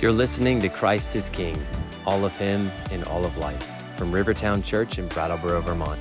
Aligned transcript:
You're 0.00 0.12
listening 0.12 0.60
to 0.60 0.68
Christ 0.68 1.14
is 1.16 1.28
King, 1.28 1.56
all 2.04 2.24
of 2.24 2.36
Him 2.36 2.70
in 2.90 3.04
all 3.04 3.24
of 3.24 3.38
life, 3.38 3.70
from 3.96 4.12
Rivertown 4.12 4.62
Church 4.62 4.98
in 4.98 5.06
Brattleboro, 5.08 5.60
Vermont. 5.60 6.00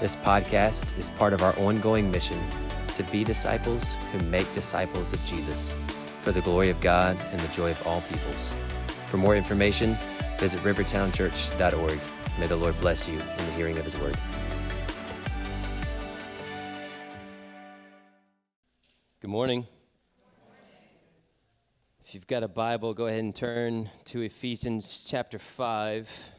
This 0.00 0.16
podcast 0.16 0.98
is 0.98 1.10
part 1.10 1.32
of 1.32 1.40
our 1.40 1.56
ongoing 1.58 2.10
mission 2.10 2.38
to 2.94 3.02
be 3.04 3.22
disciples 3.22 3.84
who 4.10 4.18
make 4.26 4.52
disciples 4.54 5.12
of 5.12 5.24
Jesus 5.24 5.72
for 6.22 6.32
the 6.32 6.42
glory 6.42 6.68
of 6.68 6.80
God 6.80 7.16
and 7.30 7.40
the 7.40 7.48
joy 7.54 7.70
of 7.70 7.86
all 7.86 8.02
peoples. 8.02 8.50
For 9.08 9.16
more 9.16 9.36
information, 9.36 9.96
visit 10.38 10.60
rivertownchurch.org. 10.60 12.00
May 12.38 12.46
the 12.48 12.56
Lord 12.56 12.78
bless 12.80 13.08
you 13.08 13.14
in 13.18 13.46
the 13.46 13.52
hearing 13.52 13.78
of 13.78 13.84
His 13.84 13.96
word. 13.98 14.18
Good 19.20 19.30
morning. 19.30 19.68
If 22.12 22.16
you've 22.16 22.26
got 22.26 22.42
a 22.42 22.48
Bible, 22.48 22.92
go 22.92 23.06
ahead 23.06 23.20
and 23.20 23.34
turn 23.34 23.88
to 24.04 24.20
Ephesians 24.20 25.02
chapter 25.08 25.38
5. 25.38 26.30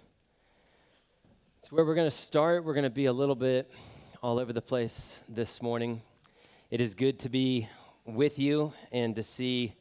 It's 1.57 1.71
where 1.71 1.83
we're 1.83 1.95
going 1.95 2.05
to 2.05 2.15
start. 2.15 2.63
We're 2.63 2.75
going 2.75 2.83
to 2.83 2.91
be 2.91 3.05
a 3.05 3.11
little 3.11 3.33
bit 3.33 3.73
all 4.21 4.37
over 4.37 4.53
the 4.53 4.61
place 4.61 5.23
this 5.27 5.63
morning. 5.63 6.03
It 6.69 6.79
is 6.79 6.93
good 6.93 7.17
to 7.21 7.29
be 7.29 7.67
with 8.05 8.37
you 8.37 8.71
and 8.91 9.15
to 9.15 9.23
see 9.23 9.73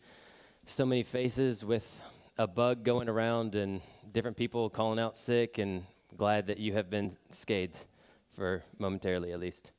so 0.65 0.87
many 0.87 1.03
faces 1.03 1.63
with 1.63 2.03
a 2.39 2.47
bug 2.47 2.85
going 2.85 3.11
around 3.11 3.55
and 3.55 3.83
different 4.13 4.39
people 4.39 4.71
calling 4.71 4.99
out 4.99 5.15
sick, 5.15 5.59
and 5.59 5.83
glad 6.17 6.47
that 6.47 6.57
you 6.57 6.73
have 6.73 6.89
been 6.89 7.15
scathed 7.29 7.85
for 8.35 8.63
momentarily 8.79 9.31
at 9.31 9.41
least. 9.41 9.73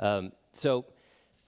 Um, 0.00 0.32
so, 0.54 0.86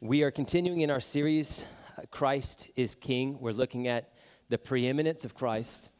we 0.03 0.25
are 0.25 0.31
continuing 0.31 0.83
in 0.83 0.91
our 0.91 1.01
series 1.01 1.65
Christ 2.11 2.71
is 2.77 2.95
King. 2.95 3.39
We're 3.41 3.53
looking 3.53 3.89
at 3.89 4.13
the 4.49 4.59
preeminence 4.59 5.25
of 5.25 5.35
Christ 5.35 5.91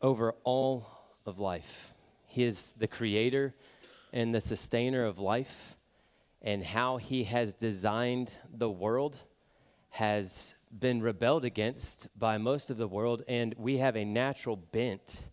over 0.00 0.34
all 0.44 0.86
of 1.26 1.38
life. 1.38 1.94
He 2.26 2.44
is 2.44 2.74
the 2.74 2.86
creator 2.86 3.54
and 4.12 4.34
the 4.34 4.40
sustainer 4.40 5.04
of 5.04 5.18
life, 5.18 5.76
and 6.40 6.64
how 6.64 6.96
he 6.96 7.24
has 7.24 7.54
designed 7.54 8.36
the 8.52 8.70
world 8.70 9.18
has 9.90 10.54
been 10.76 11.00
rebelled 11.02 11.44
against 11.44 12.08
by 12.18 12.38
most 12.38 12.70
of 12.70 12.76
the 12.76 12.88
world, 12.88 13.22
and 13.26 13.54
we 13.58 13.78
have 13.78 13.96
a 13.96 14.04
natural 14.04 14.56
bent 14.56 15.30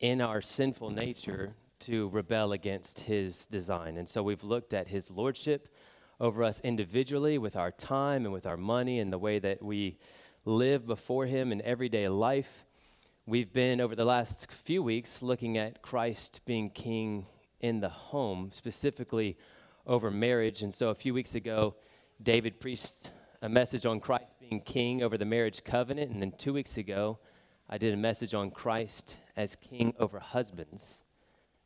in 0.00 0.20
our 0.20 0.40
sinful 0.40 0.90
nature 0.90 1.54
to 1.80 2.08
rebel 2.08 2.52
against 2.52 3.00
his 3.00 3.46
design. 3.46 3.96
And 3.96 4.08
so 4.08 4.22
we've 4.22 4.44
looked 4.44 4.74
at 4.74 4.88
his 4.88 5.10
lordship 5.10 5.68
over 6.20 6.42
us 6.42 6.60
individually 6.60 7.38
with 7.38 7.56
our 7.56 7.70
time 7.70 8.24
and 8.24 8.32
with 8.32 8.46
our 8.46 8.56
money 8.56 8.98
and 8.98 9.12
the 9.12 9.18
way 9.18 9.38
that 9.38 9.62
we 9.62 9.98
live 10.44 10.86
before 10.86 11.26
Him 11.26 11.52
in 11.52 11.62
everyday 11.62 12.08
life. 12.08 12.64
We've 13.26 13.52
been, 13.52 13.80
over 13.80 13.94
the 13.94 14.04
last 14.04 14.50
few 14.50 14.82
weeks, 14.82 15.22
looking 15.22 15.58
at 15.58 15.82
Christ 15.82 16.40
being 16.46 16.70
king 16.70 17.26
in 17.60 17.80
the 17.80 17.88
home, 17.88 18.50
specifically 18.52 19.36
over 19.86 20.10
marriage. 20.10 20.62
And 20.62 20.72
so 20.72 20.88
a 20.88 20.94
few 20.94 21.14
weeks 21.14 21.34
ago, 21.34 21.76
David 22.22 22.58
preached 22.58 23.10
a 23.42 23.48
message 23.48 23.86
on 23.86 24.00
Christ 24.00 24.26
being 24.40 24.60
king 24.60 25.02
over 25.02 25.16
the 25.16 25.24
marriage 25.24 25.62
covenant. 25.62 26.10
And 26.10 26.20
then 26.20 26.32
two 26.32 26.52
weeks 26.52 26.76
ago, 26.76 27.18
I 27.68 27.78
did 27.78 27.92
a 27.92 27.98
message 27.98 28.34
on 28.34 28.50
Christ 28.50 29.18
as 29.36 29.54
king 29.56 29.94
over 29.98 30.18
husbands. 30.18 31.02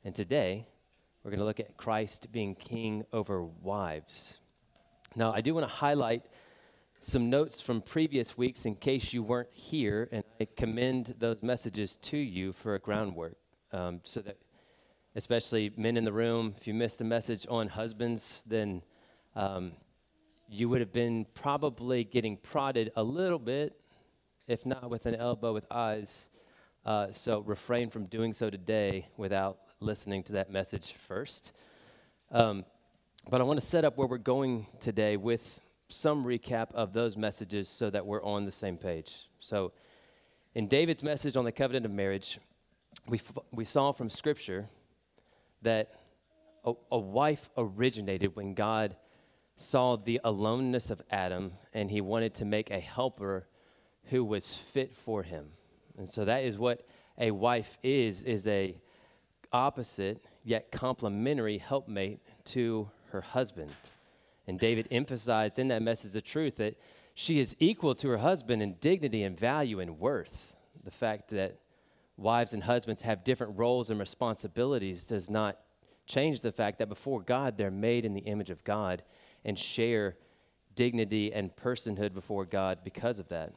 And 0.05 0.14
today, 0.14 0.66
we're 1.22 1.31
going 1.31 1.39
to 1.39 1.47
look 1.47 1.61
at 1.61 1.77
Christ 1.77 2.33
being 2.33 2.55
king 2.55 3.05
over 3.12 3.44
wives. 3.44 4.41
Now, 5.15 5.33
I 5.33 5.43
do 5.43 5.53
want 5.55 5.69
to 5.69 5.73
highlight 5.73 6.23
some 7.01 7.29
notes 7.29 7.61
from 7.61 7.83
previous 7.83 8.39
weeks 8.39 8.65
in 8.65 8.77
case 8.77 9.13
you 9.13 9.23
weren't 9.23 9.53
here, 9.53 10.09
and 10.11 10.25
I 10.41 10.47
commend 10.57 11.17
those 11.19 11.43
messages 11.43 11.97
to 11.97 12.17
you 12.17 12.53
for 12.53 12.75
a 12.75 12.79
groundwork. 12.79 13.37
Um, 13.73 14.01
so 14.05 14.21
that, 14.21 14.39
especially 15.15 15.71
men 15.77 15.99
in 15.99 16.05
the 16.05 16.12
room, 16.12 16.55
if 16.56 16.67
you 16.67 16.72
missed 16.72 16.99
the 16.99 17.05
message 17.05 17.47
on 17.51 17.69
husbands, 17.69 18.43
then 18.47 18.83
um, 19.37 19.72
you 20.49 20.71
would 20.71 20.81
have 20.81 20.93
been 20.93 21.27
probably 21.34 22.05
getting 22.05 22.39
prodded 22.39 22.91
a 22.97 23.03
little 23.03 23.39
bit, 23.39 23.83
if 24.49 24.65
not 24.65 24.89
with 24.89 25.05
an 25.05 25.15
elbow, 25.15 25.53
with 25.53 25.67
eyes. 25.71 26.28
Uh, 26.87 27.12
so 27.12 27.41
refrain 27.41 27.91
from 27.91 28.06
doing 28.06 28.33
so 28.33 28.49
today 28.49 29.09
without 29.19 29.59
listening 29.81 30.22
to 30.22 30.33
that 30.33 30.51
message 30.51 30.93
first. 30.93 31.53
Um, 32.31 32.65
but 33.31 33.41
I 33.41 33.44
want 33.44 33.60
to 33.60 33.65
set 33.65 33.84
up 33.84 33.97
where 33.97 34.06
we're 34.06 34.19
going 34.19 34.66
today 34.81 35.16
with 35.16 35.60
some 35.88 36.25
recap 36.25 36.72
of 36.72 36.93
those 36.93 37.16
messages 37.16 37.69
so 37.69 37.88
that 37.91 38.05
we're 38.05 38.22
on 38.22 38.44
the 38.44 38.53
same 38.53 38.77
page. 38.77 39.28
So, 39.41 39.72
in 40.55 40.69
David's 40.69 41.03
message 41.03 41.37
on 41.37 41.44
the 41.44 41.53
covenant 41.53 41.87
of 41.87 41.93
marriage, 41.93 42.38
we, 43.09 43.19
f- 43.19 43.38
we 43.53 43.65
saw 43.65 43.93
from 43.93 44.10
Scripture 44.10 44.66
that 45.62 45.93
a, 46.65 46.72
a 46.91 46.99
wife 46.99 47.49
originated 47.56 48.37
when 48.37 48.55
God 48.55 48.97
saw 49.56 49.97
the 49.97 50.21
aloneness 50.25 50.91
of 50.91 51.00
Adam 51.10 51.53
and 51.72 51.91
he 51.91 52.00
wanted 52.00 52.34
to 52.34 52.44
make 52.44 52.71
a 52.71 52.81
helper 52.81 53.47
who 54.06 54.25
was 54.25 54.54
fit 54.54 54.94
for 54.94 55.22
him. 55.22 55.53
And 55.97 56.09
so 56.09 56.25
that 56.25 56.44
is 56.44 56.59
what 56.59 56.87
a 57.19 57.31
wife 57.31 57.78
is 57.83 58.25
is 58.25 58.47
a 58.47 58.77
opposite 59.53 60.25
yet 60.44 60.72
complementary 60.72 61.59
helpmate 61.59 62.21
to 62.44 62.91
her 63.12 63.21
husband. 63.21 63.71
And 64.47 64.59
David 64.59 64.89
emphasized 64.91 65.59
in 65.59 65.69
that 65.69 65.83
message 65.83 66.12
the 66.12 66.21
truth 66.21 66.56
that 66.56 66.77
she 67.15 67.39
is 67.39 67.55
equal 67.59 67.95
to 67.97 68.09
her 68.09 68.19
husband 68.19 68.62
in 68.62 68.75
dignity 68.81 69.23
and 69.23 69.39
value 69.39 69.81
and 69.81 69.99
worth. 69.99 70.56
The 70.83 70.91
fact 70.91 71.28
that 71.31 71.59
wives 72.17 72.53
and 72.53 72.65
husbands 72.65 73.03
have 73.03 73.25
different 73.25 73.59
roles 73.59 73.91
and 73.91 74.01
responsibilities 74.01 75.06
does 75.06 75.31
not 75.31 75.59
change 76.06 76.41
the 76.41 76.53
fact 76.53 76.78
that 76.78 76.89
before 76.89 77.21
God, 77.21 77.56
they're 77.56 77.71
made 77.71 78.05
in 78.05 78.15
the 78.15 78.22
image 78.22 78.51
of 78.51 78.65
God 78.65 79.03
and 79.45 79.59
share 79.59 80.17
dignity 80.75 81.33
and 81.33 81.55
personhood 81.55 82.15
before 82.15 82.45
God 82.45 82.78
because 82.83 83.19
of 83.19 83.28
that. 83.28 83.53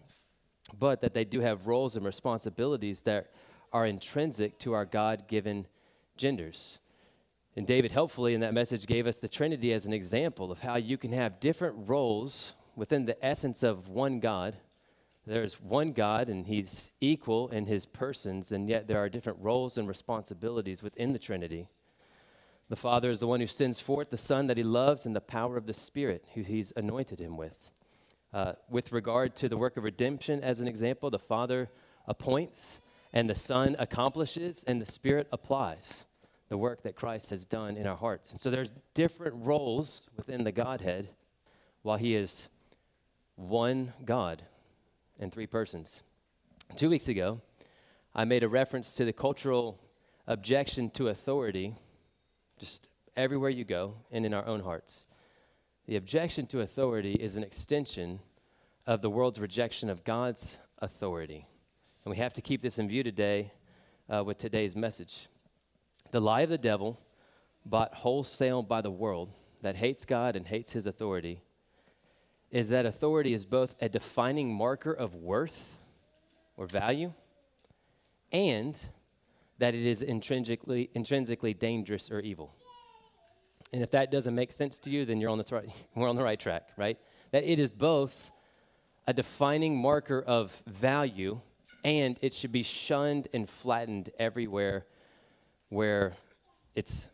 But 0.78 1.02
that 1.02 1.14
they 1.14 1.26
do 1.26 1.42
have 1.42 1.68
roles 1.68 1.96
and 1.96 2.06
responsibilities 2.06 3.02
that 3.04 3.32
are 3.72 3.86
intrinsic 3.86 4.58
to 4.60 4.74
our 4.74 4.86
God 4.86 5.28
given 5.28 5.68
genders. 6.18 6.80
And 7.56 7.66
David, 7.66 7.92
helpfully, 7.92 8.34
in 8.34 8.42
that 8.42 8.54
message, 8.54 8.86
gave 8.86 9.08
us 9.08 9.20
the 9.20 9.30
Trinity 9.30 9.72
as 9.72 9.86
an 9.86 9.94
example 9.94 10.52
of 10.52 10.60
how 10.60 10.76
you 10.76 10.98
can 10.98 11.14
have 11.14 11.40
different 11.40 11.88
roles 11.88 12.54
within 12.76 13.06
the 13.06 13.24
essence 13.26 13.64
of 13.64 13.88
one 13.88 14.20
God. 14.20 14.58
There's 15.26 15.62
one 15.62 15.94
God, 15.94 16.28
and 16.28 16.46
He's 16.46 16.92
equal 17.00 17.48
in 17.50 17.66
His 17.66 17.86
persons, 17.86 18.52
and 18.52 18.68
yet 18.68 18.88
there 18.88 19.00
are 19.00 19.08
different 19.08 19.40
roles 19.42 19.78
and 19.78 19.88
responsibilities 19.88 20.84
within 20.84 21.14
the 21.14 21.20
Trinity. 21.20 21.70
The 22.68 22.76
Father 22.76 23.10
is 23.10 23.22
the 23.22 23.28
one 23.28 23.40
who 23.40 23.48
sends 23.48 23.80
forth 23.80 24.10
the 24.10 24.18
Son 24.18 24.48
that 24.48 24.58
He 24.58 24.64
loves, 24.64 25.06
and 25.06 25.16
the 25.16 25.22
power 25.22 25.56
of 25.56 25.66
the 25.66 25.74
Spirit, 25.74 26.26
who 26.34 26.42
He's 26.42 26.74
anointed 26.76 27.22
Him 27.22 27.38
with. 27.38 27.72
Uh, 28.34 28.54
with 28.70 28.92
regard 28.92 29.34
to 29.38 29.48
the 29.48 29.58
work 29.58 29.78
of 29.78 29.86
redemption, 29.86 30.44
as 30.44 30.60
an 30.60 30.68
example, 30.68 31.10
the 31.10 31.18
Father 31.18 31.70
appoints, 32.06 32.82
and 33.14 33.30
the 33.30 33.36
Son 33.36 33.78
accomplishes, 33.80 34.66
and 34.68 34.82
the 34.82 34.86
Spirit 34.86 35.30
applies 35.32 36.06
the 36.50 36.58
work 36.58 36.82
that 36.84 36.96
Christ 36.96 37.30
has 37.32 37.46
done 37.46 37.78
in 37.78 37.88
our 37.88 37.96
hearts. 37.96 38.32
And 38.32 38.40
so 38.40 38.52
there's 38.52 38.72
different 38.94 39.36
roles 39.46 40.10
within 40.16 40.44
the 40.44 40.52
Godhead 40.52 41.10
while 41.82 41.98
he 41.98 42.16
is 42.16 42.50
one 43.36 43.94
God 44.04 44.44
in 45.20 45.32
three 45.32 45.48
persons. 45.48 46.04
Two 46.76 46.90
weeks 46.90 47.08
ago, 47.08 47.42
I 48.14 48.26
made 48.26 48.44
a 48.44 48.50
reference 48.50 48.94
to 48.94 49.06
the 49.06 49.14
cultural 49.14 49.80
objection 50.28 50.90
to 50.92 51.10
authority 51.10 51.76
just 52.58 52.90
everywhere 53.16 53.50
you 53.50 53.64
go 53.64 53.96
and 54.12 54.26
in 54.26 54.34
our 54.34 54.46
own 54.46 54.62
hearts. 54.62 55.06
The 55.88 55.96
objection 55.96 56.48
to 56.48 56.62
authority 56.62 57.14
is 57.14 57.36
an 57.36 57.44
extension 57.44 58.20
of 58.88 59.02
the 59.02 59.10
world's 59.10 59.40
rejection 59.40 59.90
of 59.90 60.04
God's 60.04 60.62
authority. 60.80 61.48
And 62.04 62.12
we 62.12 62.18
have 62.18 62.34
to 62.34 62.42
keep 62.42 62.62
this 62.62 62.80
in 62.80 62.88
view 62.88 63.04
today 63.04 63.52
uh, 64.10 64.24
with 64.24 64.38
today's 64.38 64.76
message. 64.76 65.28
The 66.16 66.22
lie 66.22 66.44
of 66.44 66.50
the 66.50 66.58
devil, 66.58 66.98
bought 67.66 67.94
wholesale 67.94 68.64
by 68.64 68.80
the 68.80 68.90
world, 68.90 69.32
that 69.64 69.76
hates 69.76 70.06
God 70.06 70.38
and 70.38 70.48
hates 70.48 70.72
his 70.72 70.88
authority, 70.88 71.42
is 72.50 72.70
that 72.70 72.86
authority 72.86 73.34
is 73.34 73.46
both 73.46 73.76
a 73.82 73.90
defining 73.90 74.56
marker 74.56 74.94
of 74.94 75.14
worth 75.14 75.84
or 76.56 76.68
value 76.68 77.12
and 78.32 78.82
that 79.58 79.76
it 79.76 79.86
is 79.86 80.02
intrinsically, 80.02 80.90
intrinsically 80.94 81.54
dangerous 81.54 82.10
or 82.10 82.22
evil. 82.22 82.56
And 83.74 83.84
if 83.84 83.92
that 83.92 84.10
doesn't 84.10 84.36
make 84.36 84.54
sense 84.54 84.80
to 84.80 84.90
you, 84.90 85.04
then 85.04 85.20
you're 85.20 85.30
on 85.30 85.38
the 85.38 85.46
right, 85.52 85.68
we're 85.96 86.08
on 86.08 86.16
the 86.16 86.24
right 86.24 86.40
track, 86.40 86.70
right? 86.78 86.98
That 87.32 87.44
it 87.44 87.60
is 87.60 87.72
both 87.72 88.32
a 89.06 89.12
defining 89.12 89.76
marker 89.76 90.22
of 90.22 90.64
value 90.66 91.42
and 91.84 92.18
it 92.22 92.34
should 92.34 92.54
be 92.54 92.64
shunned 92.64 93.28
and 93.34 93.50
flattened 93.50 94.12
everywhere 94.18 94.86
where 95.70 96.14
it's, 96.76 97.10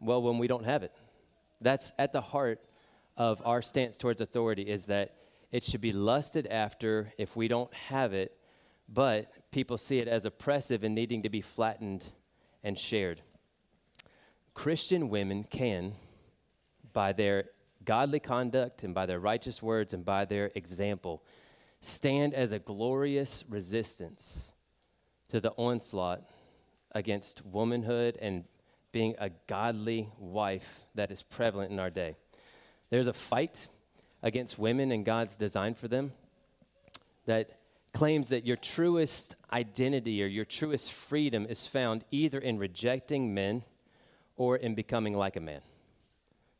well, 0.00 0.22
when 0.22 0.38
we 0.38 0.46
don't 0.46 0.64
have 0.64 0.82
it. 0.82 0.92
That's 1.60 1.92
at 1.98 2.12
the 2.12 2.20
heart 2.20 2.60
of 3.16 3.42
our 3.44 3.62
stance 3.62 3.96
towards 3.96 4.20
authority 4.20 4.62
is 4.62 4.86
that 4.86 5.14
It 5.52 5.62
should 5.62 5.82
be 5.82 5.92
lusted 5.92 6.46
after 6.46 7.12
if 7.18 7.36
we 7.36 7.46
don't 7.46 7.72
have 7.74 8.14
it, 8.14 8.34
but 8.88 9.30
people 9.52 9.76
see 9.76 9.98
it 9.98 10.08
as 10.08 10.24
oppressive 10.24 10.82
and 10.82 10.94
needing 10.94 11.22
to 11.22 11.28
be 11.28 11.42
flattened 11.42 12.06
and 12.64 12.78
shared. 12.78 13.20
Christian 14.54 15.10
women 15.10 15.44
can, 15.44 15.92
by 16.94 17.12
their 17.12 17.50
godly 17.84 18.18
conduct 18.18 18.82
and 18.82 18.94
by 18.94 19.04
their 19.04 19.20
righteous 19.20 19.62
words 19.62 19.92
and 19.92 20.06
by 20.06 20.24
their 20.24 20.50
example, 20.54 21.22
stand 21.80 22.32
as 22.32 22.52
a 22.52 22.58
glorious 22.58 23.44
resistance 23.48 24.51
to 25.32 25.40
the 25.40 25.52
onslaught 25.52 26.20
against 26.94 27.42
womanhood 27.46 28.18
and 28.20 28.44
being 28.92 29.14
a 29.18 29.30
godly 29.46 30.10
wife 30.18 30.80
that 30.94 31.10
is 31.10 31.22
prevalent 31.22 31.72
in 31.72 31.78
our 31.78 31.88
day. 31.88 32.16
There's 32.90 33.06
a 33.06 33.14
fight 33.14 33.68
against 34.22 34.58
women 34.58 34.92
and 34.92 35.06
God's 35.06 35.38
design 35.38 35.72
for 35.72 35.88
them 35.88 36.12
that 37.24 37.60
claims 37.94 38.28
that 38.28 38.44
your 38.44 38.58
truest 38.58 39.34
identity 39.50 40.22
or 40.22 40.26
your 40.26 40.44
truest 40.44 40.92
freedom 40.92 41.46
is 41.48 41.66
found 41.66 42.04
either 42.10 42.38
in 42.38 42.58
rejecting 42.58 43.32
men 43.32 43.64
or 44.36 44.58
in 44.58 44.74
becoming 44.74 45.14
like 45.14 45.36
a 45.36 45.40
man. 45.40 45.62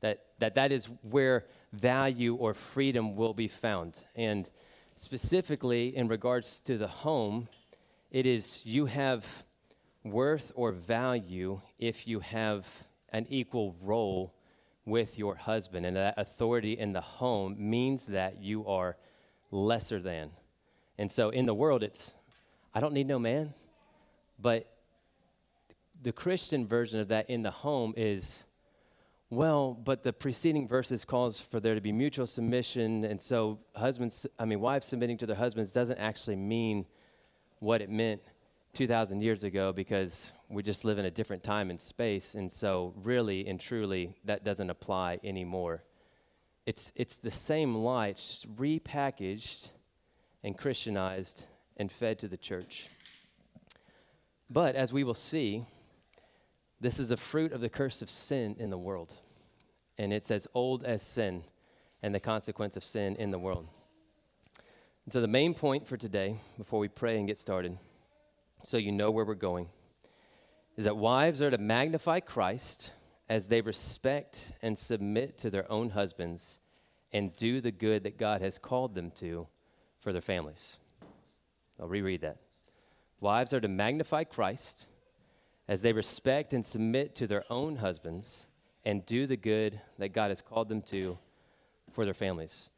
That 0.01 0.25
that, 0.39 0.55
that 0.55 0.73
is 0.73 0.89
where 1.03 1.45
value 1.75 2.37
or 2.37 2.55
freedom 2.55 3.17
will 3.17 3.35
be 3.35 3.49
found. 3.49 4.03
And 4.17 4.49
specifically 4.97 5.95
in 5.95 6.09
regards 6.09 6.63
to 6.63 6.79
the 6.79 6.89
home, 6.89 7.49
it 8.13 8.27
is 8.27 8.67
you 8.67 8.87
have 8.87 9.27
worth 10.05 10.53
or 10.55 10.71
value 10.71 11.63
if 11.79 12.07
you 12.07 12.21
have 12.21 12.69
an 13.09 13.27
equal 13.31 13.75
role 13.81 14.35
with 14.85 15.19
your 15.19 15.35
husband. 15.35 15.87
And 15.87 15.97
that 15.97 16.15
authority 16.19 16.75
in 16.75 16.93
the 16.93 17.01
home 17.01 17.57
means 17.59 18.07
that 18.07 18.43
you 18.43 18.67
are 18.67 18.99
lesser 19.51 19.99
than. 19.99 20.31
And 20.99 21.11
so 21.11 21.31
in 21.31 21.47
the 21.47 21.55
world, 21.55 21.83
it's, 21.83 22.15
I 22.75 22.81
don't 22.81 22.93
need 22.93 23.07
no 23.07 23.19
man. 23.19 23.55
But 24.39 24.71
the 26.03 26.13
Christian 26.13 26.67
version 26.67 27.01
of 27.01 27.09
that 27.09 27.31
in 27.31 27.43
the 27.43 27.51
home 27.51 27.95
is, 27.97 28.45
well, 29.31 29.73
but 29.73 30.03
the 30.03 30.13
preceding 30.13 30.69
verses 30.69 31.07
calls 31.07 31.41
for 31.41 31.61
there 31.61 31.75
to 31.75 31.81
be 31.81 31.93
mutual 31.93 32.27
submission. 32.27 33.05
And 33.05 33.23
so 33.23 33.61
husbands, 33.75 34.27
I 34.39 34.45
mean, 34.45 34.61
wives 34.61 34.87
submitting 34.87 35.17
to 35.19 35.27
their 35.27 35.37
husbands 35.37 35.73
doesn't 35.73 35.97
actually 35.97 36.37
mean 36.37 36.85
what 37.63 37.81
it 37.81 37.89
meant 37.89 38.21
2,000 38.75 39.21
years 39.21 39.45
ago 39.45 39.73
because 39.73 40.33
we 40.49 40.65
just 40.65 40.85
live 40.85 40.99
in 40.99 41.05
a 41.05 41.11
different 41.13 41.45
time 41.45 41.71
and 41.71 41.81
space. 41.81 42.35
And 42.35 42.51
so, 42.51 42.93
really 42.97 43.47
and 43.47 43.61
truly, 43.61 44.17
that 44.25 44.45
doesn't 44.45 44.69
apply 44.69 45.21
anymore. 45.23 45.85
It's, 46.67 46.91
it's 46.97 47.19
the 47.19 47.31
same 47.31 47.77
lie, 47.77 48.09
it's 48.09 48.29
just 48.29 48.57
repackaged 48.57 49.71
and 50.43 50.59
Christianized 50.59 51.47
and 51.77 51.91
fed 51.91 52.19
to 52.19 52.29
the 52.29 52.37
church. 52.37 52.89
But 54.51 54.75
as 54.75 54.93
we 54.93 55.05
will 55.05 55.15
see, 55.15 55.65
this 56.81 56.99
is 56.99 57.13
a 57.13 57.17
fruit 57.17 57.53
of 57.53 57.61
the 57.61 57.69
curse 57.69 58.03
of 58.03 58.11
sin 58.11 58.57
in 58.59 58.71
the 58.71 58.79
world. 58.79 59.15
And 59.99 60.13
it's 60.13 60.33
as 60.33 60.49
old 60.53 60.83
as 60.83 61.01
sin 61.01 61.45
and 62.03 62.13
the 62.13 62.21
consequence 62.21 62.77
of 62.77 62.83
sin 62.83 63.15
in 63.17 63.31
the 63.31 63.39
world. 63.39 63.69
And 65.05 65.13
so, 65.13 65.21
the 65.21 65.29
main 65.29 65.55
point 65.55 65.89
for 65.89 65.97
today, 65.97 66.37
before 66.57 66.79
we 66.79 66.89
pray 66.89 67.19
and 67.19 67.27
get 67.27 67.39
started, 67.39 67.77
so 68.63 68.77
you 68.77 68.93
know 68.93 69.11
where 69.11 69.25
we're 69.25 69.35
going, 69.35 69.69
is 70.77 70.85
that 70.85 70.97
wives 70.97 71.43
are 71.43 71.51
to 71.51 71.59
magnify 71.59 72.21
Christ 72.21 72.93
as 73.29 73.49
they 73.49 73.61
respect 73.61 74.53
and 74.63 74.79
submit 74.79 75.39
to 75.39 75.51
their 75.51 75.71
own 75.71 75.91
husbands 75.91 76.59
and 77.13 77.35
do 77.37 77.61
the 77.61 77.73
good 77.73 78.05
that 78.05 78.17
God 78.17 78.41
has 78.41 78.59
called 78.59 78.95
them 78.95 79.11
to 79.17 79.49
for 80.01 80.13
their 80.13 80.23
families. 80.23 80.79
I'll 81.81 81.89
reread 81.89 82.21
that. 82.21 82.39
Wives 83.21 83.53
are 83.53 83.61
to 83.61 83.69
magnify 83.69 84.25
Christ 84.25 84.87
as 85.69 85.83
they 85.83 85.93
respect 85.93 86.53
and 86.53 86.65
submit 86.65 87.15
to 87.17 87.27
their 87.27 87.45
own 87.51 87.77
husbands 87.77 88.47
and 88.85 89.07
do 89.07 89.27
the 89.27 89.37
good 89.37 89.81
that 89.99 90.13
God 90.13 90.31
has 90.31 90.43
called 90.43 90.69
them 90.69 90.83
to 90.83 91.19
for 91.93 92.05
their 92.05 92.15
families. 92.15 92.69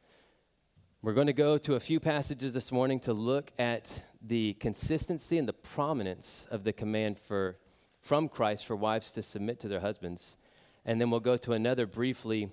We're 1.05 1.13
going 1.13 1.27
to 1.27 1.33
go 1.33 1.59
to 1.59 1.75
a 1.75 1.79
few 1.79 1.99
passages 1.99 2.55
this 2.55 2.71
morning 2.71 2.99
to 3.01 3.13
look 3.13 3.51
at 3.59 4.05
the 4.23 4.55
consistency 4.55 5.37
and 5.37 5.47
the 5.47 5.53
prominence 5.53 6.47
of 6.49 6.63
the 6.63 6.73
command 6.73 7.19
for, 7.19 7.59
from 8.01 8.27
Christ 8.27 8.65
for 8.65 8.75
wives 8.75 9.11
to 9.11 9.21
submit 9.21 9.59
to 9.59 9.67
their 9.67 9.81
husbands. 9.81 10.35
And 10.83 10.99
then 10.99 11.11
we'll 11.11 11.19
go 11.19 11.37
to 11.37 11.53
another 11.53 11.85
briefly 11.85 12.49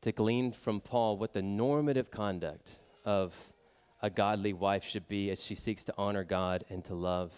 to 0.00 0.12
glean 0.12 0.52
from 0.52 0.80
Paul 0.80 1.18
what 1.18 1.34
the 1.34 1.42
normative 1.42 2.10
conduct 2.10 2.70
of 3.04 3.34
a 4.00 4.08
godly 4.08 4.54
wife 4.54 4.84
should 4.84 5.06
be 5.06 5.30
as 5.30 5.44
she 5.44 5.54
seeks 5.54 5.84
to 5.84 5.94
honor 5.98 6.24
God 6.24 6.64
and 6.70 6.82
to 6.86 6.94
love 6.94 7.34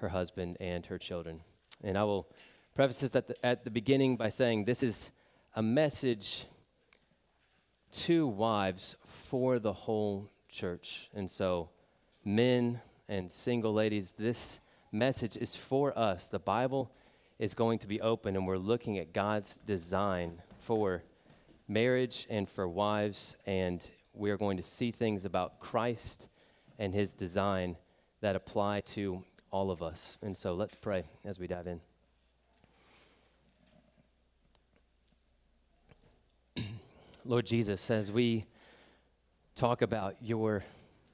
her 0.00 0.08
husband 0.08 0.58
and 0.60 0.84
her 0.84 0.98
children. 0.98 1.40
And 1.82 1.96
I 1.96 2.04
will 2.04 2.28
preface 2.74 3.00
this 3.00 3.16
at 3.16 3.28
the, 3.28 3.46
at 3.46 3.64
the 3.64 3.70
beginning 3.70 4.18
by 4.18 4.28
saying 4.28 4.66
this 4.66 4.82
is 4.82 5.12
a 5.56 5.62
message 5.62 6.44
to 7.94 8.26
wives 8.26 8.96
for 9.04 9.58
the 9.58 9.72
whole 9.72 10.30
church. 10.48 11.10
And 11.14 11.30
so, 11.30 11.70
men 12.24 12.80
and 13.08 13.30
single 13.30 13.72
ladies, 13.72 14.12
this 14.18 14.60
message 14.90 15.36
is 15.36 15.54
for 15.54 15.96
us. 15.96 16.28
The 16.28 16.38
Bible 16.38 16.90
is 17.38 17.54
going 17.54 17.78
to 17.80 17.86
be 17.86 18.00
open, 18.00 18.36
and 18.36 18.46
we're 18.46 18.56
looking 18.56 18.98
at 18.98 19.12
God's 19.12 19.58
design 19.58 20.42
for 20.58 21.04
marriage 21.68 22.26
and 22.28 22.48
for 22.48 22.68
wives, 22.68 23.36
and 23.46 23.88
we're 24.12 24.36
going 24.36 24.56
to 24.56 24.62
see 24.62 24.90
things 24.90 25.24
about 25.24 25.60
Christ 25.60 26.28
and 26.78 26.92
his 26.92 27.14
design 27.14 27.76
that 28.20 28.36
apply 28.36 28.80
to 28.80 29.22
all 29.50 29.70
of 29.70 29.82
us. 29.82 30.18
And 30.20 30.36
so 30.36 30.54
let's 30.54 30.74
pray 30.74 31.04
as 31.24 31.38
we 31.38 31.46
dive 31.46 31.66
in. 31.66 31.93
Lord 37.26 37.46
Jesus, 37.46 37.90
as 37.90 38.12
we 38.12 38.44
talk 39.54 39.80
about 39.80 40.16
your 40.20 40.62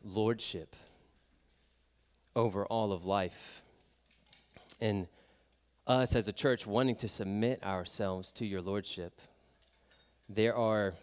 lordship 0.04 0.74
over 2.34 2.66
all 2.66 2.92
of 2.92 3.04
life, 3.04 3.62
and 4.80 5.06
us 5.86 6.16
as 6.16 6.26
a 6.26 6.32
church 6.32 6.66
wanting 6.66 6.96
to 6.96 7.08
submit 7.08 7.62
ourselves 7.62 8.32
to 8.32 8.44
your 8.44 8.60
lordship, 8.60 9.20
there 10.28 10.56
are 10.56 10.94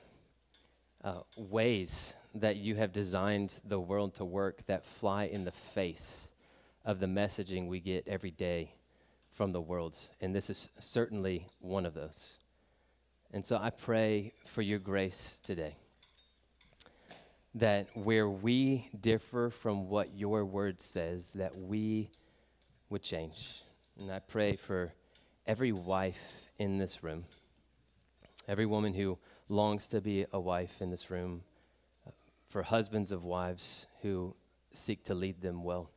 uh, 1.06 1.20
ways 1.38 2.14
that 2.36 2.58
you 2.58 2.76
have 2.76 2.92
designed 2.92 3.62
the 3.64 3.80
world 3.80 4.14
to 4.16 4.26
work 4.26 4.66
that 4.66 4.84
fly 4.84 5.24
in 5.24 5.46
the 5.46 5.54
face 5.54 6.28
of 6.84 7.00
the 7.00 7.06
messaging 7.06 7.68
we 7.68 7.80
get 7.80 8.06
every 8.10 8.32
day 8.32 8.74
from 9.32 9.52
the 9.52 9.62
world. 9.62 9.96
And 10.20 10.36
this 10.36 10.50
is 10.50 10.68
certainly 10.80 11.48
one 11.62 11.86
of 11.86 11.94
those. 11.94 12.37
And 13.34 13.46
so 13.46 13.58
I 13.58 13.72
pray 13.72 14.34
for 14.46 14.62
your 14.62 14.80
grace 14.80 15.38
today 15.44 15.76
that 17.56 17.88
where 17.94 18.30
we 18.30 18.90
differ 19.00 19.50
from 19.50 19.90
what 19.90 20.16
your 20.16 20.46
word 20.46 20.82
says, 20.82 21.34
that 21.34 21.58
we 21.58 22.10
would 22.90 23.02
change. 23.02 23.64
And 24.00 24.12
I 24.12 24.20
pray 24.20 24.56
for 24.56 24.94
every 25.46 25.72
wife 25.72 26.48
in 26.58 26.78
this 26.78 27.04
room, 27.04 27.26
every 28.48 28.66
woman 28.66 28.94
who 28.94 29.18
longs 29.50 29.88
to 29.90 30.02
be 30.02 30.26
a 30.32 30.40
wife 30.40 30.82
in 30.82 30.90
this 30.90 31.10
room, 31.10 31.42
uh, 32.06 32.12
for 32.48 32.64
husbands 32.64 33.12
of 33.12 33.24
wives 33.24 33.88
who 34.02 34.36
seek 34.74 35.04
to 35.06 35.16
lead 35.16 35.42
them 35.42 35.64
well. 35.64 35.90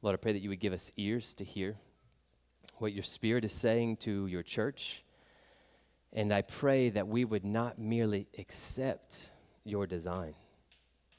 Lord, 0.00 0.14
I 0.14 0.16
pray 0.18 0.32
that 0.32 0.42
you 0.42 0.48
would 0.50 0.60
give 0.60 0.72
us 0.72 0.92
ears 0.96 1.34
to 1.34 1.44
hear 1.44 1.74
what 2.78 2.92
your 2.92 3.02
spirit 3.02 3.44
is 3.44 3.52
saying 3.52 3.96
to 3.98 4.26
your 4.26 4.42
church 4.42 5.02
and 6.14 6.32
I 6.32 6.42
pray 6.42 6.90
that 6.90 7.08
we 7.08 7.24
would 7.24 7.44
not 7.44 7.78
merely 7.78 8.28
accept 8.38 9.30
your 9.64 9.86
design, 9.86 10.34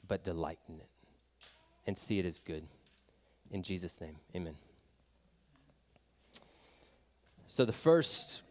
but 0.08 0.24
delight 0.24 0.58
in 0.68 0.76
it 0.76 0.88
and 1.86 1.96
see 1.96 2.18
it 2.18 2.24
as 2.24 2.38
good. 2.38 2.66
In 3.50 3.62
Jesus' 3.62 4.00
name, 4.00 4.16
amen. 4.34 4.56
So, 7.46 7.64
the 7.64 7.72
first 7.72 8.42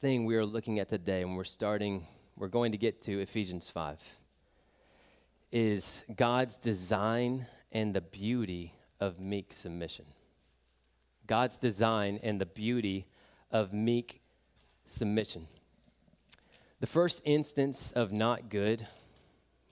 thing 0.00 0.24
we 0.24 0.36
are 0.36 0.44
looking 0.44 0.78
at 0.78 0.88
today, 0.88 1.22
and 1.22 1.36
we're 1.36 1.44
starting, 1.44 2.06
we're 2.36 2.48
going 2.48 2.72
to 2.72 2.78
get 2.78 3.02
to 3.02 3.20
Ephesians 3.20 3.68
5, 3.70 4.00
is 5.50 6.04
God's 6.14 6.58
design 6.58 7.46
and 7.72 7.94
the 7.94 8.02
beauty 8.02 8.74
of 9.00 9.18
meek 9.18 9.52
submission. 9.52 10.04
God's 11.26 11.58
design 11.58 12.20
and 12.22 12.40
the 12.40 12.46
beauty 12.46 13.08
of 13.50 13.72
meek 13.72 14.20
submission. 14.86 15.48
The 16.80 16.86
first 16.86 17.22
instance 17.24 17.92
of 17.92 18.12
not 18.12 18.48
good 18.48 18.86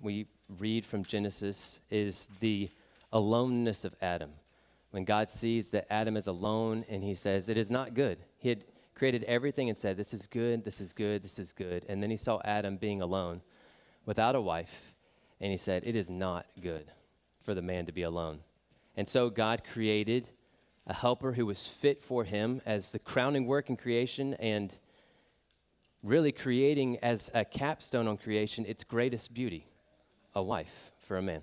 we 0.00 0.26
read 0.59 0.85
from 0.85 1.04
Genesis 1.04 1.80
is 1.90 2.28
the 2.40 2.71
aloneness 3.12 3.85
of 3.85 3.94
Adam. 4.02 4.30
When 4.90 5.04
God 5.04 5.30
sees 5.30 5.71
that 5.71 5.87
Adam 5.90 6.16
is 6.16 6.26
alone 6.26 6.85
and 6.88 7.02
he 7.02 7.14
says, 7.14 7.49
It 7.49 7.59
is 7.59 7.71
not 7.71 7.94
good. 7.94 8.18
He 8.38 8.49
had 8.49 8.64
created 8.94 9.25
everything 9.25 9.68
and 9.68 9.76
said, 9.78 9.97
This 9.97 10.14
is 10.14 10.26
good, 10.26 10.64
this 10.64 10.80
is 10.80 10.92
good, 10.92 11.23
this 11.23 11.38
is 11.38 11.52
good. 11.52 11.85
And 11.88 12.02
then 12.02 12.11
he 12.11 12.16
saw 12.16 12.40
Adam 12.44 12.76
being 12.76 13.00
alone. 13.00 13.40
without 14.06 14.35
a 14.35 14.40
wife, 14.40 14.94
and 15.40 15.50
he 15.50 15.56
said, 15.56 15.83
It 15.87 15.97
is 15.97 16.11
not 16.11 16.47
good 16.61 16.87
for 17.42 17.54
the 17.54 17.62
man 17.62 17.87
to 17.87 17.92
be 17.92 18.02
alone. 18.02 18.40
And 18.97 19.09
so 19.09 19.30
God 19.30 19.62
created 19.64 20.28
a 20.87 20.94
helper 20.94 21.33
who 21.33 21.47
was 21.47 21.66
fit 21.66 22.02
for 22.02 22.25
him 22.25 22.61
as 22.66 22.92
the 22.92 22.99
crowning 22.99 23.47
work 23.47 23.71
in 23.71 23.76
creation 23.76 24.35
and 24.35 24.78
really 26.04 26.30
creating 26.30 26.99
as 27.02 27.30
a 27.34 27.44
capstone 27.44 28.06
on 28.06 28.16
creation 28.18 28.64
its 28.66 28.84
greatest 28.84 29.34
beauty 29.34 29.66
a 30.34 30.42
wife 30.42 30.92
for 31.00 31.16
a 31.16 31.23
man. 31.23 31.42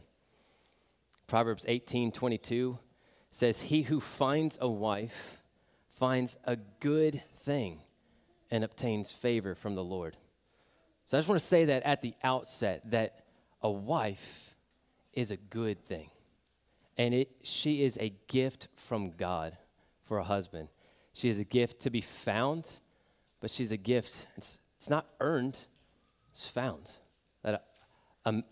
Proverbs 1.28 1.66
18 1.68 2.12
22 2.12 2.78
says, 3.32 3.64
He 3.64 3.84
who 3.84 4.00
finds 4.00 4.58
a 4.62 4.70
wife 4.70 5.42
finds 5.96 6.38
a 6.46 6.58
good 6.80 7.24
thing 7.36 7.82
and 8.50 8.64
obtains 8.64 9.12
favor 9.12 9.56
from 9.56 9.76
the 9.76 9.84
Lord. 9.84 10.18
So 11.06 11.18
I 11.18 11.20
just 11.20 11.30
want 11.30 11.40
to 11.40 11.46
say 11.46 11.66
that 11.66 11.84
at 11.84 12.02
the 12.02 12.14
outset 12.24 12.90
that 12.92 13.26
a 13.62 13.72
wife 13.72 14.56
is 15.14 15.32
a 15.32 15.38
good 15.38 15.82
thing. 15.82 16.10
And 16.98 17.14
it, 17.14 17.30
she 17.44 17.84
is 17.84 17.98
a 18.00 18.14
gift 18.28 18.68
from 18.76 19.12
God 19.12 19.58
for 20.04 20.18
a 20.18 20.24
husband. 20.24 20.70
She 21.14 21.30
is 21.30 21.40
a 21.40 21.44
gift 21.44 21.82
to 21.82 21.90
be 21.90 22.02
found, 22.02 22.80
but 23.42 23.52
she's 23.52 23.72
a 23.72 23.78
gift. 23.78 24.28
It's, 24.38 24.60
it's 24.78 24.90
not 24.90 25.08
earned, 25.20 25.58
it's 26.32 26.48
found. 26.48 26.92
That 27.44 27.66
a, 28.26 28.30
a, 28.30 28.44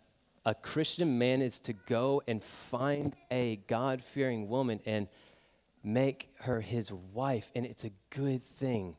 a 0.46 0.56
Christian 0.56 1.18
man 1.18 1.42
is 1.42 1.60
to 1.62 1.74
go 1.74 2.22
and 2.28 2.44
find 2.44 3.16
a 3.32 3.62
God 3.68 4.04
fearing 4.04 4.50
woman 4.50 4.82
and 4.86 5.08
make 5.84 6.30
her 6.42 6.60
his 6.60 6.92
wife. 6.92 7.52
And 7.56 7.66
it's 7.66 7.86
a 7.86 7.92
good 8.10 8.44
thing 8.44 8.98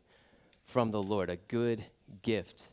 from 0.65 0.93
the 0.93 1.03
Lord, 1.03 1.29
a 1.29 1.37
good 1.37 1.85
gift. 2.23 2.73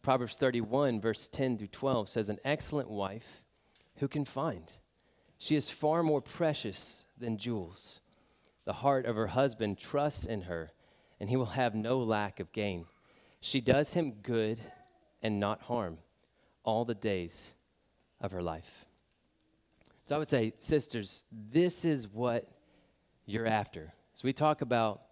Proverbs 0.00 0.36
31, 0.36 1.00
verse 1.00 1.28
10 1.28 1.58
through 1.58 1.68
12 1.68 2.08
says, 2.08 2.28
An 2.28 2.38
excellent 2.44 2.88
wife 2.88 3.44
who 3.96 4.08
can 4.08 4.24
find? 4.24 4.64
She 5.38 5.56
is 5.56 5.70
far 5.70 6.02
more 6.02 6.20
precious 6.20 7.04
than 7.18 7.36
jewels. 7.36 8.00
The 8.64 8.74
heart 8.74 9.06
of 9.06 9.16
her 9.16 9.28
husband 9.28 9.78
trusts 9.78 10.24
in 10.24 10.42
her, 10.42 10.70
and 11.22 11.30
he 11.30 11.36
will 11.36 11.46
have 11.46 11.72
no 11.72 12.00
lack 12.00 12.40
of 12.40 12.50
gain. 12.50 12.84
She 13.40 13.60
does 13.60 13.94
him 13.94 14.14
good 14.24 14.60
and 15.22 15.38
not 15.38 15.62
harm 15.62 15.98
all 16.64 16.84
the 16.84 16.96
days 16.96 17.54
of 18.20 18.32
her 18.32 18.42
life. 18.42 18.86
So 20.06 20.16
I 20.16 20.18
would 20.18 20.26
say, 20.26 20.52
sisters, 20.58 21.24
this 21.30 21.84
is 21.84 22.08
what 22.08 22.42
you're 23.24 23.46
after. 23.46 23.92
So 24.14 24.22
we 24.24 24.32
talk 24.32 24.62
about 24.62 25.02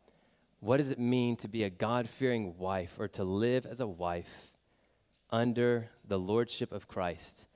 what 0.59 0.79
does 0.79 0.91
it 0.91 0.99
mean 0.99 1.37
to 1.37 1.49
be 1.49 1.63
a 1.63 1.71
God 1.71 2.09
fearing 2.09 2.59
wife 2.59 2.97
or 2.99 3.07
to 3.07 3.23
live 3.23 3.65
as 3.65 3.79
a 3.79 3.87
wife 3.87 4.51
under 5.31 5.91
the 6.09 6.19
lordship 6.19 6.73
of 6.73 6.89
Christ. 6.89 7.47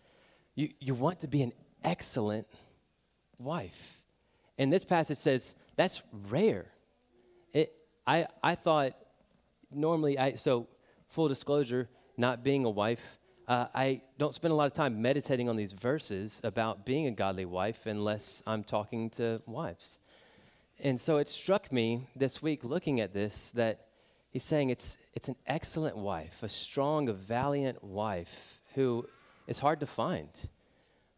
You, 0.55 0.69
you 0.79 0.95
want 0.95 1.19
to 1.21 1.27
be 1.27 1.43
an 1.43 1.55
excellent 1.83 2.47
wife. 3.37 4.05
And 4.59 4.73
this 4.73 4.85
passage 4.85 5.19
says 5.19 5.57
that's 5.75 6.03
rare. 6.13 6.67
I, 8.07 8.27
I 8.43 8.55
thought 8.55 8.95
normally, 9.73 10.19
I, 10.19 10.35
so 10.35 10.69
full 11.09 11.29
disclosure, 11.29 11.89
not 12.17 12.45
being 12.45 12.65
a 12.65 12.71
wife, 12.71 13.19
uh, 13.47 13.67
I 13.75 14.01
don't 14.19 14.33
spend 14.33 14.53
a 14.53 14.55
lot 14.55 14.67
of 14.67 14.73
time 14.73 15.03
meditating 15.03 15.49
on 15.49 15.57
these 15.57 15.73
verses 15.73 16.41
about 16.45 16.87
being 16.87 17.07
a 17.07 17.11
godly 17.11 17.45
wife 17.45 17.87
unless 17.87 18.43
I'm 18.47 18.65
talking 18.65 19.11
to 19.11 19.43
wives. 19.47 19.99
And 20.83 21.01
so 21.01 21.19
it 21.19 21.29
struck 21.29 21.71
me 21.71 22.09
this 22.17 22.43
week 22.43 22.65
looking 22.65 23.01
at 23.01 23.13
this 23.13 23.51
that 23.53 23.87
he's 24.31 24.45
saying 24.45 24.71
it's, 24.71 24.97
it's 25.13 25.29
an 25.29 25.37
excellent 25.47 25.97
wife, 25.97 26.43
a 26.43 26.49
strong, 26.49 27.09
a 27.09 27.13
valiant 27.13 27.85
wife 27.85 28.61
who 28.75 29.07
is 29.47 29.59
hard 29.59 29.81
to 29.81 29.87
find. 29.87 30.31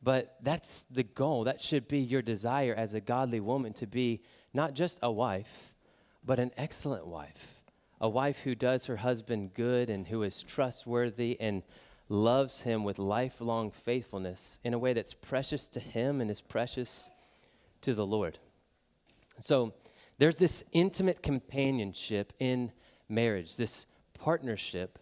But 0.02 0.36
that's 0.42 0.84
the 0.90 1.04
goal. 1.04 1.44
That 1.44 1.60
should 1.60 1.88
be 1.88 2.00
your 2.00 2.22
desire 2.22 2.74
as 2.74 2.92
a 2.92 3.00
godly 3.00 3.40
woman 3.40 3.72
to 3.74 3.86
be 3.86 4.20
not 4.52 4.74
just 4.74 4.98
a 5.02 5.10
wife, 5.10 5.75
but 6.26 6.40
an 6.40 6.50
excellent 6.56 7.06
wife. 7.06 7.62
A 8.00 8.08
wife 8.08 8.40
who 8.40 8.54
does 8.54 8.86
her 8.86 8.96
husband 8.96 9.54
good 9.54 9.88
and 9.88 10.08
who 10.08 10.22
is 10.24 10.42
trustworthy 10.42 11.40
and 11.40 11.62
loves 12.08 12.62
him 12.62 12.84
with 12.84 12.98
lifelong 12.98 13.70
faithfulness 13.70 14.58
in 14.62 14.74
a 14.74 14.78
way 14.78 14.92
that's 14.92 15.14
precious 15.14 15.68
to 15.68 15.80
him 15.80 16.20
and 16.20 16.30
is 16.30 16.40
precious 16.40 17.10
to 17.80 17.94
the 17.94 18.04
Lord. 18.04 18.38
So 19.40 19.72
there's 20.18 20.36
this 20.36 20.64
intimate 20.72 21.22
companionship 21.22 22.32
in 22.38 22.72
marriage, 23.08 23.56
this 23.56 23.86
partnership. 24.18 24.98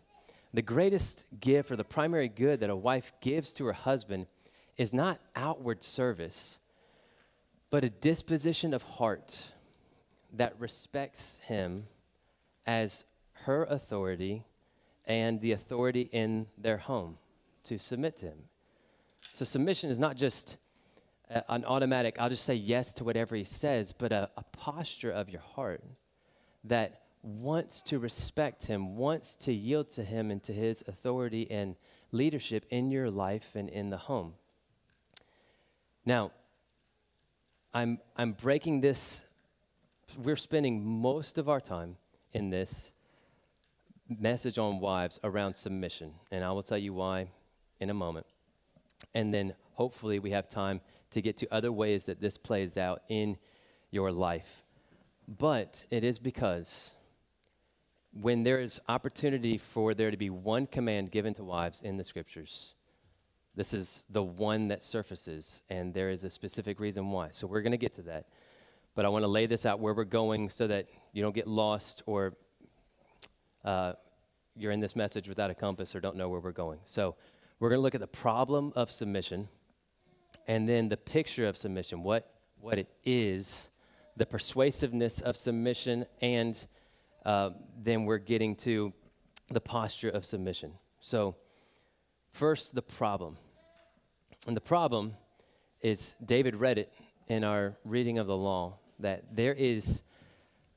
The 0.52 0.62
greatest 0.62 1.24
gift 1.40 1.72
or 1.72 1.76
the 1.76 1.84
primary 1.84 2.28
good 2.28 2.60
that 2.60 2.70
a 2.70 2.76
wife 2.76 3.12
gives 3.20 3.52
to 3.54 3.64
her 3.64 3.72
husband 3.72 4.26
is 4.76 4.92
not 4.92 5.20
outward 5.34 5.82
service, 5.82 6.58
but 7.70 7.82
a 7.82 7.90
disposition 7.90 8.72
of 8.72 8.82
heart 8.82 9.53
that 10.34 10.54
respects 10.58 11.40
him 11.44 11.86
as 12.66 13.04
her 13.44 13.64
authority 13.64 14.44
and 15.06 15.40
the 15.40 15.52
authority 15.52 16.08
in 16.12 16.46
their 16.56 16.78
home 16.78 17.18
to 17.64 17.78
submit 17.78 18.16
to 18.18 18.26
him. 18.26 18.38
So, 19.32 19.44
submission 19.44 19.90
is 19.90 19.98
not 19.98 20.16
just 20.16 20.58
an 21.48 21.64
automatic, 21.64 22.16
I'll 22.18 22.28
just 22.28 22.44
say 22.44 22.54
yes 22.54 22.92
to 22.94 23.04
whatever 23.04 23.34
he 23.34 23.44
says, 23.44 23.92
but 23.92 24.12
a, 24.12 24.30
a 24.36 24.44
posture 24.52 25.10
of 25.10 25.28
your 25.28 25.40
heart 25.40 25.82
that 26.64 27.02
wants 27.22 27.80
to 27.82 27.98
respect 27.98 28.66
him, 28.66 28.96
wants 28.96 29.34
to 29.34 29.52
yield 29.52 29.90
to 29.90 30.04
him 30.04 30.30
and 30.30 30.42
to 30.44 30.52
his 30.52 30.84
authority 30.86 31.50
and 31.50 31.76
leadership 32.12 32.66
in 32.70 32.90
your 32.90 33.10
life 33.10 33.52
and 33.54 33.68
in 33.68 33.90
the 33.90 33.96
home. 33.96 34.34
Now, 36.04 36.32
I'm, 37.72 37.98
I'm 38.16 38.32
breaking 38.32 38.82
this, 38.82 39.24
we're 40.16 40.37
spending 40.37 40.85
most 40.85 41.38
of 41.38 41.49
our 41.49 41.61
time 41.61 41.97
in 42.33 42.50
this 42.50 42.92
message 44.09 44.59
on 44.59 44.80
wives 44.80 45.18
around 45.25 45.56
submission, 45.56 46.12
and 46.30 46.44
I 46.44 46.52
will 46.52 46.62
tell 46.62 46.78
you 46.78 46.92
why 46.92 47.30
in 47.80 47.90
a 47.90 47.94
moment. 47.94 48.26
And 49.14 49.33
then 49.33 49.54
hopefully 49.73 50.18
we 50.18 50.30
have 50.30 50.49
time 50.49 50.80
to 51.11 51.23
get 51.23 51.37
to 51.38 51.54
other 51.54 51.73
ways 51.73 52.06
that 52.06 52.21
this 52.21 52.38
plays 52.38 52.76
out 52.76 53.02
in 53.09 53.37
your 53.90 54.12
life. 54.12 54.62
But 55.26 55.85
it 55.90 56.04
is 56.04 56.18
because 56.18 56.92
when 58.12 58.42
there 58.42 58.61
is 58.61 58.80
opportunity 58.88 59.59
for 59.59 59.94
there 59.94 60.11
to 60.11 60.16
be 60.16 60.30
one 60.30 60.66
command 60.66 61.11
given 61.11 61.35
to 61.35 61.44
wives 61.44 61.83
in 61.83 61.97
the 61.97 62.04
scriptures, 62.04 62.75
this 63.56 63.73
is 63.73 64.04
the 64.11 64.23
one 64.23 64.68
that 64.68 64.83
surfaces, 64.83 65.62
and 65.71 65.94
there 65.94 66.11
is 66.11 66.25
a 66.25 66.30
specific 66.30 66.80
reason 66.80 67.11
why. 67.11 67.28
So 67.30 67.47
we're 67.47 67.62
going 67.62 67.73
to 67.73 67.78
get 67.78 67.94
to 67.94 68.02
that. 68.02 68.26
But 68.94 69.04
I 69.04 69.08
want 69.08 69.24
to 69.24 69.28
lay 69.28 69.46
this 69.46 69.66
out 69.66 69.80
where 69.80 69.92
we're 69.92 70.04
going 70.04 70.48
so 70.48 70.66
that 70.66 70.86
you 71.12 71.22
don't 71.22 71.34
get 71.34 71.46
lost 71.46 72.02
or 72.06 72.34
uh, 73.64 73.94
you're 74.56 74.72
in 74.72 74.80
this 74.80 74.94
message 74.94 75.28
without 75.28 75.50
a 75.50 75.54
compass 75.54 75.94
or 75.94 76.00
don't 76.00 76.16
know 76.16 76.28
where 76.28 76.40
we're 76.40 76.52
going. 76.52 76.78
So 76.84 77.16
we're 77.58 77.70
going 77.70 77.78
to 77.78 77.82
look 77.82 77.94
at 77.94 78.00
the 78.00 78.06
problem 78.06 78.72
of 78.76 78.90
submission 78.90 79.48
and 80.46 80.68
then 80.68 80.88
the 80.88 80.96
picture 80.96 81.46
of 81.46 81.56
submission, 81.56 82.02
what, 82.02 82.30
what 82.60 82.78
it 82.78 82.88
is, 83.04 83.70
the 84.16 84.26
persuasiveness 84.26 85.20
of 85.20 85.36
submission, 85.36 86.04
and 86.20 86.66
uh, 87.24 87.50
then 87.82 88.04
we're 88.04 88.18
getting 88.18 88.54
to 88.56 88.92
the 89.48 89.60
posture 89.60 90.10
of 90.10 90.24
submission. 90.24 90.72
So, 91.00 91.36
first, 92.30 92.74
the 92.74 92.82
problem. 92.82 93.36
And 94.46 94.54
the 94.54 94.60
problem 94.60 95.14
is 95.80 96.14
David 96.24 96.56
read 96.56 96.78
it 96.78 96.92
in 97.28 97.44
our 97.44 97.76
reading 97.84 98.18
of 98.18 98.26
the 98.26 98.36
law 98.36 98.78
that 98.98 99.36
there 99.36 99.54
is 99.54 100.02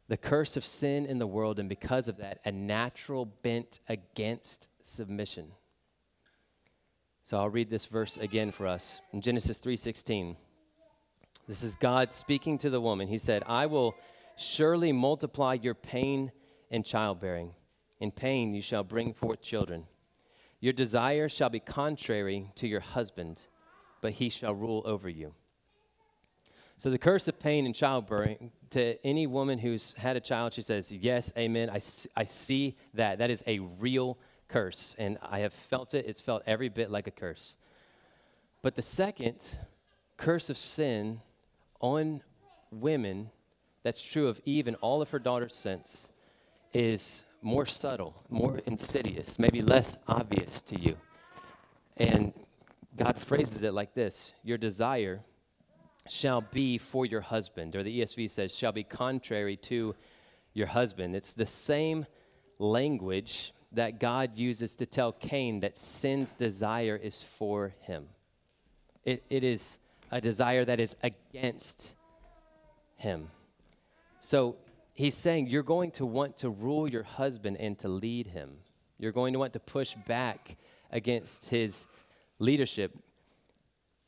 the 0.08 0.18
curse 0.18 0.56
of 0.56 0.64
sin 0.64 1.06
in 1.06 1.20
the 1.20 1.28
world, 1.28 1.60
and 1.60 1.68
because 1.68 2.08
of 2.08 2.18
that, 2.18 2.40
a 2.46 2.52
natural 2.52 3.26
bent 3.26 3.80
against 3.90 4.70
submission. 4.82 5.52
So 7.24 7.38
I'll 7.38 7.50
read 7.50 7.70
this 7.70 7.86
verse 7.86 8.16
again 8.16 8.52
for 8.52 8.68
us 8.68 9.02
in 9.12 9.20
Genesis 9.22 9.60
3:16. 9.60 10.38
This 11.46 11.62
is 11.62 11.76
God 11.76 12.12
speaking 12.12 12.58
to 12.60 12.70
the 12.70 12.80
woman. 12.80 13.10
He 13.10 13.18
said, 13.18 13.44
"I 13.46 13.66
will 13.66 13.96
surely 14.38 14.94
multiply 14.94 15.56
your 15.56 15.76
pain 15.76 16.32
in 16.70 16.84
childbearing. 16.84 17.54
In 18.00 18.12
pain 18.12 18.54
you 18.54 18.62
shall 18.62 18.84
bring 18.84 19.14
forth 19.14 19.42
children. 19.42 19.88
Your 20.62 20.74
desire 20.74 21.28
shall 21.28 21.50
be 21.50 21.60
contrary 21.60 22.52
to 22.56 22.68
your 22.68 22.80
husband, 22.80 23.48
but 24.02 24.14
he 24.14 24.30
shall 24.30 24.54
rule 24.54 24.84
over 24.86 25.10
you." 25.10 25.36
So 26.80 26.92
the 26.92 27.00
curse 27.00 27.28
of 27.28 27.40
pain 27.40 27.66
in 27.66 27.74
childbearing 27.74 28.52
to 28.70 29.04
any 29.06 29.26
woman 29.26 29.58
who's 29.58 29.94
had 29.98 30.16
a 30.16 30.20
child, 30.20 30.54
she 30.54 30.62
says, 30.62 30.92
"Yes, 30.92 31.34
amen. 31.36 31.70
I, 31.72 31.82
I 32.16 32.26
see 32.26 32.76
that. 32.94 33.18
That 33.18 33.32
is 33.32 33.44
a 33.48 33.60
real 33.60 34.18
curse, 34.48 34.96
and 35.00 35.18
I 35.24 35.40
have 35.40 35.54
felt 35.54 35.94
it. 35.96 36.06
It's 36.08 36.22
felt 36.22 36.44
every 36.46 36.70
bit 36.70 36.92
like 36.92 37.08
a 37.08 37.12
curse. 37.12 37.58
But 38.62 38.76
the 38.76 38.82
second 38.82 39.58
curse 40.18 40.50
of 40.50 40.58
sin 40.58 41.22
on 41.80 42.22
women, 42.72 43.32
that's 43.84 44.02
true 44.02 44.28
of 44.28 44.40
Eve 44.46 44.68
and 44.68 44.76
all 44.78 45.02
of 45.02 45.10
her 45.12 45.20
daughters 45.20 45.56
since, 45.56 46.12
is 46.74 47.24
more 47.42 47.66
subtle, 47.66 48.24
more 48.30 48.60
insidious, 48.66 49.40
maybe 49.40 49.62
less 49.62 49.98
obvious 50.08 50.62
to 50.64 50.80
you. 50.80 50.96
And 51.98 52.34
God 52.96 53.18
phrases 53.18 53.64
it 53.64 53.74
like 53.74 53.94
this 53.94 54.34
Your 54.44 54.58
desire 54.58 55.22
shall 56.10 56.42
be 56.42 56.78
for 56.78 57.06
your 57.06 57.22
husband, 57.22 57.76
or 57.76 57.84
the 57.84 58.02
ESV 58.02 58.30
says, 58.30 58.56
shall 58.56 58.72
be 58.72 58.84
contrary 58.84 59.58
to 59.58 59.96
your 60.54 60.68
husband. 60.68 61.16
It's 61.16 61.34
the 61.34 61.46
same 61.46 62.06
language 62.60 63.54
that 63.72 64.00
God 64.00 64.38
uses 64.38 64.76
to 64.78 64.86
tell 64.86 65.12
Cain 65.12 65.60
that 65.60 65.78
sin's 65.78 66.34
desire 66.34 66.96
is 66.96 67.22
for 67.22 67.74
him. 67.82 68.08
It, 69.04 69.24
it 69.30 69.44
is 69.44 69.78
a 70.12 70.22
desire 70.22 70.66
that 70.66 70.80
is 70.80 70.96
against 71.04 71.96
him. 72.96 73.30
So 74.20 74.56
he's 74.94 75.16
saying 75.16 75.48
you're 75.48 75.64
going 75.64 75.92
to 75.92 76.06
want 76.06 76.38
to 76.38 76.50
rule 76.50 76.88
your 76.88 77.04
husband 77.04 77.58
and 77.58 77.78
to 77.80 77.88
lead 77.88 78.28
him. 78.28 78.58
You're 78.98 79.12
going 79.12 79.34
to 79.34 79.40
want 79.40 79.54
to 79.54 79.60
push 79.60 79.96
back 80.08 80.58
against 80.92 81.50
his 81.50 81.88
leadership. 82.40 82.98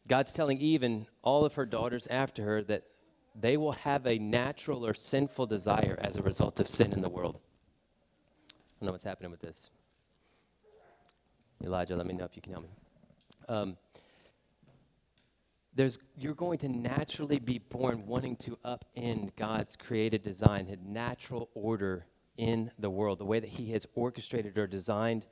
God's 0.10 0.34
telling 0.34 0.58
Eve 0.58 0.84
and 0.84 1.06
all 1.22 1.46
of 1.46 1.54
her 1.54 1.66
daughters 1.66 2.08
after 2.08 2.44
her 2.44 2.64
that 2.64 2.84
they 3.40 3.56
will 3.56 3.72
have 3.72 4.06
a 4.06 4.18
natural 4.18 4.86
or 4.86 4.94
sinful 4.94 5.46
desire 5.46 5.98
as 6.02 6.18
a 6.18 6.22
result 6.22 6.60
of 6.60 6.68
sin 6.68 6.92
in 6.92 7.02
the 7.02 7.10
world. 7.10 7.38
I 8.50 8.54
don't 8.82 8.88
know 8.88 8.92
what's 8.92 9.04
happening 9.04 9.32
with 9.32 9.40
this. 9.40 9.70
Elijah, 11.64 11.96
let 11.96 12.08
me 12.08 12.14
know 12.14 12.26
if 12.26 12.36
you 12.36 12.42
can 12.42 12.54
help 12.54 12.64
me. 12.64 12.70
Um, 13.48 13.78
there's, 15.76 16.00
you're 16.18 16.34
going 16.34 16.58
to 16.60 16.70
naturally 16.70 17.40
be 17.40 17.60
born 17.60 18.06
wanting 18.06 18.36
to 18.38 18.58
upend 18.66 19.36
God's 19.36 19.76
created 19.76 20.24
design, 20.24 20.66
his 20.66 20.80
natural 20.84 21.50
order 21.54 22.06
in 22.38 22.72
the 22.80 22.90
world, 22.90 23.20
the 23.20 23.26
way 23.26 23.40
that 23.40 23.50
He 23.50 23.72
has 23.74 23.86
orchestrated 23.96 24.58
or 24.58 24.66
designed 24.66 25.28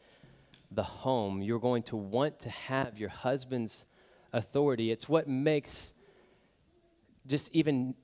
the 0.69 0.83
home. 0.83 1.41
You're 1.41 1.59
going 1.59 1.83
to 1.83 1.95
want 1.95 2.39
to 2.41 2.49
have 2.49 2.97
your 2.97 3.09
husband's 3.09 3.85
authority. 4.33 4.91
It's 4.91 5.07
what 5.07 5.27
makes 5.27 5.93
just 7.25 7.53
even 7.53 7.95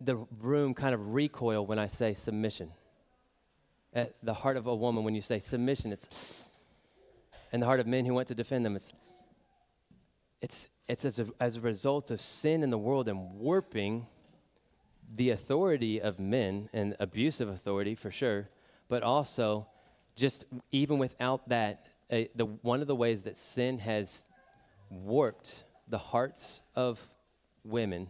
the 0.00 0.16
room 0.40 0.74
kind 0.74 0.94
of 0.94 1.14
recoil 1.14 1.66
when 1.66 1.78
I 1.78 1.86
say 1.86 2.14
submission. 2.14 2.70
At 3.94 4.14
the 4.22 4.34
heart 4.34 4.56
of 4.56 4.66
a 4.66 4.74
woman, 4.74 5.04
when 5.04 5.14
you 5.14 5.20
say 5.20 5.38
submission, 5.38 5.92
it's, 5.92 6.48
and 7.52 7.62
the 7.62 7.66
heart 7.66 7.80
of 7.80 7.86
men 7.86 8.04
who 8.04 8.14
want 8.14 8.28
to 8.28 8.34
defend 8.34 8.64
them, 8.64 8.74
it's, 8.74 8.92
it's, 10.40 10.68
it's 10.88 11.04
as 11.04 11.18
a, 11.18 11.26
as 11.38 11.56
a 11.56 11.60
result 11.60 12.10
of 12.10 12.20
sin 12.20 12.62
in 12.62 12.70
the 12.70 12.78
world 12.78 13.08
and 13.08 13.34
warping 13.34 14.06
the 15.14 15.30
authority 15.30 16.00
of 16.00 16.18
men 16.18 16.70
and 16.72 16.96
abusive 16.98 17.48
authority 17.48 17.94
for 17.94 18.10
sure, 18.10 18.48
but 18.88 19.02
also 19.02 19.68
just 20.16 20.44
even 20.70 20.98
without 20.98 21.48
that, 21.48 21.86
the, 22.08 22.46
one 22.62 22.80
of 22.80 22.86
the 22.86 22.96
ways 22.96 23.24
that 23.24 23.36
sin 23.36 23.78
has 23.78 24.26
warped 24.92 25.64
the 25.88 25.98
hearts 25.98 26.62
of 26.76 27.00
women 27.64 28.08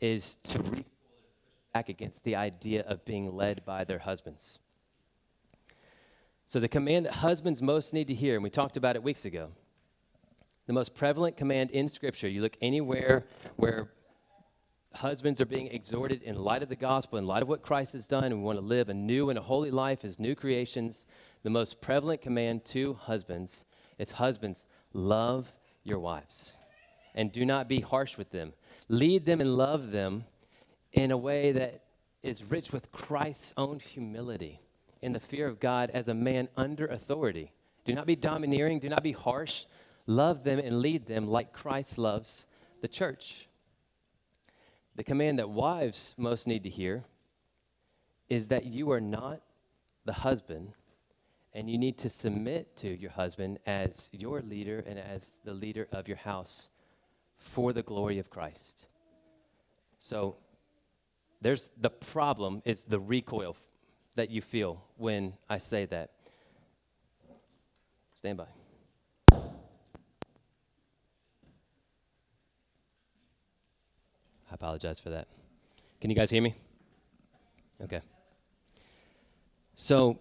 is 0.00 0.36
to 0.36 0.62
re- 0.62 0.84
back 1.74 1.88
against 1.88 2.24
the 2.24 2.36
idea 2.36 2.82
of 2.86 3.04
being 3.04 3.36
led 3.36 3.64
by 3.64 3.84
their 3.84 3.98
husbands. 3.98 4.58
So, 6.46 6.58
the 6.58 6.68
command 6.68 7.06
that 7.06 7.14
husbands 7.14 7.62
most 7.62 7.92
need 7.94 8.08
to 8.08 8.14
hear, 8.14 8.34
and 8.34 8.42
we 8.42 8.50
talked 8.50 8.76
about 8.76 8.96
it 8.96 9.02
weeks 9.02 9.24
ago, 9.24 9.50
the 10.66 10.72
most 10.72 10.94
prevalent 10.94 11.36
command 11.36 11.70
in 11.70 11.88
Scripture, 11.88 12.28
you 12.28 12.42
look 12.42 12.56
anywhere 12.60 13.26
where 13.56 13.92
husbands 14.94 15.40
are 15.40 15.46
being 15.46 15.68
exhorted 15.68 16.22
in 16.22 16.36
light 16.36 16.62
of 16.62 16.68
the 16.68 16.76
gospel, 16.76 17.18
in 17.18 17.26
light 17.26 17.42
of 17.42 17.48
what 17.48 17.62
Christ 17.62 17.92
has 17.92 18.08
done, 18.08 18.24
and 18.24 18.38
we 18.38 18.42
want 18.42 18.58
to 18.58 18.64
live 18.64 18.88
a 18.88 18.94
new 18.94 19.30
and 19.30 19.38
a 19.38 19.42
holy 19.42 19.70
life 19.70 20.04
as 20.04 20.18
new 20.18 20.34
creations. 20.34 21.06
The 21.44 21.50
most 21.50 21.80
prevalent 21.80 22.20
command 22.20 22.64
to 22.66 22.94
husbands 22.94 23.64
is 23.98 24.12
husbands, 24.12 24.66
love 24.92 25.54
your 25.84 25.98
wives 25.98 26.54
and 27.14 27.32
do 27.32 27.44
not 27.44 27.68
be 27.68 27.80
harsh 27.80 28.16
with 28.16 28.30
them. 28.30 28.52
Lead 28.88 29.26
them 29.26 29.40
and 29.40 29.56
love 29.56 29.90
them 29.90 30.24
in 30.92 31.10
a 31.10 31.16
way 31.16 31.52
that 31.52 31.84
is 32.22 32.44
rich 32.44 32.72
with 32.72 32.92
Christ's 32.92 33.54
own 33.56 33.80
humility 33.80 34.60
in 35.00 35.12
the 35.12 35.20
fear 35.20 35.46
of 35.46 35.60
God 35.60 35.90
as 35.90 36.08
a 36.08 36.14
man 36.14 36.48
under 36.56 36.86
authority. 36.86 37.52
Do 37.84 37.94
not 37.94 38.06
be 38.06 38.16
domineering, 38.16 38.78
do 38.78 38.88
not 38.88 39.02
be 39.02 39.12
harsh. 39.12 39.64
Love 40.06 40.44
them 40.44 40.58
and 40.58 40.80
lead 40.80 41.06
them 41.06 41.26
like 41.26 41.52
Christ 41.52 41.98
loves 41.98 42.46
the 42.82 42.88
church. 42.88 43.48
The 44.96 45.04
command 45.04 45.38
that 45.38 45.48
wives 45.48 46.14
most 46.18 46.46
need 46.46 46.64
to 46.64 46.68
hear 46.68 47.04
is 48.28 48.48
that 48.48 48.66
you 48.66 48.90
are 48.90 49.00
not 49.00 49.40
the 50.04 50.12
husband 50.12 50.74
and 51.52 51.68
you 51.68 51.78
need 51.78 51.98
to 51.98 52.08
submit 52.08 52.76
to 52.76 52.88
your 52.88 53.10
husband 53.10 53.58
as 53.66 54.08
your 54.12 54.40
leader 54.40 54.84
and 54.86 54.98
as 54.98 55.40
the 55.44 55.52
leader 55.52 55.88
of 55.92 56.06
your 56.06 56.16
house 56.16 56.68
for 57.36 57.72
the 57.72 57.82
glory 57.82 58.18
of 58.18 58.30
Christ. 58.30 58.86
So 59.98 60.36
there's 61.40 61.72
the 61.76 61.90
problem 61.90 62.62
is 62.64 62.84
the 62.84 63.00
recoil 63.00 63.56
that 64.14 64.30
you 64.30 64.42
feel 64.42 64.84
when 64.96 65.34
I 65.48 65.58
say 65.58 65.86
that. 65.86 66.10
Stand 68.14 68.38
by. 68.38 68.46
I 74.50 74.54
apologize 74.54 75.00
for 75.00 75.10
that. 75.10 75.28
Can 76.00 76.10
you 76.10 76.16
guys 76.16 76.30
hear 76.30 76.42
me? 76.42 76.54
Okay. 77.82 78.00
So, 79.76 80.18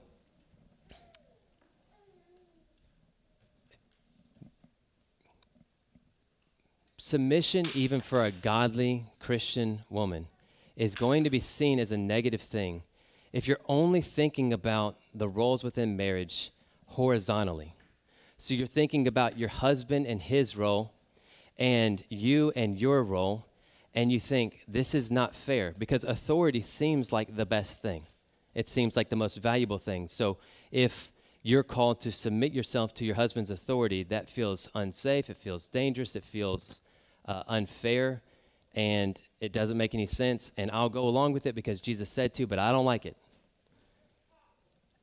submission, 6.99 7.65
even 7.73 8.01
for 8.01 8.25
a 8.25 8.31
godly 8.31 9.05
Christian 9.19 9.83
woman, 9.89 10.27
is 10.75 10.95
going 10.95 11.23
to 11.23 11.29
be 11.29 11.39
seen 11.39 11.79
as 11.79 11.91
a 11.91 11.97
negative 11.97 12.41
thing 12.41 12.83
if 13.31 13.47
you're 13.47 13.59
only 13.67 14.01
thinking 14.01 14.51
about 14.51 14.97
the 15.13 15.29
roles 15.29 15.63
within 15.63 15.95
marriage 15.95 16.51
horizontally. 16.87 17.73
So 18.37 18.53
you're 18.53 18.67
thinking 18.67 19.07
about 19.07 19.37
your 19.37 19.49
husband 19.49 20.07
and 20.07 20.21
his 20.21 20.57
role, 20.57 20.93
and 21.57 22.03
you 22.09 22.51
and 22.55 22.77
your 22.77 23.03
role, 23.03 23.45
and 23.93 24.11
you 24.11 24.19
think, 24.19 24.61
this 24.67 24.95
is 24.95 25.11
not 25.11 25.35
fair 25.35 25.73
because 25.77 26.03
authority 26.03 26.61
seems 26.61 27.11
like 27.11 27.35
the 27.35 27.45
best 27.45 27.81
thing. 27.81 28.07
It 28.53 28.67
seems 28.67 28.95
like 28.95 29.09
the 29.09 29.15
most 29.15 29.37
valuable 29.37 29.77
thing. 29.77 30.07
So 30.07 30.37
if 30.71 31.11
you're 31.43 31.63
called 31.63 32.01
to 32.01 32.11
submit 32.11 32.51
yourself 32.51 32.93
to 32.95 33.05
your 33.05 33.15
husband's 33.15 33.49
authority, 33.49 34.03
that 34.03 34.27
feels 34.27 34.69
unsafe, 34.73 35.29
it 35.29 35.37
feels 35.37 35.67
dangerous, 35.67 36.15
it 36.15 36.23
feels 36.23 36.81
uh, 37.29 37.43
unfair, 37.47 38.23
and 38.73 39.21
it 39.39 39.53
doesn't 39.53 39.77
make 39.77 39.93
any 39.93 40.07
sense. 40.07 40.51
And 40.57 40.71
I'll 40.71 40.89
go 40.89 41.07
along 41.07 41.33
with 41.33 41.45
it 41.45 41.53
because 41.53 41.79
Jesus 41.79 42.09
said 42.09 42.33
to, 42.33 42.47
but 42.47 42.57
I 42.59 42.71
don't 42.71 42.85
like 42.85 43.05
it. 43.05 43.15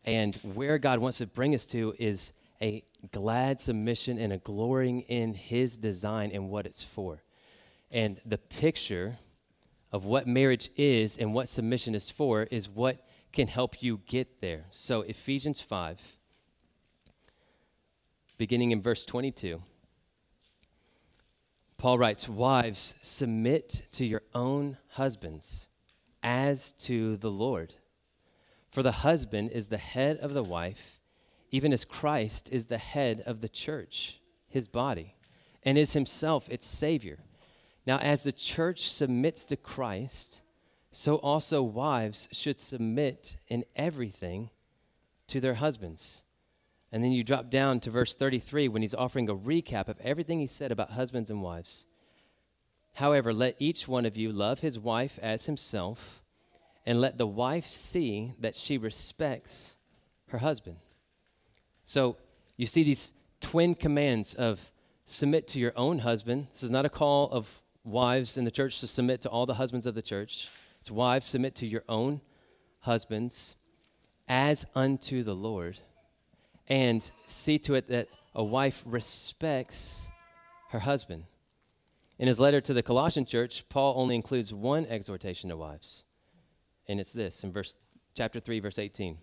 And 0.04 0.34
where 0.54 0.78
God 0.78 0.98
wants 0.98 1.18
to 1.18 1.26
bring 1.26 1.54
us 1.54 1.64
to 1.66 1.94
is 1.98 2.32
a 2.60 2.82
glad 3.12 3.60
submission 3.60 4.18
and 4.18 4.32
a 4.32 4.38
glorying 4.38 5.02
in 5.02 5.34
his 5.34 5.76
design 5.76 6.30
and 6.32 6.50
what 6.50 6.66
it's 6.66 6.82
for. 6.82 7.22
And 7.92 8.20
the 8.26 8.38
picture 8.38 9.18
of 9.92 10.04
what 10.04 10.26
marriage 10.26 10.70
is 10.76 11.16
and 11.16 11.32
what 11.32 11.48
submission 11.48 11.94
is 11.94 12.10
for 12.10 12.42
is 12.44 12.68
what 12.68 13.06
can 13.32 13.46
help 13.46 13.82
you 13.82 14.00
get 14.06 14.40
there. 14.40 14.64
So, 14.72 15.02
Ephesians 15.02 15.60
5, 15.60 16.00
beginning 18.36 18.72
in 18.72 18.82
verse 18.82 19.04
22, 19.04 19.60
Paul 21.78 21.98
writes, 21.98 22.28
Wives, 22.28 22.94
submit 23.02 23.82
to 23.92 24.06
your 24.06 24.22
own 24.34 24.78
husbands 24.90 25.68
as 26.22 26.72
to 26.72 27.16
the 27.16 27.30
Lord. 27.30 27.74
For 28.70 28.82
the 28.82 28.92
husband 28.92 29.52
is 29.52 29.68
the 29.68 29.76
head 29.76 30.16
of 30.18 30.34
the 30.34 30.42
wife, 30.42 31.00
even 31.50 31.72
as 31.72 31.84
Christ 31.84 32.48
is 32.50 32.66
the 32.66 32.78
head 32.78 33.22
of 33.26 33.40
the 33.40 33.48
church, 33.48 34.20
his 34.48 34.68
body, 34.68 35.16
and 35.62 35.76
is 35.76 35.92
himself 35.92 36.48
its 36.48 36.66
Savior. 36.66 37.18
Now, 37.86 37.98
as 37.98 38.22
the 38.22 38.32
church 38.32 38.90
submits 38.90 39.46
to 39.46 39.56
Christ, 39.56 40.40
so 40.90 41.16
also 41.16 41.62
wives 41.62 42.28
should 42.32 42.58
submit 42.58 43.36
in 43.48 43.64
everything 43.76 44.50
to 45.28 45.40
their 45.40 45.54
husbands. 45.54 46.22
And 46.92 47.02
then 47.02 47.12
you 47.12 47.24
drop 47.24 47.50
down 47.50 47.80
to 47.80 47.90
verse 47.90 48.14
33 48.14 48.68
when 48.68 48.82
he's 48.82 48.94
offering 48.94 49.28
a 49.28 49.34
recap 49.34 49.88
of 49.88 50.00
everything 50.00 50.40
he 50.40 50.46
said 50.46 50.70
about 50.70 50.92
husbands 50.92 51.30
and 51.30 51.42
wives. 51.42 51.86
However, 52.94 53.32
let 53.34 53.56
each 53.58 53.86
one 53.86 54.06
of 54.06 54.16
you 54.16 54.32
love 54.32 54.60
his 54.60 54.78
wife 54.78 55.18
as 55.20 55.46
himself, 55.46 56.22
and 56.86 57.00
let 57.00 57.18
the 57.18 57.26
wife 57.26 57.66
see 57.66 58.32
that 58.38 58.56
she 58.56 58.78
respects 58.78 59.76
her 60.28 60.38
husband. 60.38 60.76
So 61.84 62.16
you 62.56 62.66
see 62.66 62.84
these 62.84 63.12
twin 63.40 63.74
commands 63.74 64.34
of 64.34 64.72
submit 65.04 65.46
to 65.48 65.60
your 65.60 65.72
own 65.76 65.98
husband. 65.98 66.48
This 66.52 66.62
is 66.62 66.70
not 66.70 66.86
a 66.86 66.90
call 66.90 67.30
of 67.30 67.62
wives 67.84 68.36
in 68.36 68.44
the 68.44 68.50
church 68.50 68.80
to 68.80 68.86
submit 68.86 69.20
to 69.22 69.28
all 69.28 69.46
the 69.46 69.54
husbands 69.54 69.86
of 69.86 69.94
the 69.94 70.02
church. 70.02 70.48
It's 70.80 70.90
wives, 70.90 71.26
submit 71.26 71.54
to 71.56 71.66
your 71.66 71.84
own 71.88 72.20
husbands 72.80 73.56
as 74.28 74.64
unto 74.74 75.22
the 75.22 75.34
Lord. 75.34 75.80
And 76.68 77.08
see 77.24 77.58
to 77.60 77.74
it 77.74 77.88
that 77.88 78.08
a 78.34 78.42
wife 78.42 78.82
respects 78.86 80.08
her 80.70 80.80
husband. 80.80 81.24
In 82.18 82.28
his 82.28 82.40
letter 82.40 82.60
to 82.60 82.74
the 82.74 82.82
Colossian 82.82 83.26
church, 83.26 83.68
Paul 83.68 83.94
only 83.96 84.14
includes 84.14 84.52
one 84.52 84.86
exhortation 84.86 85.50
to 85.50 85.56
wives, 85.56 86.04
and 86.88 86.98
it's 86.98 87.12
this 87.12 87.44
in 87.44 87.52
verse 87.52 87.76
chapter 88.14 88.40
3 88.40 88.60
verse 88.60 88.78
18. 88.78 89.18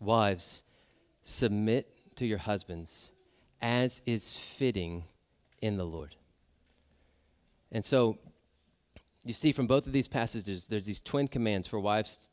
Wives, 0.00 0.62
submit 1.22 1.92
to 2.16 2.26
your 2.26 2.38
husbands 2.38 3.12
as 3.60 4.00
is 4.06 4.38
fitting 4.38 5.04
in 5.60 5.76
the 5.76 5.84
Lord. 5.84 6.16
And 7.70 7.84
so 7.84 8.18
you 9.24 9.32
see 9.32 9.52
from 9.52 9.66
both 9.66 9.86
of 9.86 9.92
these 9.92 10.08
passages, 10.08 10.68
there's 10.68 10.86
these 10.86 11.00
twin 11.00 11.28
commands 11.28 11.68
for 11.68 11.78
wives 11.78 12.30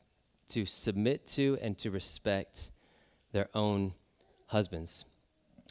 to 0.48 0.64
submit 0.64 1.26
to 1.26 1.58
and 1.60 1.76
to 1.78 1.90
respect 1.90 2.70
their 3.32 3.48
own 3.54 3.92
husbands. 4.46 5.04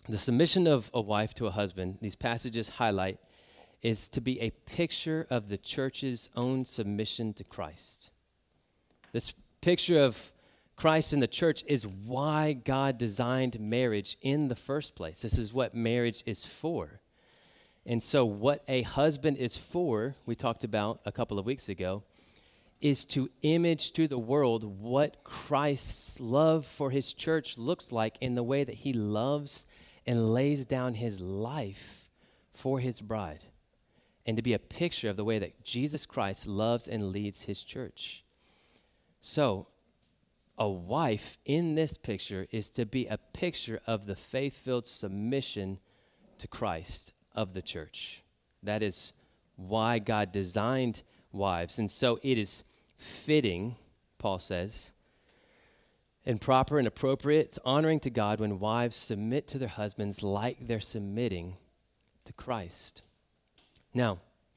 The 0.07 0.17
submission 0.17 0.67
of 0.67 0.91
a 0.93 1.01
wife 1.01 1.33
to 1.35 1.47
a 1.47 1.51
husband, 1.51 1.97
these 2.01 2.15
passages 2.15 2.69
highlight, 2.69 3.19
is 3.81 4.07
to 4.09 4.21
be 4.21 4.39
a 4.39 4.51
picture 4.51 5.27
of 5.29 5.49
the 5.49 5.57
church's 5.57 6.29
own 6.35 6.65
submission 6.65 7.33
to 7.33 7.43
Christ. 7.43 8.11
This 9.11 9.33
picture 9.61 9.99
of 9.99 10.33
Christ 10.75 11.13
in 11.13 11.19
the 11.21 11.27
church 11.27 11.63
is 11.67 11.87
why 11.87 12.53
God 12.53 12.97
designed 12.97 13.59
marriage 13.59 14.17
in 14.21 14.47
the 14.47 14.55
first 14.55 14.95
place. 14.95 15.21
This 15.21 15.37
is 15.37 15.53
what 15.53 15.73
marriage 15.73 16.23
is 16.25 16.45
for. 16.45 17.01
And 17.85 18.01
so, 18.01 18.25
what 18.25 18.63
a 18.67 18.81
husband 18.81 19.37
is 19.37 19.55
for, 19.55 20.15
we 20.25 20.35
talked 20.35 20.63
about 20.63 21.01
a 21.05 21.11
couple 21.11 21.37
of 21.37 21.45
weeks 21.45 21.69
ago, 21.69 22.03
is 22.81 23.05
to 23.05 23.29
image 23.41 23.91
to 23.93 24.07
the 24.07 24.19
world 24.19 24.63
what 24.63 25.23
Christ's 25.23 26.19
love 26.19 26.65
for 26.65 26.91
his 26.91 27.13
church 27.13 27.57
looks 27.57 27.91
like 27.91 28.17
in 28.21 28.35
the 28.35 28.43
way 28.43 28.63
that 28.63 28.75
he 28.75 28.93
loves 28.93 29.65
and 30.05 30.33
lays 30.33 30.65
down 30.65 30.95
his 30.95 31.19
life 31.21 32.09
for 32.53 32.79
his 32.79 33.01
bride, 33.01 33.45
and 34.25 34.37
to 34.37 34.43
be 34.43 34.53
a 34.53 34.59
picture 34.59 35.09
of 35.09 35.17
the 35.17 35.25
way 35.25 35.39
that 35.39 35.63
Jesus 35.63 36.05
Christ 36.05 36.47
loves 36.47 36.87
and 36.87 37.11
leads 37.11 37.43
his 37.43 37.63
church. 37.63 38.23
So, 39.19 39.67
a 40.57 40.69
wife 40.69 41.37
in 41.43 41.75
this 41.75 41.97
picture 41.97 42.47
is 42.51 42.69
to 42.71 42.85
be 42.85 43.07
a 43.07 43.17
picture 43.17 43.81
of 43.85 44.05
the 44.05 44.15
faith 44.15 44.55
filled 44.55 44.87
submission 44.87 45.79
to 46.37 46.47
Christ 46.47 47.13
of 47.33 47.53
the 47.53 47.61
church. 47.61 48.23
That 48.63 48.81
is 48.81 49.13
why 49.57 49.99
God 49.99 50.31
designed 50.31 51.03
wives. 51.35 51.77
And 51.77 51.89
so 51.89 52.19
it 52.23 52.37
is 52.37 52.63
fitting, 52.95 53.75
Paul 54.17 54.39
says, 54.39 54.93
and 56.25 56.41
proper 56.41 56.79
and 56.79 56.87
appropriate. 56.87 57.47
It's 57.47 57.59
honoring 57.63 57.99
to 58.01 58.09
God 58.09 58.39
when 58.39 58.59
wives 58.59 58.95
submit 58.95 59.47
to 59.49 59.57
their 59.57 59.67
husbands 59.67 60.23
like 60.23 60.67
they're 60.67 60.79
submitting 60.79 61.57
to 62.25 62.33
Christ. 62.33 63.03
Now, 63.93 64.13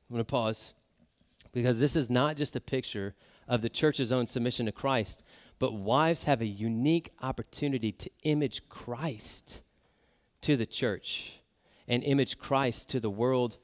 I'm 0.08 0.14
going 0.14 0.20
to 0.20 0.24
pause 0.24 0.74
because 1.52 1.80
this 1.80 1.96
is 1.96 2.08
not 2.08 2.36
just 2.36 2.56
a 2.56 2.60
picture 2.60 3.14
of 3.46 3.62
the 3.62 3.68
church's 3.68 4.12
own 4.12 4.26
submission 4.26 4.66
to 4.66 4.72
Christ, 4.72 5.22
but 5.58 5.74
wives 5.74 6.24
have 6.24 6.40
a 6.40 6.46
unique 6.46 7.10
opportunity 7.22 7.92
to 7.92 8.10
image 8.22 8.68
Christ 8.68 9.62
to 10.42 10.56
the 10.56 10.66
church 10.66 11.40
and 11.86 12.04
image 12.04 12.38
Christ 12.38 12.88
to 12.90 13.00
the 13.00 13.10
world 13.10 13.56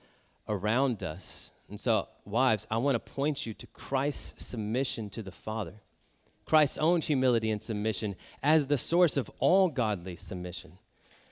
around 0.49 1.03
us. 1.03 1.51
And 1.75 1.81
so, 1.81 2.07
wives, 2.25 2.69
I 2.71 2.77
want 2.77 2.95
to 2.95 3.01
point 3.01 3.47
you 3.47 3.53
to 3.55 3.67
Christ's 3.67 4.47
submission 4.47 5.11
to 5.11 5.25
the 5.25 5.33
Father, 5.33 5.81
Christ's 6.45 6.79
own 6.79 7.01
humility 7.01 7.51
and 7.51 7.61
submission 7.61 8.15
as 8.45 8.69
the 8.69 8.79
source 8.79 9.17
of 9.17 9.29
all 9.41 9.69
godly 9.69 10.15
submission. 10.15 10.79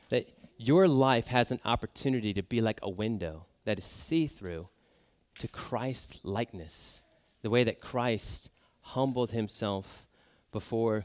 That 0.09 0.29
your 0.59 0.89
life 0.89 1.29
has 1.29 1.53
an 1.53 1.61
opportunity 1.65 2.33
to 2.35 2.43
be 2.43 2.61
like 2.61 2.81
a 2.83 2.91
window 2.91 3.47
that 3.67 3.79
is 3.79 3.85
see 3.85 4.27
through 4.27 4.69
to 5.39 5.47
Christ's 5.47 6.19
likeness, 6.25 7.05
the 7.43 7.51
way 7.51 7.63
that 7.63 7.81
Christ 7.81 8.51
humbled 8.81 9.31
himself 9.31 10.09
before 10.51 11.05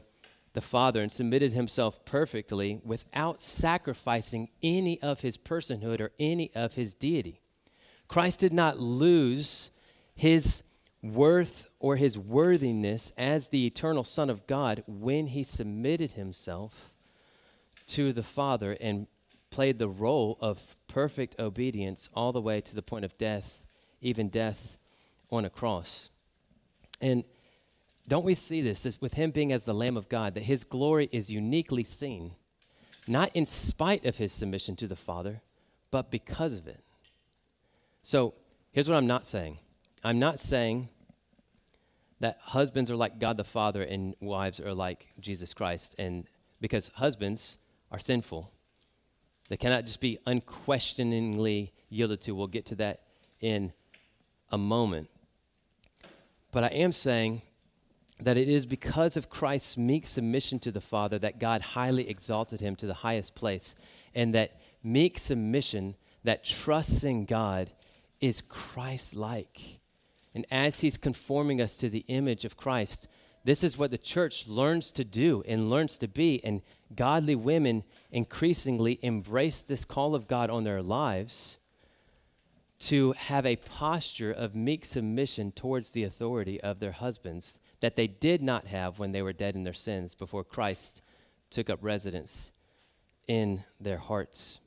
the 0.52 0.60
Father 0.60 1.00
and 1.00 1.12
submitted 1.12 1.52
himself 1.52 2.04
perfectly 2.04 2.80
without 2.82 3.40
sacrificing 3.40 4.48
any 4.64 5.00
of 5.00 5.20
his 5.20 5.38
personhood 5.38 6.00
or 6.00 6.10
any 6.18 6.50
of 6.56 6.74
his 6.74 6.92
deity. 6.92 7.40
Christ 8.08 8.40
did 8.40 8.52
not 8.52 8.80
lose 8.80 9.70
his 10.14 10.62
worth 11.02 11.68
or 11.78 11.96
his 11.96 12.18
worthiness 12.18 13.12
as 13.16 13.48
the 13.48 13.66
eternal 13.66 14.02
Son 14.02 14.30
of 14.30 14.46
God 14.46 14.82
when 14.86 15.28
he 15.28 15.42
submitted 15.42 16.12
himself 16.12 16.92
to 17.88 18.12
the 18.12 18.22
Father 18.22 18.76
and 18.80 19.06
played 19.50 19.78
the 19.78 19.88
role 19.88 20.36
of 20.40 20.76
perfect 20.88 21.38
obedience 21.38 22.08
all 22.14 22.32
the 22.32 22.40
way 22.40 22.60
to 22.60 22.74
the 22.74 22.82
point 22.82 23.04
of 23.04 23.16
death, 23.16 23.64
even 24.00 24.28
death 24.28 24.78
on 25.30 25.44
a 25.44 25.50
cross. 25.50 26.10
And 27.00 27.24
don't 28.08 28.24
we 28.24 28.34
see 28.34 28.60
this 28.60 29.00
with 29.00 29.14
him 29.14 29.30
being 29.30 29.52
as 29.52 29.64
the 29.64 29.74
Lamb 29.74 29.96
of 29.96 30.08
God, 30.08 30.34
that 30.34 30.44
his 30.44 30.64
glory 30.64 31.08
is 31.12 31.30
uniquely 31.30 31.84
seen, 31.84 32.32
not 33.06 33.30
in 33.34 33.46
spite 33.46 34.04
of 34.04 34.16
his 34.16 34.32
submission 34.32 34.76
to 34.76 34.86
the 34.86 34.96
Father, 34.96 35.42
but 35.90 36.10
because 36.10 36.54
of 36.54 36.66
it? 36.66 36.82
So 38.02 38.34
here's 38.72 38.88
what 38.88 38.96
I'm 38.96 39.06
not 39.06 39.26
saying 39.26 39.58
I'm 40.04 40.18
not 40.18 40.40
saying 40.40 40.88
that 42.20 42.38
husbands 42.40 42.90
are 42.90 42.96
like 42.96 43.18
God 43.18 43.36
the 43.36 43.44
Father 43.44 43.82
and 43.82 44.14
wives 44.20 44.60
are 44.60 44.74
like 44.74 45.08
Jesus 45.20 45.54
Christ, 45.54 45.94
and 45.98 46.26
because 46.60 46.90
husbands 46.94 47.58
are 47.90 47.98
sinful. 47.98 48.52
They 49.48 49.56
cannot 49.56 49.84
just 49.84 50.00
be 50.00 50.18
unquestioningly 50.26 51.72
yielded 51.88 52.20
to. 52.22 52.34
We'll 52.34 52.48
get 52.48 52.66
to 52.66 52.74
that 52.76 53.02
in 53.40 53.72
a 54.50 54.58
moment. 54.58 55.08
But 56.50 56.64
I 56.64 56.68
am 56.68 56.92
saying 56.92 57.42
that 58.20 58.36
it 58.36 58.48
is 58.48 58.66
because 58.66 59.16
of 59.16 59.30
Christ's 59.30 59.78
meek 59.78 60.06
submission 60.06 60.58
to 60.60 60.72
the 60.72 60.80
Father 60.80 61.18
that 61.20 61.38
God 61.38 61.60
highly 61.60 62.08
exalted 62.08 62.60
him 62.60 62.74
to 62.76 62.86
the 62.86 62.94
highest 62.94 63.34
place, 63.34 63.74
and 64.14 64.34
that 64.34 64.60
meek 64.82 65.18
submission, 65.18 65.94
that 66.24 66.44
trusts 66.44 67.04
in 67.04 67.24
God, 67.26 67.70
is 68.20 68.40
Christ 68.40 69.14
like. 69.14 69.80
And 70.34 70.46
as 70.50 70.80
he's 70.80 70.96
conforming 70.96 71.60
us 71.60 71.76
to 71.78 71.88
the 71.88 72.04
image 72.08 72.44
of 72.44 72.56
Christ, 72.56 73.08
this 73.44 73.64
is 73.64 73.78
what 73.78 73.90
the 73.90 73.98
church 73.98 74.46
learns 74.46 74.92
to 74.92 75.04
do 75.04 75.42
and 75.48 75.70
learns 75.70 75.98
to 75.98 76.08
be. 76.08 76.44
And 76.44 76.62
godly 76.94 77.34
women 77.34 77.84
increasingly 78.10 78.98
embrace 79.02 79.60
this 79.60 79.84
call 79.84 80.14
of 80.14 80.28
God 80.28 80.50
on 80.50 80.64
their 80.64 80.82
lives 80.82 81.58
to 82.80 83.12
have 83.12 83.44
a 83.44 83.56
posture 83.56 84.30
of 84.30 84.54
meek 84.54 84.84
submission 84.84 85.50
towards 85.50 85.90
the 85.90 86.04
authority 86.04 86.60
of 86.60 86.78
their 86.78 86.92
husbands 86.92 87.58
that 87.80 87.96
they 87.96 88.06
did 88.06 88.40
not 88.40 88.68
have 88.68 88.98
when 88.98 89.12
they 89.12 89.22
were 89.22 89.32
dead 89.32 89.56
in 89.56 89.64
their 89.64 89.72
sins 89.72 90.14
before 90.14 90.44
Christ 90.44 91.02
took 91.50 91.68
up 91.68 91.80
residence 91.82 92.52
in 93.26 93.64
their 93.80 93.98
hearts. 93.98 94.60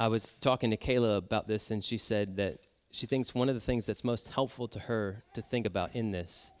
I 0.00 0.08
was 0.08 0.34
talking 0.40 0.70
to 0.70 0.78
Kayla 0.78 1.18
about 1.18 1.46
this, 1.46 1.70
and 1.70 1.84
she 1.84 1.98
said 1.98 2.36
that 2.36 2.60
she 2.90 3.06
thinks 3.06 3.34
one 3.34 3.50
of 3.50 3.54
the 3.54 3.60
things 3.60 3.84
that's 3.84 4.02
most 4.02 4.28
helpful 4.28 4.66
to 4.68 4.78
her 4.78 5.24
to 5.34 5.42
think 5.42 5.66
about 5.66 5.94
in 5.94 6.10
this 6.10 6.52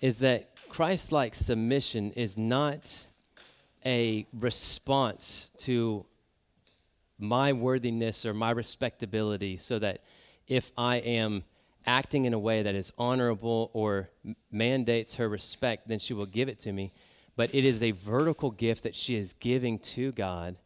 is 0.00 0.20
that 0.20 0.48
Christ 0.70 1.12
like 1.12 1.34
submission 1.34 2.12
is 2.12 2.38
not 2.38 3.08
a 3.84 4.26
response 4.32 5.50
to 5.58 6.06
my 7.18 7.52
worthiness 7.52 8.24
or 8.24 8.32
my 8.32 8.50
respectability, 8.50 9.58
so 9.58 9.78
that 9.78 10.00
if 10.48 10.72
I 10.74 10.96
am 10.96 11.44
acting 11.84 12.24
in 12.24 12.32
a 12.32 12.38
way 12.38 12.62
that 12.62 12.74
is 12.74 12.90
honorable 12.96 13.70
or 13.74 14.08
mandates 14.50 15.16
her 15.16 15.28
respect, 15.28 15.88
then 15.88 15.98
she 15.98 16.14
will 16.14 16.24
give 16.24 16.48
it 16.48 16.58
to 16.60 16.72
me. 16.72 16.94
But 17.36 17.54
it 17.54 17.66
is 17.66 17.82
a 17.82 17.90
vertical 17.90 18.50
gift 18.50 18.82
that 18.84 18.96
she 18.96 19.14
is 19.14 19.34
giving 19.34 19.78
to 19.80 20.10
God 20.12 20.56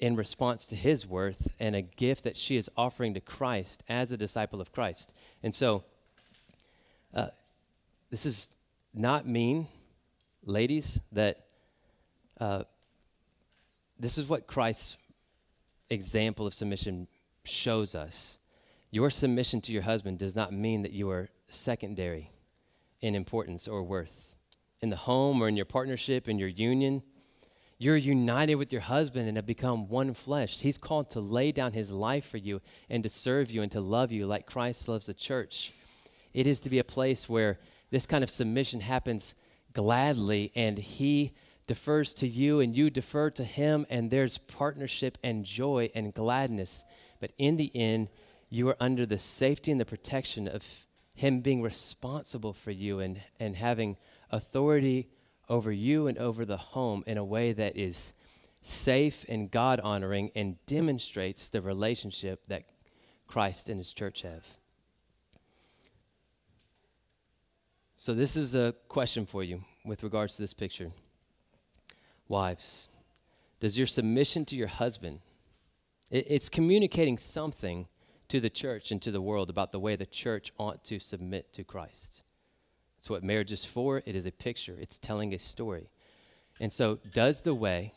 in 0.00 0.16
response 0.16 0.66
to 0.66 0.74
his 0.74 1.06
worth 1.06 1.48
and 1.60 1.76
a 1.76 1.82
gift 1.82 2.24
that 2.24 2.36
she 2.36 2.56
is 2.56 2.68
offering 2.76 3.14
to 3.14 3.20
Christ 3.20 3.84
as 3.88 4.10
a 4.10 4.16
disciple 4.16 4.60
of 4.60 4.72
Christ. 4.72 5.12
And 5.42 5.54
so, 5.54 5.84
uh, 7.14 7.28
this 8.10 8.26
is 8.26 8.56
not 8.92 9.26
mean, 9.26 9.68
ladies, 10.44 11.00
that 11.12 11.44
uh, 12.40 12.64
this 13.98 14.18
is 14.18 14.28
what 14.28 14.46
Christ's 14.46 14.96
example 15.90 16.46
of 16.46 16.54
submission 16.54 17.06
shows 17.44 17.94
us 17.94 18.38
your 18.90 19.10
submission 19.10 19.60
to 19.62 19.72
your 19.72 19.82
husband 19.82 20.18
does 20.18 20.34
not 20.34 20.52
mean 20.52 20.82
that 20.82 20.92
you 20.92 21.10
are 21.10 21.28
secondary 21.48 22.30
in 23.00 23.14
importance 23.14 23.68
or 23.68 23.82
worth. 23.82 24.34
In 24.80 24.90
the 24.90 24.96
home 24.96 25.42
or 25.42 25.48
in 25.48 25.56
your 25.56 25.66
partnership, 25.66 26.28
in 26.28 26.38
your 26.38 26.48
union, 26.48 27.02
you're 27.80 27.96
united 27.96 28.56
with 28.56 28.72
your 28.72 28.82
husband 28.82 29.26
and 29.26 29.38
have 29.38 29.46
become 29.46 29.88
one 29.88 30.12
flesh. 30.12 30.60
He's 30.60 30.76
called 30.76 31.08
to 31.12 31.20
lay 31.20 31.50
down 31.50 31.72
his 31.72 31.90
life 31.90 32.26
for 32.26 32.36
you 32.36 32.60
and 32.90 33.02
to 33.02 33.08
serve 33.08 33.50
you 33.50 33.62
and 33.62 33.72
to 33.72 33.80
love 33.80 34.12
you 34.12 34.26
like 34.26 34.44
Christ 34.44 34.86
loves 34.86 35.06
the 35.06 35.14
church. 35.14 35.72
It 36.34 36.46
is 36.46 36.60
to 36.60 36.68
be 36.68 36.78
a 36.78 36.84
place 36.84 37.26
where 37.26 37.58
this 37.90 38.04
kind 38.04 38.22
of 38.22 38.28
submission 38.28 38.80
happens 38.80 39.34
gladly 39.72 40.52
and 40.54 40.76
he 40.76 41.32
defers 41.66 42.12
to 42.16 42.28
you 42.28 42.60
and 42.60 42.76
you 42.76 42.90
defer 42.90 43.30
to 43.30 43.44
him, 43.44 43.86
and 43.88 44.10
there's 44.10 44.36
partnership 44.36 45.16
and 45.24 45.46
joy 45.46 45.90
and 45.94 46.12
gladness. 46.12 46.84
But 47.18 47.30
in 47.38 47.56
the 47.56 47.70
end, 47.74 48.08
you 48.50 48.68
are 48.68 48.76
under 48.78 49.06
the 49.06 49.18
safety 49.18 49.70
and 49.72 49.80
the 49.80 49.86
protection 49.86 50.46
of 50.46 50.86
him 51.14 51.40
being 51.40 51.62
responsible 51.62 52.52
for 52.52 52.72
you 52.72 53.00
and, 53.00 53.22
and 53.38 53.56
having 53.56 53.96
authority 54.30 55.08
over 55.50 55.70
you 55.70 56.06
and 56.06 56.16
over 56.16 56.46
the 56.46 56.56
home 56.56 57.04
in 57.06 57.18
a 57.18 57.24
way 57.24 57.52
that 57.52 57.76
is 57.76 58.14
safe 58.62 59.26
and 59.28 59.50
God 59.50 59.80
honoring 59.80 60.30
and 60.34 60.56
demonstrates 60.64 61.50
the 61.50 61.60
relationship 61.60 62.46
that 62.46 62.64
Christ 63.26 63.68
and 63.68 63.78
his 63.78 63.92
church 63.92 64.22
have. 64.22 64.46
So, 67.96 68.14
this 68.14 68.34
is 68.36 68.54
a 68.54 68.74
question 68.88 69.26
for 69.26 69.44
you 69.44 69.60
with 69.84 70.02
regards 70.02 70.36
to 70.36 70.42
this 70.42 70.54
picture. 70.54 70.90
Wives, 72.28 72.88
does 73.60 73.76
your 73.76 73.86
submission 73.86 74.46
to 74.46 74.56
your 74.56 74.68
husband, 74.68 75.20
it, 76.10 76.26
it's 76.28 76.48
communicating 76.48 77.18
something 77.18 77.88
to 78.30 78.40
the 78.40 78.48
church 78.48 78.90
and 78.90 79.02
to 79.02 79.10
the 79.10 79.20
world 79.20 79.50
about 79.50 79.72
the 79.72 79.80
way 79.80 79.96
the 79.96 80.06
church 80.06 80.52
ought 80.56 80.84
to 80.84 80.98
submit 81.00 81.52
to 81.52 81.64
Christ. 81.64 82.22
It's 83.00 83.08
what 83.08 83.24
marriage 83.24 83.50
is 83.50 83.64
for. 83.64 84.02
It 84.04 84.14
is 84.14 84.26
a 84.26 84.30
picture, 84.30 84.76
it's 84.78 84.98
telling 84.98 85.32
a 85.32 85.38
story. 85.38 85.88
And 86.60 86.70
so, 86.70 86.98
does 87.14 87.40
the 87.40 87.54
way 87.54 87.94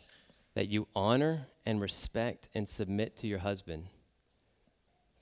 that 0.54 0.70
you 0.70 0.88
honor 0.96 1.48
and 1.66 1.82
respect 1.82 2.48
and 2.56 2.70
submit 2.70 3.18
to 3.18 3.28
your 3.28 3.40
husband 3.40 3.88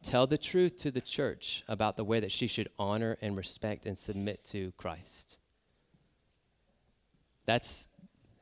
tell 0.04 0.28
the 0.28 0.38
truth 0.38 0.78
to 0.78 0.92
the 0.92 1.02
church 1.02 1.64
about 1.68 1.98
the 1.98 2.04
way 2.04 2.20
that 2.20 2.32
she 2.32 2.46
should 2.46 2.70
honor 2.78 3.18
and 3.24 3.36
respect 3.36 3.88
and 3.88 3.98
submit 3.98 4.46
to 4.46 4.72
Christ? 4.78 5.38
That's, 7.48 7.88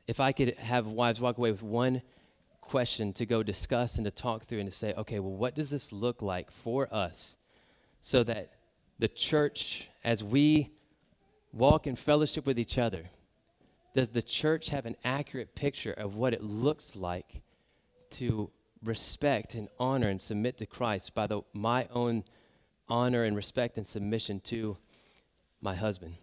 if 0.06 0.20
I 0.20 0.32
could 0.32 0.58
have 0.58 0.88
wives 0.88 1.22
walk 1.22 1.38
away 1.38 1.52
with 1.52 1.62
one 1.62 2.02
question 2.60 3.14
to 3.14 3.24
go 3.24 3.42
discuss 3.42 3.96
and 3.96 4.04
to 4.04 4.10
talk 4.10 4.44
through 4.44 4.58
and 4.58 4.70
to 4.70 4.76
say, 4.76 4.92
okay, 4.92 5.18
well, 5.20 5.32
what 5.32 5.54
does 5.54 5.70
this 5.70 5.90
look 5.90 6.20
like 6.20 6.50
for 6.50 6.86
us 6.92 7.36
so 8.02 8.22
that 8.24 8.52
the 8.98 9.08
church, 9.08 9.88
as 10.04 10.22
we 10.22 10.72
walk 11.52 11.86
in 11.86 11.96
fellowship 11.96 12.46
with 12.46 12.58
each 12.58 12.78
other, 12.78 13.04
does 13.92 14.10
the 14.10 14.22
church 14.22 14.70
have 14.70 14.86
an 14.86 14.96
accurate 15.04 15.54
picture 15.54 15.92
of 15.92 16.16
what 16.16 16.32
it 16.32 16.42
looks 16.42 16.94
like 16.94 17.42
to 18.10 18.50
respect 18.82 19.54
and 19.54 19.68
honor 19.78 20.08
and 20.08 20.20
submit 20.20 20.58
to 20.58 20.66
Christ 20.66 21.14
by 21.14 21.26
the, 21.26 21.42
my 21.52 21.88
own 21.92 22.24
honor 22.88 23.24
and 23.24 23.36
respect 23.36 23.76
and 23.76 23.86
submission 23.86 24.40
to 24.40 24.76
my 25.60 25.74
husband? 25.74 26.14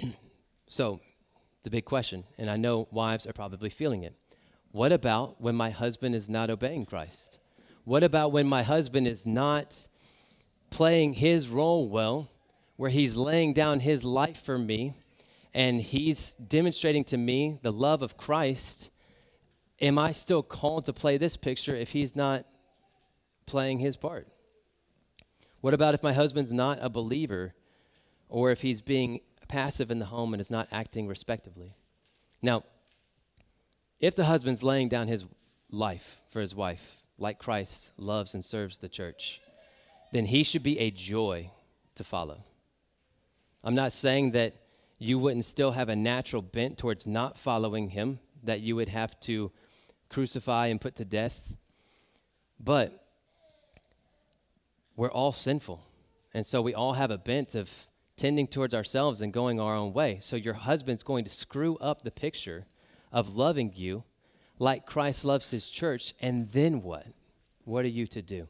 so, 0.68 1.00
the 1.62 1.70
big 1.70 1.84
question, 1.84 2.24
and 2.38 2.50
I 2.50 2.56
know 2.56 2.88
wives 2.90 3.26
are 3.26 3.32
probably 3.32 3.70
feeling 3.70 4.02
it. 4.02 4.14
What 4.72 4.90
about 4.90 5.40
when 5.40 5.54
my 5.54 5.70
husband 5.70 6.14
is 6.14 6.28
not 6.28 6.50
obeying 6.50 6.86
Christ? 6.86 7.38
What 7.84 8.02
about 8.02 8.32
when 8.32 8.48
my 8.48 8.62
husband 8.62 9.06
is 9.06 9.26
not 9.26 9.86
playing 10.70 11.14
his 11.14 11.48
role 11.48 11.88
well, 11.88 12.30
where 12.82 12.90
he's 12.90 13.16
laying 13.16 13.52
down 13.52 13.78
his 13.78 14.02
life 14.02 14.42
for 14.42 14.58
me 14.58 14.92
and 15.54 15.80
he's 15.80 16.34
demonstrating 16.34 17.04
to 17.04 17.16
me 17.16 17.56
the 17.62 17.70
love 17.70 18.02
of 18.02 18.16
Christ? 18.16 18.90
Am 19.80 20.00
I 20.00 20.10
still 20.10 20.42
called 20.42 20.86
to 20.86 20.92
play 20.92 21.16
this 21.16 21.36
picture 21.36 21.76
if 21.76 21.92
he's 21.92 22.16
not 22.16 22.44
playing 23.46 23.78
his 23.78 23.96
part? 23.96 24.26
What 25.60 25.74
about 25.74 25.94
if 25.94 26.02
my 26.02 26.12
husband's 26.12 26.52
not 26.52 26.80
a 26.82 26.90
believer 26.90 27.52
or 28.28 28.50
if 28.50 28.62
he's 28.62 28.80
being 28.80 29.20
passive 29.46 29.92
in 29.92 30.00
the 30.00 30.06
home 30.06 30.34
and 30.34 30.40
is 30.40 30.50
not 30.50 30.66
acting 30.72 31.06
respectively? 31.06 31.76
Now, 32.42 32.64
if 34.00 34.16
the 34.16 34.24
husband's 34.24 34.64
laying 34.64 34.88
down 34.88 35.06
his 35.06 35.24
life 35.70 36.20
for 36.30 36.40
his 36.40 36.52
wife, 36.52 37.04
like 37.16 37.38
Christ 37.38 37.92
loves 37.96 38.34
and 38.34 38.44
serves 38.44 38.78
the 38.78 38.88
church, 38.88 39.40
then 40.10 40.26
he 40.26 40.42
should 40.42 40.64
be 40.64 40.80
a 40.80 40.90
joy 40.90 41.52
to 41.94 42.02
follow. 42.02 42.42
I'm 43.64 43.74
not 43.74 43.92
saying 43.92 44.32
that 44.32 44.54
you 44.98 45.18
wouldn't 45.18 45.44
still 45.44 45.72
have 45.72 45.88
a 45.88 45.96
natural 45.96 46.42
bent 46.42 46.78
towards 46.78 47.06
not 47.06 47.38
following 47.38 47.90
him, 47.90 48.18
that 48.42 48.60
you 48.60 48.76
would 48.76 48.88
have 48.88 49.18
to 49.20 49.52
crucify 50.08 50.66
and 50.66 50.80
put 50.80 50.96
to 50.96 51.04
death, 51.04 51.56
but 52.60 53.06
we're 54.96 55.10
all 55.10 55.32
sinful. 55.32 55.82
And 56.34 56.44
so 56.46 56.60
we 56.62 56.74
all 56.74 56.94
have 56.94 57.10
a 57.10 57.18
bent 57.18 57.54
of 57.54 57.88
tending 58.16 58.46
towards 58.46 58.74
ourselves 58.74 59.20
and 59.20 59.32
going 59.32 59.58
our 59.58 59.74
own 59.74 59.92
way. 59.92 60.18
So 60.20 60.36
your 60.36 60.54
husband's 60.54 61.02
going 61.02 61.24
to 61.24 61.30
screw 61.30 61.76
up 61.78 62.02
the 62.02 62.10
picture 62.10 62.66
of 63.10 63.36
loving 63.36 63.72
you 63.74 64.04
like 64.58 64.86
Christ 64.86 65.24
loves 65.24 65.50
his 65.50 65.68
church, 65.68 66.14
and 66.20 66.48
then 66.50 66.82
what? 66.82 67.06
What 67.64 67.84
are 67.84 67.88
you 67.88 68.06
to 68.08 68.22
do? 68.22 68.48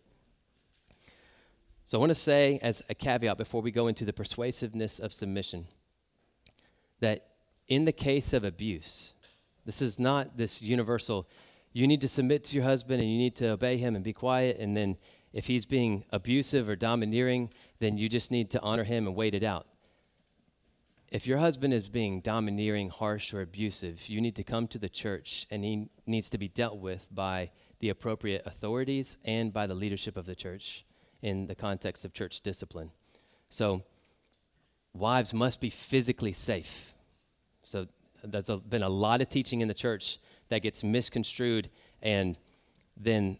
So 1.92 1.98
I 1.98 2.00
want 2.00 2.08
to 2.08 2.14
say, 2.14 2.58
as 2.62 2.82
a 2.88 2.94
caveat 2.94 3.36
before 3.36 3.60
we 3.60 3.70
go 3.70 3.86
into 3.86 4.06
the 4.06 4.14
persuasiveness 4.14 4.98
of 4.98 5.12
submission, 5.12 5.66
that 7.00 7.26
in 7.68 7.84
the 7.84 7.92
case 7.92 8.32
of 8.32 8.44
abuse, 8.44 9.12
this 9.66 9.82
is 9.82 9.98
not 9.98 10.38
this 10.38 10.62
universal, 10.62 11.28
you 11.74 11.86
need 11.86 12.00
to 12.00 12.08
submit 12.08 12.44
to 12.44 12.56
your 12.56 12.64
husband 12.64 13.02
and 13.02 13.12
you 13.12 13.18
need 13.18 13.36
to 13.36 13.50
obey 13.50 13.76
him 13.76 13.94
and 13.94 14.02
be 14.02 14.14
quiet, 14.14 14.56
and 14.58 14.74
then 14.74 14.96
if 15.34 15.48
he's 15.48 15.66
being 15.66 16.06
abusive 16.10 16.66
or 16.66 16.76
domineering, 16.76 17.50
then 17.78 17.98
you 17.98 18.08
just 18.08 18.30
need 18.30 18.48
to 18.52 18.60
honor 18.62 18.84
him 18.84 19.06
and 19.06 19.14
wait 19.14 19.34
it 19.34 19.44
out. 19.44 19.66
If 21.10 21.26
your 21.26 21.36
husband 21.36 21.74
is 21.74 21.90
being 21.90 22.22
domineering, 22.22 22.88
harsh, 22.88 23.34
or 23.34 23.42
abusive, 23.42 24.08
you 24.08 24.22
need 24.22 24.36
to 24.36 24.44
come 24.44 24.66
to 24.68 24.78
the 24.78 24.88
church 24.88 25.46
and 25.50 25.62
he 25.62 25.90
needs 26.06 26.30
to 26.30 26.38
be 26.38 26.48
dealt 26.48 26.78
with 26.78 27.06
by 27.14 27.50
the 27.80 27.90
appropriate 27.90 28.46
authorities 28.46 29.18
and 29.26 29.52
by 29.52 29.66
the 29.66 29.74
leadership 29.74 30.16
of 30.16 30.24
the 30.24 30.34
church 30.34 30.86
in 31.22 31.46
the 31.46 31.54
context 31.54 32.04
of 32.04 32.12
church 32.12 32.40
discipline. 32.40 32.90
So, 33.48 33.82
wives 34.92 35.32
must 35.32 35.60
be 35.60 35.70
physically 35.70 36.32
safe. 36.32 36.94
So, 37.62 37.86
there's 38.24 38.50
a, 38.50 38.58
been 38.58 38.82
a 38.82 38.88
lot 38.88 39.20
of 39.20 39.28
teaching 39.28 39.60
in 39.60 39.68
the 39.68 39.74
church 39.74 40.18
that 40.48 40.62
gets 40.62 40.84
misconstrued, 40.84 41.70
and 42.02 42.36
then 42.96 43.38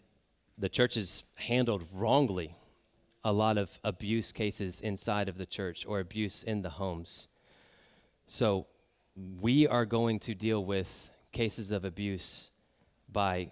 the 0.57 0.69
church 0.69 0.97
is 0.97 1.23
handled 1.35 1.83
wrongly 1.93 2.55
a 3.23 3.31
lot 3.31 3.57
of 3.57 3.79
abuse 3.83 4.31
cases 4.31 4.81
inside 4.81 5.29
of 5.29 5.37
the 5.37 5.45
church 5.45 5.85
or 5.85 5.99
abuse 5.99 6.43
in 6.43 6.61
the 6.61 6.71
homes. 6.71 7.27
So 8.27 8.67
we 9.39 9.67
are 9.67 9.85
going 9.85 10.19
to 10.19 10.35
deal 10.35 10.63
with 10.63 11.11
cases 11.31 11.71
of 11.71 11.85
abuse 11.85 12.49
by 13.11 13.51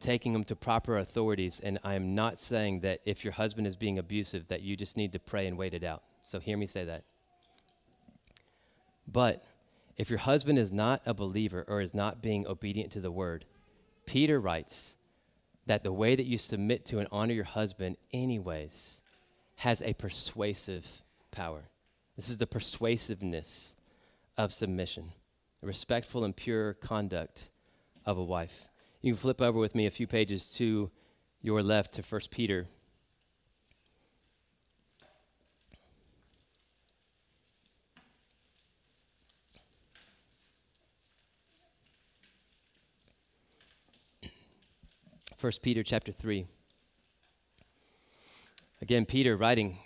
taking 0.00 0.32
them 0.32 0.44
to 0.44 0.56
proper 0.56 0.96
authorities. 0.98 1.60
And 1.60 1.78
I 1.82 1.94
am 1.94 2.14
not 2.14 2.38
saying 2.38 2.80
that 2.80 3.00
if 3.04 3.24
your 3.24 3.32
husband 3.32 3.66
is 3.66 3.76
being 3.76 3.98
abusive, 3.98 4.48
that 4.48 4.62
you 4.62 4.76
just 4.76 4.96
need 4.96 5.12
to 5.12 5.18
pray 5.18 5.46
and 5.46 5.58
wait 5.58 5.74
it 5.74 5.84
out. 5.84 6.02
So 6.22 6.38
hear 6.40 6.56
me 6.56 6.66
say 6.66 6.84
that. 6.84 7.04
But 9.10 9.44
if 9.96 10.10
your 10.10 10.18
husband 10.20 10.58
is 10.58 10.72
not 10.72 11.02
a 11.06 11.14
believer 11.14 11.64
or 11.66 11.80
is 11.80 11.94
not 11.94 12.22
being 12.22 12.46
obedient 12.46 12.92
to 12.92 13.00
the 13.00 13.10
word, 13.10 13.44
Peter 14.06 14.38
writes 14.38 14.96
that 15.66 15.82
the 15.82 15.92
way 15.92 16.14
that 16.14 16.26
you 16.26 16.38
submit 16.38 16.84
to 16.86 16.98
and 16.98 17.08
honor 17.10 17.34
your 17.34 17.44
husband, 17.44 17.96
anyways, 18.12 19.02
has 19.56 19.82
a 19.82 19.94
persuasive 19.94 21.02
power. 21.30 21.62
This 22.16 22.30
is 22.30 22.38
the 22.38 22.46
persuasiveness 22.46 23.76
of 24.36 24.52
submission, 24.52 25.12
respectful 25.62 26.24
and 26.24 26.34
pure 26.34 26.74
conduct 26.74 27.50
of 28.06 28.18
a 28.18 28.24
wife. 28.24 28.68
You 29.00 29.12
can 29.12 29.18
flip 29.20 29.40
over 29.40 29.58
with 29.58 29.76
me 29.76 29.86
a 29.86 29.92
few 29.92 30.08
pages 30.08 30.50
to 30.54 30.90
your 31.40 31.62
left 31.62 31.94
to 31.94 32.02
1 32.02 32.20
Peter. 32.30 32.66
First 45.36 45.62
Peter 45.62 45.84
chapter 45.84 46.10
3. 46.10 46.46
Again, 48.82 49.06
Peter 49.06 49.36
writing, 49.36 49.78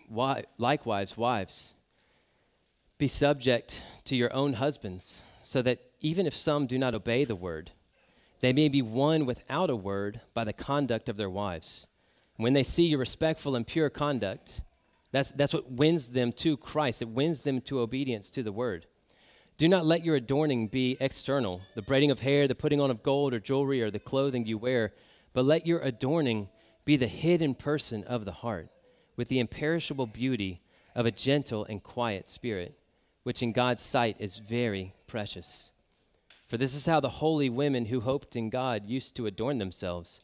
likewise, 0.56 1.18
wives, 1.18 1.74
be 2.96 3.08
subject 3.08 3.84
to 4.04 4.16
your 4.16 4.32
own 4.32 4.54
husbands, 4.54 5.22
so 5.42 5.60
that 5.60 5.80
even 6.00 6.26
if 6.26 6.34
some 6.34 6.66
do 6.66 6.78
not 6.78 6.94
obey 6.94 7.26
the 7.26 7.36
word, 7.36 7.72
they 8.42 8.52
may 8.52 8.68
be 8.68 8.82
won 8.82 9.24
without 9.24 9.70
a 9.70 9.76
word 9.76 10.20
by 10.34 10.44
the 10.44 10.52
conduct 10.52 11.08
of 11.08 11.16
their 11.16 11.30
wives. 11.30 11.86
When 12.36 12.52
they 12.52 12.62
see 12.62 12.84
your 12.84 12.98
respectful 12.98 13.56
and 13.56 13.66
pure 13.66 13.88
conduct, 13.88 14.62
that's, 15.12 15.30
that's 15.30 15.54
what 15.54 15.72
wins 15.72 16.08
them 16.08 16.30
to 16.34 16.58
Christ. 16.58 17.00
It 17.00 17.08
wins 17.08 17.40
them 17.40 17.62
to 17.62 17.80
obedience 17.80 18.28
to 18.30 18.42
the 18.42 18.52
word. 18.52 18.84
Do 19.56 19.66
not 19.66 19.86
let 19.86 20.04
your 20.04 20.16
adorning 20.16 20.68
be 20.68 20.98
external, 21.00 21.62
the 21.74 21.80
braiding 21.80 22.10
of 22.10 22.20
hair, 22.20 22.46
the 22.46 22.54
putting 22.54 22.80
on 22.80 22.90
of 22.90 23.02
gold 23.02 23.32
or 23.32 23.40
jewelry, 23.40 23.82
or 23.82 23.90
the 23.90 23.98
clothing 23.98 24.44
you 24.44 24.58
wear, 24.58 24.92
but 25.32 25.46
let 25.46 25.66
your 25.66 25.80
adorning 25.80 26.48
be 26.84 26.96
the 26.96 27.06
hidden 27.06 27.54
person 27.54 28.04
of 28.04 28.26
the 28.26 28.32
heart, 28.32 28.68
with 29.16 29.28
the 29.28 29.38
imperishable 29.38 30.06
beauty 30.06 30.60
of 30.94 31.06
a 31.06 31.10
gentle 31.10 31.64
and 31.64 31.82
quiet 31.82 32.28
spirit 32.28 32.78
which 33.22 33.42
in 33.42 33.52
God's 33.52 33.82
sight 33.82 34.16
is 34.18 34.36
very 34.36 34.94
precious. 35.06 35.71
For 36.52 36.58
this 36.58 36.74
is 36.74 36.84
how 36.84 37.00
the 37.00 37.08
holy 37.08 37.48
women 37.48 37.86
who 37.86 38.00
hoped 38.00 38.36
in 38.36 38.50
God 38.50 38.86
used 38.86 39.16
to 39.16 39.24
adorn 39.24 39.56
themselves 39.56 40.20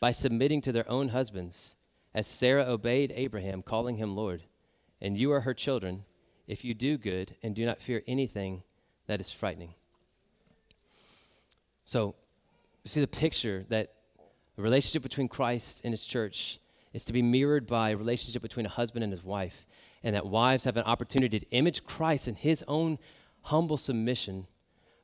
by 0.00 0.10
submitting 0.10 0.62
to 0.62 0.72
their 0.72 0.90
own 0.90 1.08
husbands, 1.08 1.76
as 2.14 2.26
Sarah 2.26 2.64
obeyed 2.64 3.12
Abraham, 3.14 3.60
calling 3.60 3.96
him 3.96 4.16
Lord. 4.16 4.44
And 5.02 5.18
you 5.18 5.30
are 5.32 5.42
her 5.42 5.52
children 5.52 6.04
if 6.46 6.64
you 6.64 6.72
do 6.72 6.96
good 6.96 7.36
and 7.42 7.54
do 7.54 7.66
not 7.66 7.82
fear 7.82 8.02
anything 8.06 8.62
that 9.06 9.20
is 9.20 9.30
frightening. 9.30 9.74
So, 11.84 12.14
see 12.86 13.02
the 13.02 13.06
picture 13.06 13.62
that 13.68 13.92
the 14.56 14.62
relationship 14.62 15.02
between 15.02 15.28
Christ 15.28 15.82
and 15.84 15.92
his 15.92 16.06
church 16.06 16.58
is 16.94 17.04
to 17.04 17.12
be 17.12 17.20
mirrored 17.20 17.66
by 17.66 17.90
a 17.90 17.98
relationship 17.98 18.40
between 18.40 18.64
a 18.64 18.70
husband 18.70 19.04
and 19.04 19.12
his 19.12 19.22
wife, 19.22 19.66
and 20.02 20.16
that 20.16 20.24
wives 20.24 20.64
have 20.64 20.78
an 20.78 20.84
opportunity 20.84 21.38
to 21.38 21.50
image 21.50 21.84
Christ 21.84 22.28
in 22.28 22.34
his 22.34 22.64
own 22.66 22.98
humble 23.42 23.76
submission 23.76 24.46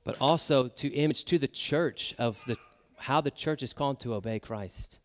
but 0.04 0.16
also 0.20 0.68
to 0.68 0.88
image 0.88 1.24
to 1.24 1.38
the 1.38 1.48
church 1.48 2.14
of 2.18 2.42
the, 2.46 2.56
how 2.96 3.20
the 3.20 3.30
church 3.30 3.62
is 3.62 3.72
called 3.72 4.00
to 4.00 4.14
obey 4.14 4.38
Christ. 4.38 4.98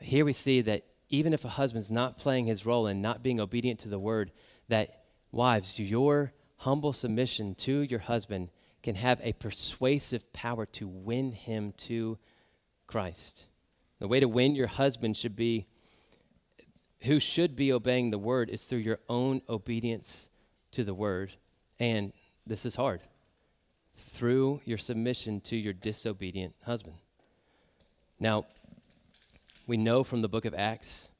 Here 0.00 0.24
we 0.24 0.32
see 0.32 0.60
that 0.62 0.84
even 1.10 1.32
if 1.32 1.44
a 1.44 1.48
husband's 1.48 1.90
not 1.90 2.18
playing 2.18 2.46
his 2.46 2.64
role 2.64 2.86
and 2.86 3.02
not 3.02 3.22
being 3.22 3.40
obedient 3.40 3.80
to 3.80 3.88
the 3.88 3.98
word, 3.98 4.30
that 4.68 5.02
wives, 5.32 5.78
your 5.78 6.32
humble 6.58 6.92
submission 6.92 7.54
to 7.56 7.82
your 7.82 8.00
husband 8.00 8.50
can 8.82 8.94
have 8.94 9.20
a 9.22 9.32
persuasive 9.34 10.32
power 10.32 10.64
to 10.64 10.88
win 10.88 11.32
him 11.32 11.72
to 11.76 12.18
Christ. 12.86 13.46
The 13.98 14.08
way 14.08 14.20
to 14.20 14.28
win 14.28 14.54
your 14.54 14.68
husband 14.68 15.16
should 15.16 15.36
be, 15.36 15.66
who 17.00 17.20
should 17.20 17.54
be 17.54 17.72
obeying 17.72 18.10
the 18.10 18.18
word, 18.18 18.48
is 18.48 18.64
through 18.64 18.78
your 18.78 18.98
own 19.08 19.42
obedience 19.48 20.30
to 20.72 20.84
the 20.84 20.94
word. 20.94 21.32
And 21.78 22.12
this 22.46 22.64
is 22.64 22.76
hard 22.76 23.02
through 24.00 24.60
your 24.64 24.78
submission 24.78 25.40
to 25.42 25.56
your 25.56 25.72
disobedient 25.72 26.54
husband. 26.64 26.96
Now, 28.18 28.46
we 29.66 29.76
know 29.76 30.02
from 30.02 30.22
the 30.22 30.28
book 30.28 30.44
of 30.44 30.54
Acts, 30.54 31.10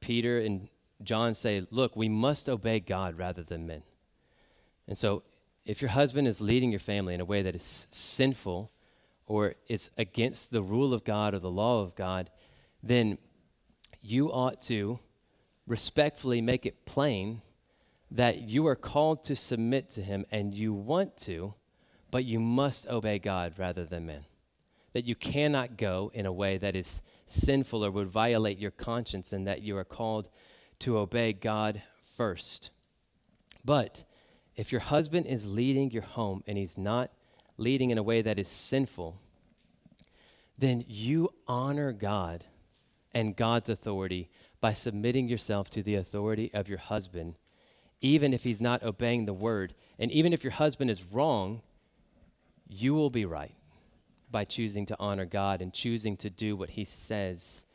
Peter 0.00 0.38
and 0.38 0.68
John 1.02 1.34
say, 1.34 1.66
Look, 1.70 1.96
we 1.96 2.08
must 2.08 2.48
obey 2.48 2.80
God 2.80 3.18
rather 3.18 3.42
than 3.42 3.66
men. 3.66 3.82
And 4.86 4.96
so, 4.96 5.22
if 5.64 5.82
your 5.82 5.90
husband 5.90 6.28
is 6.28 6.40
leading 6.40 6.70
your 6.70 6.80
family 6.80 7.14
in 7.14 7.20
a 7.20 7.24
way 7.24 7.42
that 7.42 7.56
is 7.56 7.88
sinful 7.90 8.70
or 9.26 9.54
is 9.68 9.90
against 9.96 10.52
the 10.52 10.62
rule 10.62 10.94
of 10.94 11.04
God 11.04 11.34
or 11.34 11.40
the 11.40 11.50
law 11.50 11.82
of 11.82 11.96
God, 11.96 12.30
then 12.82 13.18
you 14.00 14.30
ought 14.30 14.62
to 14.62 15.00
respectfully 15.66 16.40
make 16.40 16.64
it 16.64 16.86
plain 16.86 17.42
that 18.10 18.42
you 18.42 18.66
are 18.66 18.76
called 18.76 19.24
to 19.24 19.34
submit 19.34 19.90
to 19.90 20.02
him 20.02 20.24
and 20.30 20.54
you 20.54 20.72
want 20.72 21.16
to 21.16 21.54
but 22.10 22.24
you 22.24 22.40
must 22.40 22.86
obey 22.88 23.18
God 23.18 23.54
rather 23.58 23.84
than 23.84 24.06
men. 24.06 24.24
That 24.92 25.04
you 25.04 25.14
cannot 25.14 25.76
go 25.76 26.10
in 26.14 26.24
a 26.26 26.32
way 26.32 26.56
that 26.58 26.74
is 26.74 27.02
sinful 27.26 27.84
or 27.84 27.90
would 27.90 28.08
violate 28.08 28.58
your 28.58 28.70
conscience, 28.70 29.32
and 29.32 29.46
that 29.46 29.62
you 29.62 29.76
are 29.76 29.84
called 29.84 30.28
to 30.80 30.98
obey 30.98 31.32
God 31.32 31.82
first. 32.00 32.70
But 33.64 34.04
if 34.54 34.72
your 34.72 34.80
husband 34.80 35.26
is 35.26 35.46
leading 35.46 35.90
your 35.90 36.02
home 36.02 36.42
and 36.46 36.56
he's 36.56 36.78
not 36.78 37.10
leading 37.58 37.90
in 37.90 37.98
a 37.98 38.02
way 38.02 38.22
that 38.22 38.38
is 38.38 38.48
sinful, 38.48 39.20
then 40.56 40.84
you 40.86 41.30
honor 41.46 41.92
God 41.92 42.44
and 43.12 43.36
God's 43.36 43.68
authority 43.68 44.30
by 44.60 44.72
submitting 44.72 45.28
yourself 45.28 45.68
to 45.70 45.82
the 45.82 45.94
authority 45.94 46.50
of 46.54 46.68
your 46.68 46.78
husband, 46.78 47.36
even 48.00 48.32
if 48.32 48.44
he's 48.44 48.60
not 48.60 48.82
obeying 48.82 49.26
the 49.26 49.34
word. 49.34 49.74
And 49.98 50.10
even 50.10 50.32
if 50.32 50.44
your 50.44 50.52
husband 50.52 50.90
is 50.90 51.04
wrong, 51.04 51.62
you 52.68 52.94
will 52.94 53.10
be 53.10 53.24
right 53.24 53.54
by 54.30 54.44
choosing 54.44 54.86
to 54.86 54.96
honor 54.98 55.24
God 55.24 55.62
and 55.62 55.72
choosing 55.72 56.16
to 56.18 56.30
do 56.30 56.56
what 56.56 56.70
He 56.70 56.84
says 56.84 57.66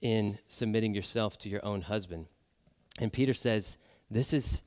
in 0.00 0.38
submitting 0.46 0.94
yourself 0.94 1.38
to 1.38 1.48
your 1.48 1.64
own 1.64 1.82
husband. 1.82 2.26
And 2.98 3.12
Peter 3.12 3.34
says, 3.34 3.78
This 4.10 4.32
is 4.32 4.62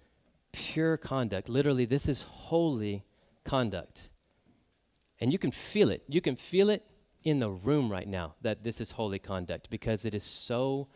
pure 0.51 0.97
conduct. 0.97 1.49
Literally, 1.49 1.85
this 1.85 2.07
is 2.07 2.23
holy 2.23 3.05
conduct. 3.43 4.09
And 5.19 5.31
you 5.31 5.39
can 5.39 5.51
feel 5.51 5.89
it. 5.89 6.03
You 6.07 6.21
can 6.21 6.35
feel 6.35 6.69
it 6.69 6.83
in 7.23 7.39
the 7.39 7.51
room 7.51 7.91
right 7.91 8.07
now 8.07 8.35
that 8.41 8.63
this 8.63 8.81
is 8.81 8.91
holy 8.91 9.19
conduct 9.19 9.69
because 9.69 10.05
it 10.05 10.15
is 10.15 10.23
so 10.23 10.87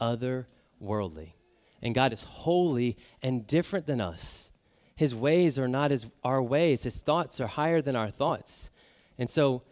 otherworldly. 0.00 1.34
And 1.82 1.94
God 1.94 2.12
is 2.12 2.22
holy 2.22 2.96
and 3.22 3.46
different 3.46 3.86
than 3.86 4.00
us. 4.00 4.50
His 4.96 5.14
ways 5.14 5.58
are 5.58 5.68
not 5.68 5.90
as 5.90 6.06
our 6.22 6.42
ways. 6.42 6.84
His 6.84 7.02
thoughts 7.02 7.40
are 7.40 7.46
higher 7.46 7.82
than 7.82 7.96
our 7.96 8.10
thoughts. 8.10 8.70
And 9.18 9.28
so, 9.28 9.62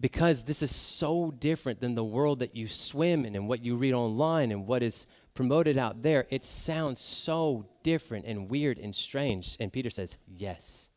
because 0.00 0.44
this 0.44 0.62
is 0.62 0.74
so 0.74 1.30
different 1.30 1.80
than 1.80 1.94
the 1.94 2.04
world 2.04 2.40
that 2.40 2.56
you 2.56 2.66
swim 2.66 3.24
in 3.24 3.36
and 3.36 3.48
what 3.48 3.64
you 3.64 3.76
read 3.76 3.94
online 3.94 4.50
and 4.50 4.66
what 4.66 4.82
is 4.82 5.06
promoted 5.34 5.78
out 5.78 6.02
there, 6.02 6.26
it 6.30 6.44
sounds 6.44 7.00
so 7.00 7.66
different 7.82 8.24
and 8.26 8.50
weird 8.50 8.78
and 8.78 8.94
strange. 8.94 9.56
And 9.60 9.72
Peter 9.72 9.90
says, 9.90 10.18
Yes, 10.26 10.90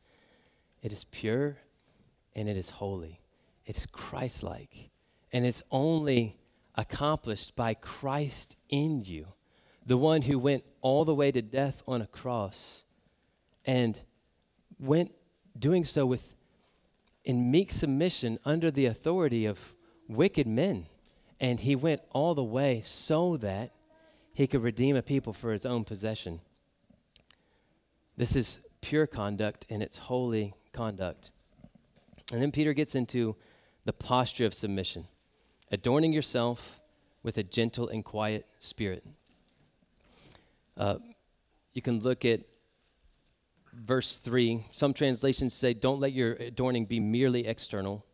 it 0.81 0.91
is 0.91 1.03
pure 1.05 1.57
and 2.35 2.47
it 2.47 2.57
is 2.57 2.69
holy. 2.69 3.19
It 3.65 3.77
is 3.77 3.85
Christ 3.85 4.43
like. 4.43 4.89
And 5.33 5.45
it's 5.45 5.61
only 5.71 6.37
accomplished 6.75 7.55
by 7.55 7.73
Christ 7.73 8.55
in 8.69 9.03
you, 9.03 9.27
the 9.85 9.97
one 9.97 10.21
who 10.23 10.39
went 10.39 10.63
all 10.81 11.03
the 11.03 11.15
way 11.15 11.31
to 11.31 11.41
death 11.41 11.83
on 11.85 12.01
a 12.01 12.07
cross 12.07 12.85
and 13.67 13.99
went 14.79 15.13
doing 15.59 15.83
so 15.83 16.05
with 16.05 16.33
in 17.25 17.51
meek 17.51 17.69
submission 17.69 18.39
under 18.45 18.71
the 18.71 18.85
authority 18.85 19.45
of 19.45 19.73
wicked 20.07 20.47
men. 20.47 20.85
And 21.39 21.59
he 21.59 21.75
went 21.75 22.01
all 22.11 22.33
the 22.33 22.43
way 22.43 22.79
so 22.81 23.35
that 23.37 23.73
he 24.33 24.47
could 24.47 24.63
redeem 24.63 24.95
a 24.95 25.01
people 25.01 25.33
for 25.33 25.51
his 25.51 25.65
own 25.65 25.83
possession. 25.83 26.39
This 28.15 28.35
is 28.35 28.61
pure 28.81 29.05
conduct 29.05 29.65
and 29.69 29.83
it's 29.83 29.97
holy 29.97 30.53
conduct. 30.71 31.31
And 32.31 32.41
then 32.41 32.51
Peter 32.51 32.73
gets 32.73 32.95
into 32.95 33.35
the 33.83 33.93
posture 33.93 34.45
of 34.45 34.53
submission, 34.53 35.05
adorning 35.71 36.13
yourself 36.13 36.79
with 37.23 37.37
a 37.37 37.43
gentle 37.43 37.89
and 37.89 38.03
quiet 38.05 38.45
spirit. 38.59 39.05
Uh, 40.77 40.95
you 41.73 41.81
can 41.81 41.99
look 41.99 42.23
at 42.23 42.41
verse 43.77 44.17
3, 44.17 44.65
some 44.71 44.93
translations 44.93 45.53
say, 45.53 45.73
Don't 45.73 45.99
let 45.99 46.13
your 46.13 46.33
adorning 46.33 46.85
be 46.85 46.99
merely 46.99 47.47
external. 47.47 48.05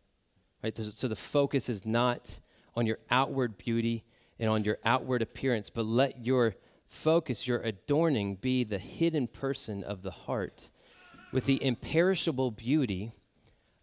Right? 0.62 0.76
So 0.76 1.08
the 1.08 1.16
focus 1.16 1.68
is 1.68 1.84
not 1.84 2.40
on 2.74 2.86
your 2.86 2.98
outward 3.10 3.58
beauty 3.58 4.04
and 4.38 4.48
on 4.48 4.64
your 4.64 4.78
outward 4.84 5.22
appearance, 5.22 5.70
but 5.70 5.84
let 5.84 6.24
your 6.24 6.54
focus, 6.86 7.46
your 7.46 7.60
adorning, 7.60 8.36
be 8.36 8.64
the 8.64 8.78
hidden 8.78 9.26
person 9.26 9.84
of 9.84 10.02
the 10.02 10.10
heart 10.10 10.70
with 11.32 11.44
the 11.46 11.62
imperishable 11.64 12.50
beauty 12.50 13.12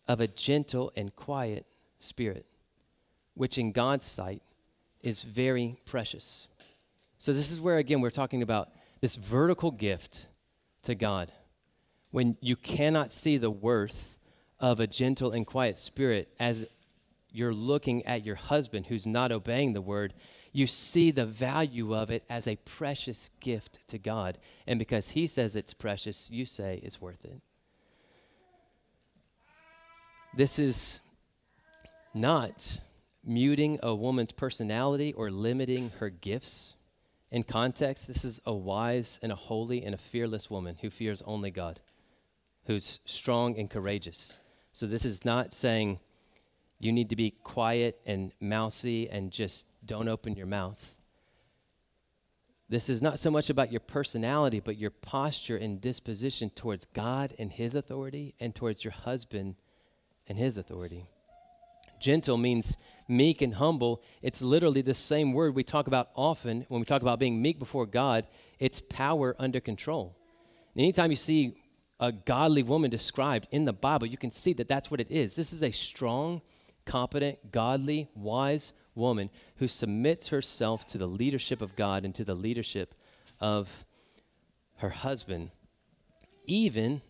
of 0.08 0.20
a 0.20 0.28
gentle 0.28 0.91
and 0.96 1.15
quiet 1.15 1.65
spirit, 1.98 2.46
which 3.34 3.58
in 3.58 3.72
God's 3.72 4.06
sight 4.06 4.41
is 5.02 5.24
very 5.24 5.78
precious. 5.86 6.48
So, 7.17 7.34
this 7.34 7.52
is 7.52 7.62
where, 7.62 7.78
again, 7.78 8.02
we're 8.02 8.10
talking 8.10 8.41
about 8.41 8.70
this 9.00 9.15
vertical 9.15 9.72
gift 9.72 10.28
to 10.84 10.96
God 10.96 11.32
when 12.12 12.38
you 12.41 12.56
cannot 12.56 13.12
see 13.12 13.38
the 13.38 13.50
worth 13.50 14.19
of 14.60 14.80
a 14.80 14.88
gentle 14.88 15.32
and 15.32 15.47
quiet 15.47 15.78
spirit 15.78 16.30
as 16.39 16.65
you're 17.32 17.54
looking 17.54 18.06
at 18.06 18.26
your 18.26 18.36
husband 18.36 18.86
who's 18.88 19.08
not 19.08 19.32
obeying 19.32 19.74
the 19.74 19.82
word, 19.82 20.13
you 20.52 20.67
see 20.67 21.12
the 21.12 21.26
value 21.26 21.95
of 21.95 22.12
it 22.12 22.24
as 22.30 22.47
a 22.47 22.58
precious 22.58 23.30
gift 23.39 23.80
to 23.88 23.97
God. 23.97 24.38
And 24.68 24.78
because 24.78 25.12
he 25.12 25.26
says 25.26 25.55
it's 25.55 25.74
precious, 25.74 26.30
you 26.30 26.45
say 26.45 26.82
it's 26.84 27.01
worth 27.01 27.24
it. 27.24 27.41
This 30.36 30.59
is 30.59 30.99
not 32.14 32.82
muting 33.24 33.80
a 33.82 33.95
woman's 33.95 34.34
personality 34.34 35.14
or 35.14 35.32
limiting 35.32 35.91
her 35.99 36.09
gifts. 36.09 36.76
In 37.32 37.43
context, 37.43 38.09
this 38.09 38.26
is 38.26 38.41
a 38.45 38.53
wise 38.53 39.20
and 39.24 39.32
a 39.32 39.36
holy 39.36 39.84
and 39.86 39.95
a 39.95 39.97
fearless 39.97 40.49
woman 40.49 40.76
who 40.82 40.89
fears 40.89 41.22
only 41.26 41.51
God 41.51 41.80
who's 42.66 42.99
strong 43.05 43.57
and 43.57 43.70
courageous. 43.70 44.39
So 44.74 44.88
this 44.88 45.05
is 45.05 45.26
not 45.26 45.53
saying 45.53 45.99
you 46.80 46.91
need 46.91 47.09
to 47.09 47.16
be 47.16 47.32
quiet 47.43 47.99
and 48.05 48.32
mousy 48.39 49.09
and 49.09 49.32
just 49.32 49.66
don't 49.86 50.07
open 50.07 50.36
your 50.36 50.47
mouth. 50.47 50.95
This 52.70 52.89
is 52.89 53.01
not 53.01 53.20
so 53.20 53.30
much 53.30 53.49
about 53.49 53.72
your 53.72 53.82
personality, 53.82 54.62
but 54.62 54.78
your 54.78 54.91
posture 54.91 55.57
and 55.57 55.82
disposition 55.82 56.49
towards 56.49 56.86
God 56.86 57.34
and 57.38 57.51
His 57.51 57.76
authority 57.76 58.34
and 58.39 58.55
towards 58.55 58.86
your 58.86 58.93
husband 58.93 59.55
and 60.28 60.38
His 60.38 60.57
authority. 60.57 61.09
Gentle 61.99 62.38
means 62.38 62.78
meek 63.07 63.41
and 63.41 63.55
humble. 63.55 64.01
It's 64.22 64.41
literally 64.41 64.82
the 64.82 64.93
same 64.93 65.34
word 65.34 65.53
we 65.53 65.64
talk 65.64 65.88
about 65.88 66.09
often 66.16 66.66
when 66.70 66.80
we 66.80 66.86
talk 66.86 67.01
about 67.01 67.20
being 67.20 67.41
meek 67.41 67.59
before 67.59 67.86
God. 67.86 68.26
It's 68.57 68.82
power 68.82 69.36
under 69.38 69.59
control. 69.59 70.16
And 70.74 70.82
anytime 70.82 71.12
you 71.12 71.18
see 71.18 71.53
a 72.02 72.12
godly 72.12 72.64
woman 72.64 72.89
described 72.89 73.47
in 73.52 73.66
the 73.66 73.74
Bible, 73.74 74.08
you 74.08 74.18
can 74.18 74.32
see 74.32 74.54
that 74.54 74.68
that's 74.68 74.89
what 74.89 74.99
it 74.99 75.12
is. 75.12 75.36
This 75.36 75.54
is 75.54 75.62
a 75.62 75.70
strong, 75.70 76.41
competent, 76.84 77.52
godly, 77.52 78.10
wise 78.16 78.74
woman 78.95 79.30
who 79.58 79.68
submits 79.68 80.30
herself 80.30 80.88
to 80.88 80.97
the 80.97 81.06
leadership 81.06 81.62
of 81.62 81.76
God 81.76 82.04
and 82.04 82.14
to 82.16 82.26
the 82.26 82.34
leadership 82.34 82.95
of 83.39 83.86
her 84.78 84.89
husband, 84.89 85.52
even 86.47 87.04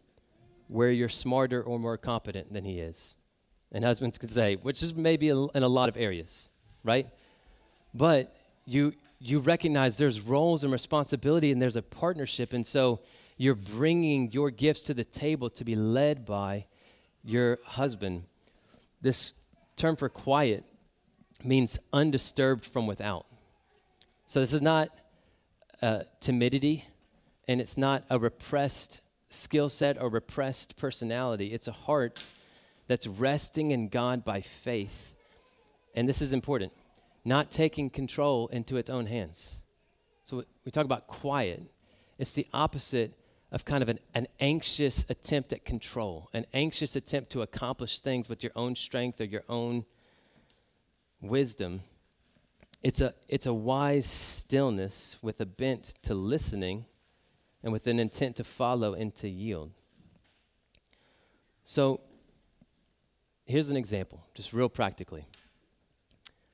where 0.68 0.92
you're 0.92 1.10
smarter 1.10 1.64
or 1.64 1.80
more 1.80 1.98
competent 1.98 2.52
than 2.52 2.66
he 2.66 2.80
is. 2.80 3.16
And 3.72 3.86
husbands 3.86 4.18
can 4.18 4.28
say, 4.28 4.56
which 4.56 4.84
is 4.84 4.94
maybe 4.94 5.30
in 5.30 5.50
a 5.56 5.68
lot 5.70 5.88
of 5.88 5.96
areas, 5.96 6.50
right? 6.84 7.08
But 7.94 8.36
you 8.66 8.94
you 9.24 9.40
recognize 9.40 9.98
there's 9.98 10.20
roles 10.20 10.64
and 10.64 10.74
responsibility 10.74 11.52
and 11.52 11.62
there's 11.62 11.76
a 11.76 11.82
partnership 11.82 12.54
and 12.54 12.66
so 12.66 13.00
you're 13.42 13.56
bringing 13.56 14.32
your 14.32 14.52
gifts 14.52 14.82
to 14.82 14.94
the 14.94 15.04
table 15.04 15.50
to 15.50 15.66
be 15.66 15.76
led 15.76 16.28
by 16.28 16.64
your 17.24 17.58
husband. 17.66 18.24
This 19.02 19.34
term 19.76 19.96
for 19.96 20.10
quiet 20.10 20.64
means 21.44 21.80
undisturbed 21.92 22.64
from 22.64 22.86
without. 22.86 23.26
So 24.28 24.42
this 24.42 24.54
is 24.54 24.62
not 24.62 24.90
uh, 25.82 26.02
timidity 26.20 26.86
and 27.48 27.60
it's 27.60 27.80
not 27.80 28.04
a 28.12 28.20
repressed 28.20 29.02
skill 29.30 29.70
set 29.70 30.00
or 30.00 30.10
repressed 30.10 30.78
personality. 30.78 31.48
It's 31.48 31.68
a 31.68 31.72
heart 31.72 32.24
that's 32.86 33.08
resting 33.08 33.72
in 33.72 33.88
God 33.88 34.24
by 34.24 34.42
faith. 34.42 35.16
And 35.96 36.08
this 36.08 36.22
is 36.22 36.32
important 36.32 36.74
not 37.26 37.50
taking 37.50 37.90
control 37.90 38.50
into 38.50 38.78
its 38.78 38.92
own 38.92 39.08
hands. 39.08 39.64
So 40.26 40.44
we 40.64 40.72
talk 40.72 40.86
about 40.86 41.08
quiet. 41.08 41.64
It's 42.20 42.34
the 42.34 42.46
opposite 42.54 43.16
of 43.52 43.66
kind 43.66 43.84
of 43.84 43.90
an, 43.90 44.00
an 44.14 44.28
anxious 44.40 45.06
attempt 45.10 45.52
at 45.52 45.66
control, 45.66 46.30
an 46.34 46.46
anxious 46.54 46.96
attempt 46.96 47.32
to 47.32 47.42
accomplish 47.42 48.00
things 48.00 48.30
with 48.30 48.44
your 48.44 48.54
own 48.56 48.76
strength 48.76 49.20
or 49.20 49.26
your 49.26 49.44
own 49.50 49.86
wisdom. 51.20 51.82
It's 52.82 53.02
a, 53.02 53.14
it's 53.28 53.46
a 53.46 53.54
wise 53.54 54.06
stillness 54.06 55.18
with 55.22 55.42
a 55.42 55.46
bent 55.46 55.94
to 56.04 56.14
listening 56.14 56.86
and 57.64 57.74
with 57.74 57.88
an 57.88 58.00
intent 58.00 58.38
to 58.38 58.44
follow 58.44 58.94
and 58.94 59.14
to 59.16 59.30
yield. 59.30 59.72
So 61.64 62.02
here's 63.46 63.70
an 63.70 63.78
example, 63.78 64.26
just 64.34 64.54
real 64.54 64.70
practically. 64.70 65.28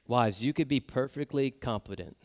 Wives, 0.07 0.43
you 0.43 0.51
could 0.51 0.67
be 0.67 0.79
perfectly 0.79 1.51
competent 1.51 2.17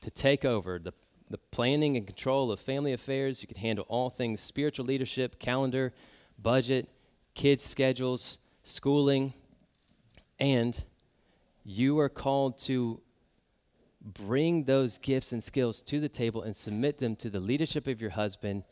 to 0.00 0.10
take 0.10 0.44
over 0.44 0.78
the 0.78 0.92
the 1.28 1.38
planning 1.38 1.96
and 1.96 2.06
control 2.06 2.52
of 2.52 2.60
family 2.60 2.92
affairs. 2.92 3.42
You 3.42 3.48
can 3.48 3.56
handle 3.56 3.84
all 3.88 4.10
things 4.10 4.40
spiritual 4.40 4.86
leadership, 4.86 5.38
calendar, 5.38 5.92
budget, 6.40 6.88
kids' 7.34 7.64
schedules, 7.64 8.38
schooling, 8.62 9.34
and 10.38 10.84
you 11.64 11.98
are 11.98 12.08
called 12.08 12.58
to 12.58 13.00
bring 14.00 14.64
those 14.64 14.98
gifts 14.98 15.32
and 15.32 15.42
skills 15.42 15.80
to 15.82 15.98
the 15.98 16.08
table 16.08 16.42
and 16.42 16.54
submit 16.54 16.98
them 16.98 17.16
to 17.16 17.28
the 17.28 17.40
leadership 17.40 17.86
of 17.86 18.00
your 18.00 18.10
husband. 18.10 18.62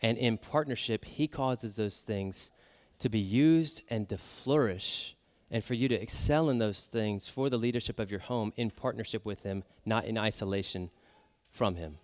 And 0.00 0.16
in 0.18 0.38
partnership, 0.38 1.04
he 1.04 1.26
causes 1.26 1.76
those 1.76 2.02
things 2.02 2.52
to 3.00 3.08
be 3.08 3.18
used 3.18 3.82
and 3.90 4.08
to 4.08 4.16
flourish, 4.16 5.16
and 5.50 5.64
for 5.64 5.74
you 5.74 5.88
to 5.88 6.00
excel 6.00 6.48
in 6.48 6.58
those 6.58 6.86
things 6.86 7.28
for 7.28 7.50
the 7.50 7.56
leadership 7.56 7.98
of 7.98 8.10
your 8.10 8.20
home 8.20 8.52
in 8.56 8.70
partnership 8.70 9.24
with 9.24 9.42
him, 9.42 9.64
not 9.84 10.04
in 10.04 10.16
isolation 10.16 10.90
from 11.54 11.76
him. 11.76 11.98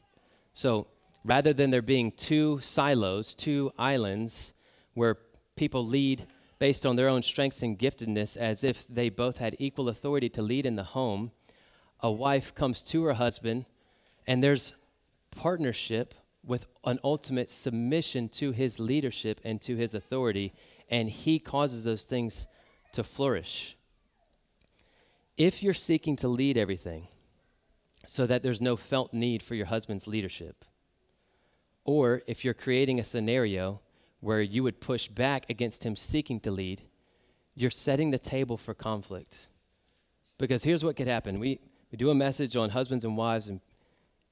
So 0.53 0.87
rather 1.25 1.53
than 1.53 1.71
there 1.71 1.83
being 1.83 2.13
two 2.13 2.61
silos, 2.61 3.35
two 3.35 3.73
islands 3.77 4.55
where 4.95 5.19
people 5.57 5.85
lead 5.85 6.27
based 6.59 6.87
on 6.87 6.97
their 6.97 7.09
own 7.09 7.23
strengths 7.23 7.63
and 7.63 7.79
giftedness 7.79 8.37
as 8.37 8.65
if 8.65 8.87
they 8.87 9.09
both 9.09 9.39
had 9.39 9.57
equal 9.59 9.89
authority 9.89 10.29
to 10.31 10.41
lead 10.41 10.65
in 10.65 10.77
the 10.77 10.85
home, 10.85 11.33
a 12.01 12.11
wife 12.11 12.55
comes 12.55 12.83
to 12.83 13.03
her 13.05 13.15
husband 13.15 13.67
and 14.27 14.43
there's 14.43 14.75
partnership 15.31 16.15
with 16.45 16.67
an 16.85 16.99
ultimate 17.03 17.51
submission 17.51 18.29
to 18.29 18.53
his 18.53 18.79
leadership 18.79 19.41
and 19.45 19.61
to 19.61 19.77
his 19.77 19.95
authority, 19.95 20.55
and 20.89 21.11
he 21.11 21.39
causes 21.39 21.85
those 21.85 22.05
things 22.05 22.47
to 22.93 23.05
flourish. 23.05 23.77
If 25.37 25.63
you're 25.63 25.75
seeking 25.75 26.17
to 26.17 26.29
lead 26.29 26.57
everything, 26.57 27.09
so 28.11 28.27
that 28.27 28.43
there's 28.43 28.61
no 28.61 28.75
felt 28.75 29.15
need 29.15 29.41
for 29.41 29.55
your 29.55 29.67
husband's 29.67 30.09
leadership. 30.09 30.65
Or 31.85 32.23
if 32.27 32.45
you're 32.45 32.55
creating 32.55 32.99
a 32.99 33.05
scenario 33.05 33.83
where 34.19 34.43
you 34.43 34.65
would 34.65 34.81
push 34.81 35.07
back 35.07 35.49
against 35.49 35.87
him 35.87 35.95
seeking 35.95 36.41
to 36.41 36.51
lead, 36.51 36.83
you're 37.55 37.71
setting 37.71 38.11
the 38.11 38.19
table 38.19 38.57
for 38.57 38.75
conflict. 38.75 39.49
Because 40.39 40.65
here's 40.65 40.83
what 40.83 40.97
could 40.97 41.07
happen. 41.07 41.39
We, 41.39 41.61
we 41.93 41.99
do 41.99 42.11
a 42.11 42.15
message 42.17 42.57
on 42.57 42.71
husbands 42.71 43.05
and 43.05 43.17
wives, 43.17 43.47
and 43.47 43.61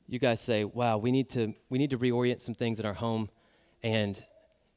you 0.09 0.18
guys 0.18 0.41
say, 0.41 0.64
wow, 0.64 0.99
we 0.99 1.12
need 1.12 1.29
to, 1.31 1.55
we 1.70 1.79
need 1.79 1.91
to 1.91 1.99
reorient 1.99 2.41
some 2.41 2.55
things 2.55 2.81
in 2.81 2.87
our 2.87 2.95
home. 2.95 3.31
And 3.85 4.20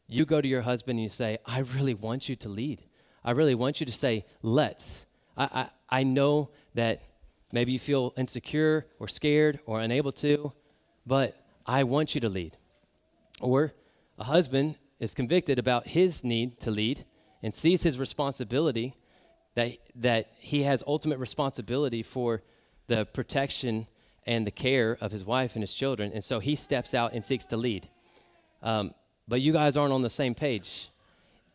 you 0.06 0.28
go 0.28 0.41
to 0.41 0.47
your 0.47 0.62
husband 0.62 0.97
and 0.97 1.04
you 1.04 1.10
say, 1.10 1.39
I 1.47 1.62
really 1.76 1.95
want 1.95 2.30
you 2.30 2.36
to 2.36 2.49
lead. 2.49 2.84
I 3.24 3.32
really 3.32 3.56
want 3.56 3.80
you 3.80 3.88
to 3.88 3.91
say, 3.91 4.26
let's. 4.43 5.08
I, 5.36 5.45
I, 5.89 6.02
I 6.02 6.04
know 6.04 6.52
that 6.76 7.02
Maybe 7.52 7.74
you 7.74 7.80
feel 7.80 8.14
insecure 8.18 8.88
or 8.99 9.08
scared 9.08 9.60
or 9.66 9.80
unable 9.80 10.12
to, 10.14 10.54
but 11.06 11.38
I 11.66 11.84
want 11.84 12.16
you 12.16 12.22
to 12.22 12.30
lead. 12.30 12.58
Or 13.41 13.74
a 14.18 14.24
husband 14.24 14.76
is 14.99 15.14
convicted 15.14 15.60
about 15.60 15.88
his 15.88 16.24
need 16.24 16.60
to 16.62 16.72
lead 16.72 17.06
and 17.43 17.54
sees 17.54 17.84
his 17.84 17.97
responsibility 17.97 18.95
that, 19.56 19.78
that 19.95 20.32
he 20.39 20.64
has 20.64 20.84
ultimate 20.88 21.20
responsibility 21.20 22.04
for 22.04 22.41
the 22.88 23.06
protection 23.06 23.88
and 24.26 24.45
the 24.45 24.52
care 24.52 24.97
of 25.02 25.12
his 25.12 25.26
wife 25.26 25.56
and 25.56 25.64
his 25.64 25.74
children. 25.74 26.12
And 26.14 26.24
so 26.24 26.39
he 26.39 26.56
steps 26.56 26.93
out 26.93 27.14
and 27.14 27.26
seeks 27.26 27.45
to 27.47 27.58
lead. 27.58 27.89
Um, 28.62 28.93
but 29.28 29.41
you 29.41 29.54
guys 29.54 29.76
aren't 29.76 29.93
on 29.93 30.02
the 30.04 30.10
same 30.10 30.36
page. 30.36 30.89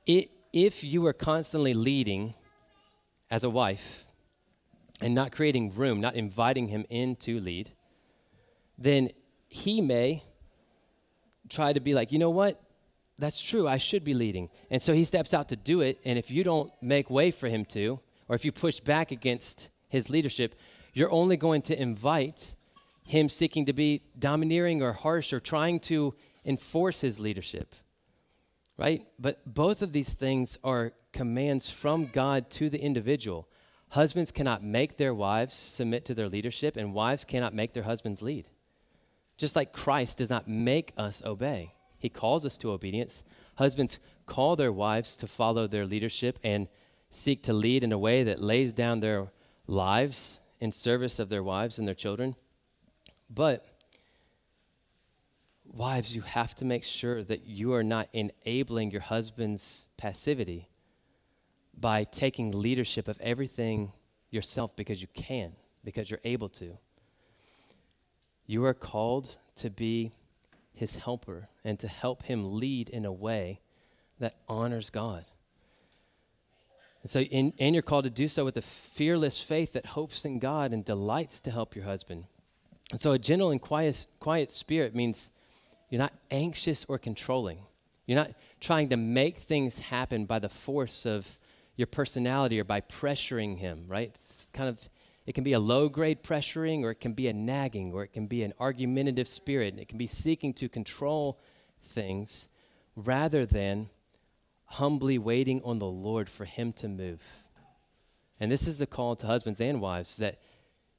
It, 0.07 0.30
if 0.53 0.82
you 0.82 1.07
are 1.07 1.12
constantly 1.12 1.74
leading 1.74 2.34
as 3.30 3.44
a 3.44 3.51
wife, 3.51 4.05
and 5.01 5.14
not 5.14 5.32
creating 5.32 5.74
room, 5.74 6.01
not 6.01 6.14
inviting 6.14 6.68
him 6.68 6.84
in 6.88 7.16
to 7.16 7.38
lead, 7.40 7.72
then 8.78 9.11
he 9.49 9.80
may 9.80 10.22
try 11.49 11.72
to 11.72 11.80
be 11.80 11.94
like, 11.94 12.12
you 12.12 12.18
know 12.18 12.30
what? 12.30 12.61
That's 13.18 13.40
true. 13.40 13.66
I 13.66 13.78
should 13.78 14.05
be 14.05 14.14
leading. 14.14 14.51
And 14.70 14.82
so 14.82 14.92
he 14.92 15.05
steps 15.05 15.32
out 15.32 15.49
to 15.49 15.57
do 15.57 15.80
it. 15.80 16.01
And 16.05 16.18
if 16.18 16.30
you 16.30 16.44
don't 16.44 16.70
make 16.82 17.09
way 17.09 17.30
for 17.30 17.49
him 17.49 17.64
to, 17.66 18.01
or 18.28 18.36
if 18.36 18.44
you 18.44 18.53
push 18.53 18.80
back 18.80 19.11
against 19.11 19.70
his 19.88 20.11
leadership, 20.11 20.55
you're 20.92 21.11
only 21.11 21.36
going 21.36 21.62
to 21.62 21.80
invite 21.80 22.57
him 23.05 23.28
seeking 23.28 23.66
to 23.66 23.72
be 23.72 24.03
domineering 24.18 24.82
or 24.82 24.92
harsh 24.92 25.32
or 25.32 25.40
trying 25.40 25.80
to 25.80 26.14
enforce 26.44 27.01
his 27.01 27.20
leadership. 27.20 27.74
Right? 28.76 29.07
But 29.18 29.40
both 29.47 29.80
of 29.80 29.92
these 29.92 30.12
things 30.12 30.59
are 30.62 30.92
commands 31.12 31.70
from 31.70 32.07
God 32.07 32.51
to 32.51 32.68
the 32.68 32.80
individual. 32.80 33.49
Husbands 33.97 34.30
cannot 34.30 34.62
make 34.62 34.99
their 34.99 35.14
wives 35.14 35.55
submit 35.55 36.05
to 36.05 36.12
their 36.12 36.28
leadership, 36.28 36.76
and 36.76 36.92
wives 36.92 37.24
cannot 37.24 37.55
make 37.55 37.72
their 37.72 37.84
husbands 37.84 38.20
lead. 38.20 38.47
Just 39.38 39.57
like 39.57 39.72
Christ 39.72 40.18
does 40.18 40.28
not 40.28 40.47
make 40.47 40.92
us 40.99 41.22
obey, 41.24 41.72
he 41.97 42.11
calls 42.11 42.44
us 42.44 42.59
to 42.59 42.72
obedience. 42.72 43.24
Husbands 43.55 43.99
call 44.26 44.55
their 44.55 44.70
wives 44.70 45.16
to 45.16 45.26
follow 45.26 45.66
their 45.66 45.86
leadership 45.86 46.38
and 46.44 46.68
seek 47.09 47.42
to 47.44 47.55
lead 47.55 47.82
in 47.82 47.90
a 47.90 47.97
way 47.97 48.22
that 48.22 48.42
lays 48.42 48.74
down 48.74 49.01
their 49.01 49.28
lives 49.66 50.40
in 50.61 50.72
service 50.72 51.18
of 51.18 51.30
their 51.30 51.42
wives 51.42 51.78
and 51.78 51.88
their 51.88 51.94
children. 51.94 52.36
But, 53.30 53.66
wives, 55.64 56.14
you 56.14 56.20
have 56.20 56.55
to 56.57 56.66
make 56.66 56.84
sure 56.84 57.22
that 57.22 57.47
you 57.47 57.72
are 57.72 57.82
not 57.82 58.11
enabling 58.12 58.90
your 58.90 59.01
husband's 59.01 59.86
passivity 59.97 60.68
by 61.79 62.05
taking 62.05 62.53
leadership 62.53 63.09
of 63.09 63.20
everything 63.20 63.93
yourself 64.31 64.74
because 64.77 65.01
you 65.03 65.09
can, 65.14 65.53
because 65.85 66.11
you're 66.11 66.20
able 66.24 66.49
to. 66.49 66.79
You 68.47 68.64
are 68.64 68.74
called 68.74 69.37
to 69.57 69.70
be 69.70 70.12
his 70.72 70.97
helper 70.97 71.49
and 71.64 71.79
to 71.81 71.89
help 71.89 72.24
him 72.24 72.59
lead 72.59 72.89
in 72.89 73.05
a 73.05 73.12
way 73.12 73.61
that 74.18 74.37
honors 74.49 74.91
God. 74.91 75.24
And 77.03 77.11
so, 77.11 77.20
in, 77.20 77.53
and 77.59 77.74
you're 77.74 77.83
called 77.83 78.05
to 78.05 78.11
do 78.11 78.29
so 78.29 78.45
with 78.45 78.57
a 78.57 78.62
fearless 78.62 79.41
faith 79.41 79.72
that 79.74 79.87
hopes 79.87 80.24
in 80.24 80.39
God 80.39 80.72
and 80.72 80.85
delights 80.85 81.41
to 81.43 81.51
help 81.51 81.77
your 81.77 81.85
husband. 81.85 82.27
And 82.91 83.01
so, 83.01 83.12
a 83.12 83.18
gentle 83.18 83.51
and 83.51 83.61
quiet, 83.61 84.07
quiet 84.18 84.51
spirit 84.51 84.95
means 84.95 85.31
you're 85.89 86.01
not 86.01 86.14
anxious 86.31 86.85
or 86.89 86.99
controlling. 86.99 87.61
You're 88.07 88.16
not 88.16 88.33
trying 88.61 88.89
to 88.89 88.97
make 88.97 89.39
things 89.39 89.79
happen 89.79 90.24
by 90.24 90.39
the 90.39 90.49
force 90.49 91.07
of 91.07 91.39
your 91.77 91.87
personality 91.87 92.59
or 92.59 92.64
by 92.64 92.81
pressuring 92.81 93.59
him, 93.59 93.85
right? 93.87 94.09
It's 94.09 94.51
kind 94.53 94.68
of 94.68 94.89
it 95.27 95.35
can 95.35 95.45
be 95.45 95.55
a 95.55 95.61
low 95.61 95.89
grade 95.89 96.22
pressuring 96.22 96.83
or 96.83 96.93
it 96.93 97.01
can 97.01 97.12
be 97.12 97.27
a 97.27 97.33
nagging 97.33 97.93
or 97.93 98.05
it 98.05 98.12
can 98.12 98.27
be 98.27 98.45
an 98.45 98.53
argumentative 98.61 99.27
spirit 99.27 99.74
and 99.74 99.83
it 99.83 99.89
can 99.89 99.99
be 99.99 100.07
seeking 100.07 100.55
to 100.55 100.68
control 100.68 101.41
things 101.83 102.49
rather 102.95 103.45
than 103.45 103.89
humbly 104.66 105.18
waiting 105.18 105.61
on 105.64 105.81
the 105.81 105.87
Lord 105.87 106.29
for 106.29 106.45
Him 106.45 106.72
to 106.74 106.89
move. 106.89 107.22
And 108.39 108.53
this 108.53 108.68
is 108.68 108.81
a 108.81 108.87
call 108.87 109.16
to 109.16 109.27
husbands 109.27 109.61
and 109.61 109.81
wives 109.81 110.16
that 110.18 110.39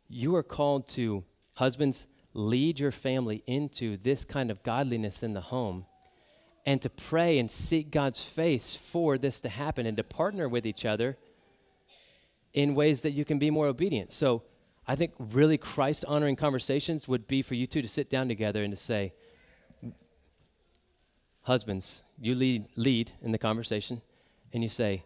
you 0.10 0.36
are 0.36 0.44
called 0.44 0.88
to, 0.90 1.24
husbands, 1.54 2.08
lead 2.34 2.80
your 2.80 2.92
family 2.92 3.44
into 3.46 3.98
this 3.98 4.26
kind 4.26 4.52
of 4.52 4.64
godliness 4.64 5.24
in 5.24 5.34
the 5.34 5.42
home 5.42 5.86
and 6.68 6.82
to 6.82 6.90
pray 6.90 7.40
and 7.40 7.50
seek 7.50 7.92
God's 7.92 8.22
face 8.22 8.76
for 8.76 9.18
this 9.18 9.40
to 9.40 9.48
happen 9.48 9.86
and 9.86 9.96
to 9.96 10.04
partner 10.04 10.50
with 10.50 10.66
each 10.66 10.84
other 10.84 11.18
in 12.54 12.76
ways 12.76 13.04
that 13.04 13.12
you 13.12 13.24
can 13.24 13.40
be 13.40 13.50
more 13.50 13.68
obedient. 13.68 14.12
So 14.12 14.44
I 14.86 14.98
think 14.98 15.14
really 15.18 15.58
Christ 15.58 16.04
honoring 16.10 16.36
conversations 16.36 17.08
would 17.08 17.26
be 17.26 17.42
for 17.42 17.56
you 17.56 17.68
two 17.68 17.82
to 17.82 17.88
sit 17.88 18.10
down 18.10 18.28
together 18.28 18.64
and 18.64 18.74
to 18.74 18.78
say, 18.78 19.14
Husbands, 21.44 22.04
you 22.20 22.36
lead, 22.36 22.66
lead 22.76 23.14
in 23.22 23.32
the 23.32 23.38
conversation, 23.38 24.02
and 24.52 24.62
you 24.62 24.68
say, 24.68 25.06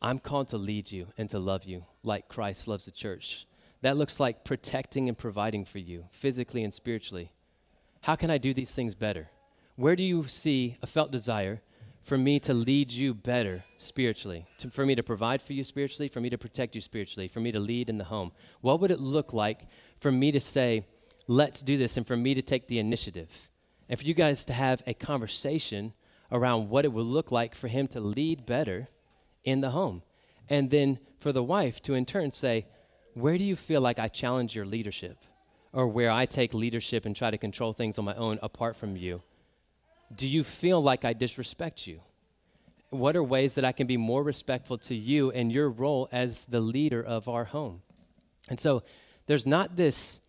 I'm 0.00 0.18
called 0.18 0.48
to 0.48 0.56
lead 0.56 0.90
you 0.90 1.08
and 1.18 1.28
to 1.28 1.38
love 1.38 1.64
you 1.64 1.84
like 2.02 2.28
Christ 2.28 2.66
loves 2.66 2.86
the 2.86 2.92
church. 2.92 3.46
That 3.82 3.98
looks 3.98 4.18
like 4.18 4.42
protecting 4.42 5.06
and 5.06 5.18
providing 5.18 5.66
for 5.66 5.80
you, 5.80 6.06
physically 6.12 6.64
and 6.64 6.72
spiritually. 6.72 7.32
How 8.00 8.16
can 8.16 8.30
I 8.30 8.38
do 8.38 8.54
these 8.54 8.72
things 8.72 8.94
better? 8.94 9.26
Where 9.78 9.94
do 9.94 10.02
you 10.02 10.24
see 10.24 10.76
a 10.82 10.88
felt 10.88 11.12
desire 11.12 11.62
for 12.02 12.18
me 12.18 12.40
to 12.40 12.52
lead 12.52 12.90
you 12.90 13.14
better 13.14 13.62
spiritually, 13.76 14.44
to, 14.58 14.72
for 14.72 14.84
me 14.84 14.96
to 14.96 15.04
provide 15.04 15.40
for 15.40 15.52
you 15.52 15.62
spiritually, 15.62 16.08
for 16.08 16.20
me 16.20 16.28
to 16.30 16.36
protect 16.36 16.74
you 16.74 16.80
spiritually, 16.80 17.28
for 17.28 17.38
me 17.38 17.52
to 17.52 17.60
lead 17.60 17.88
in 17.88 17.96
the 17.96 18.02
home? 18.02 18.32
What 18.60 18.80
would 18.80 18.90
it 18.90 18.98
look 18.98 19.32
like 19.32 19.68
for 20.00 20.10
me 20.10 20.32
to 20.32 20.40
say, 20.40 20.84
let's 21.28 21.62
do 21.62 21.78
this, 21.78 21.96
and 21.96 22.04
for 22.04 22.16
me 22.16 22.34
to 22.34 22.42
take 22.42 22.66
the 22.66 22.80
initiative? 22.80 23.52
And 23.88 23.96
for 24.00 24.04
you 24.04 24.14
guys 24.14 24.44
to 24.46 24.52
have 24.52 24.82
a 24.84 24.94
conversation 24.94 25.92
around 26.32 26.70
what 26.70 26.84
it 26.84 26.92
would 26.92 27.06
look 27.06 27.30
like 27.30 27.54
for 27.54 27.68
him 27.68 27.86
to 27.86 28.00
lead 28.00 28.44
better 28.46 28.88
in 29.44 29.60
the 29.60 29.70
home. 29.70 30.02
And 30.48 30.70
then 30.70 30.98
for 31.20 31.30
the 31.30 31.44
wife 31.44 31.80
to 31.82 31.94
in 31.94 32.04
turn 32.04 32.32
say, 32.32 32.66
Where 33.14 33.38
do 33.38 33.44
you 33.44 33.54
feel 33.54 33.80
like 33.80 34.00
I 34.00 34.08
challenge 34.08 34.56
your 34.56 34.66
leadership? 34.66 35.18
Or 35.72 35.86
where 35.86 36.10
I 36.10 36.26
take 36.26 36.52
leadership 36.52 37.06
and 37.06 37.14
try 37.14 37.30
to 37.30 37.38
control 37.38 37.72
things 37.72 37.96
on 37.96 38.04
my 38.04 38.16
own 38.16 38.40
apart 38.42 38.74
from 38.74 38.96
you? 38.96 39.22
Do 40.14 40.26
you 40.26 40.42
feel 40.44 40.82
like 40.82 41.04
I 41.04 41.12
disrespect 41.12 41.86
you? 41.86 42.00
What 42.90 43.16
are 43.16 43.22
ways 43.22 43.54
that 43.56 43.64
I 43.64 43.72
can 43.72 43.86
be 43.86 43.96
more 43.96 44.22
respectful 44.22 44.78
to 44.78 44.94
you 44.94 45.30
and 45.30 45.52
your 45.52 45.68
role 45.68 46.08
as 46.10 46.46
the 46.46 46.60
leader 46.60 47.02
of 47.02 47.28
our 47.28 47.44
home? 47.44 47.82
And 48.48 48.58
so 48.58 48.82
there's 49.26 49.46
not 49.46 49.76
this, 49.76 50.20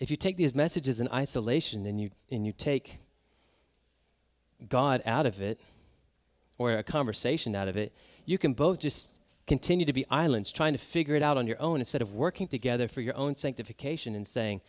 if 0.00 0.10
you 0.10 0.16
take 0.16 0.38
these 0.38 0.54
messages 0.54 1.00
in 1.00 1.08
isolation 1.08 1.84
and 1.84 2.00
you, 2.00 2.10
and 2.30 2.46
you 2.46 2.52
take 2.52 2.98
God 4.68 5.02
out 5.04 5.26
of 5.26 5.42
it, 5.42 5.60
or 6.58 6.72
a 6.72 6.82
conversation 6.82 7.54
out 7.54 7.68
of 7.68 7.76
it, 7.76 7.92
you 8.24 8.38
can 8.38 8.54
both 8.54 8.78
just 8.78 9.10
continue 9.46 9.84
to 9.84 9.92
be 9.92 10.06
islands, 10.10 10.52
trying 10.52 10.72
to 10.72 10.78
figure 10.78 11.14
it 11.14 11.22
out 11.22 11.36
on 11.36 11.46
your 11.46 11.60
own 11.60 11.80
instead 11.80 12.00
of 12.00 12.14
working 12.14 12.46
together 12.46 12.88
for 12.88 13.00
your 13.00 13.16
own 13.16 13.36
sanctification 13.36 14.14
and 14.14 14.26
saying, 14.26 14.60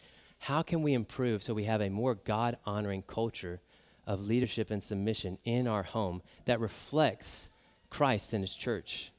how 0.43 0.61
can 0.61 0.83
we 0.83 0.93
improve 0.93 1.41
so 1.41 1.53
we 1.53 1.63
have 1.63 1.79
a 1.79 1.89
more 1.89 2.15
God 2.15 2.57
honoring 2.65 3.01
culture 3.03 3.61
of 4.05 4.27
leadership 4.27 4.71
and 4.71 4.83
submission 4.83 5.37
in 5.45 5.69
our 5.69 5.83
home 5.83 6.21
that 6.43 6.59
reflects 6.59 7.49
Christ 7.89 8.33
and 8.33 8.43
His 8.43 8.53
church? 8.53 9.13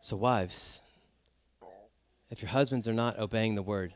So, 0.00 0.16
wives, 0.16 0.80
if 2.30 2.40
your 2.40 2.48
husbands 2.48 2.88
are 2.88 2.94
not 2.94 3.18
obeying 3.18 3.56
the 3.56 3.62
word, 3.62 3.92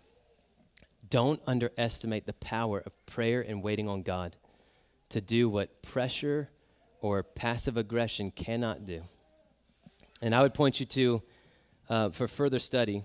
don't 1.09 1.41
underestimate 1.47 2.27
the 2.27 2.35
power 2.35 2.81
of 2.81 3.07
prayer 3.07 3.41
and 3.41 3.63
waiting 3.63 3.89
on 3.89 4.03
God 4.03 4.37
to 5.09 5.23
do 5.23 5.49
what 5.49 5.81
pressure 5.81 6.51
or 7.01 7.23
passive 7.23 7.79
aggression 7.79 8.31
cannot 8.31 8.85
do. 8.85 9.05
And 10.21 10.35
I 10.35 10.43
would 10.43 10.53
point 10.53 10.81
you 10.81 10.87
to, 10.87 11.23
uh, 11.89 12.11
for 12.11 12.29
further 12.29 12.59
study, 12.59 13.05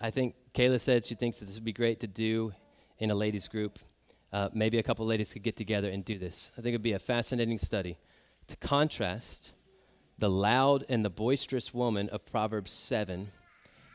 I 0.00 0.10
think 0.10 0.34
Kayla 0.54 0.80
said 0.80 1.06
she 1.06 1.14
thinks 1.14 1.40
this 1.40 1.54
would 1.54 1.64
be 1.64 1.72
great 1.72 2.00
to 2.00 2.06
do 2.06 2.52
in 2.98 3.10
a 3.10 3.14
ladies' 3.14 3.48
group. 3.48 3.78
Uh, 4.32 4.50
maybe 4.52 4.78
a 4.78 4.82
couple 4.82 5.06
ladies 5.06 5.32
could 5.32 5.42
get 5.42 5.56
together 5.56 5.88
and 5.88 6.04
do 6.04 6.18
this. 6.18 6.52
I 6.54 6.60
think 6.60 6.68
it 6.68 6.76
would 6.76 6.82
be 6.82 6.92
a 6.92 6.98
fascinating 6.98 7.58
study 7.58 7.98
to 8.48 8.56
contrast 8.56 9.52
the 10.18 10.30
loud 10.30 10.84
and 10.88 11.04
the 11.04 11.10
boisterous 11.10 11.72
woman 11.72 12.08
of 12.10 12.24
Proverbs 12.26 12.72
7 12.72 13.28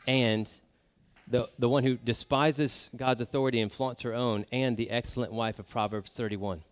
and 0.06 0.50
the, 1.28 1.48
the 1.58 1.68
one 1.68 1.84
who 1.84 1.96
despises 1.96 2.90
God's 2.96 3.20
authority 3.20 3.60
and 3.60 3.70
flaunts 3.70 4.02
her 4.02 4.14
own, 4.14 4.44
and 4.52 4.76
the 4.76 4.90
excellent 4.90 5.32
wife 5.32 5.58
of 5.58 5.68
Proverbs 5.68 6.12
31. 6.12 6.62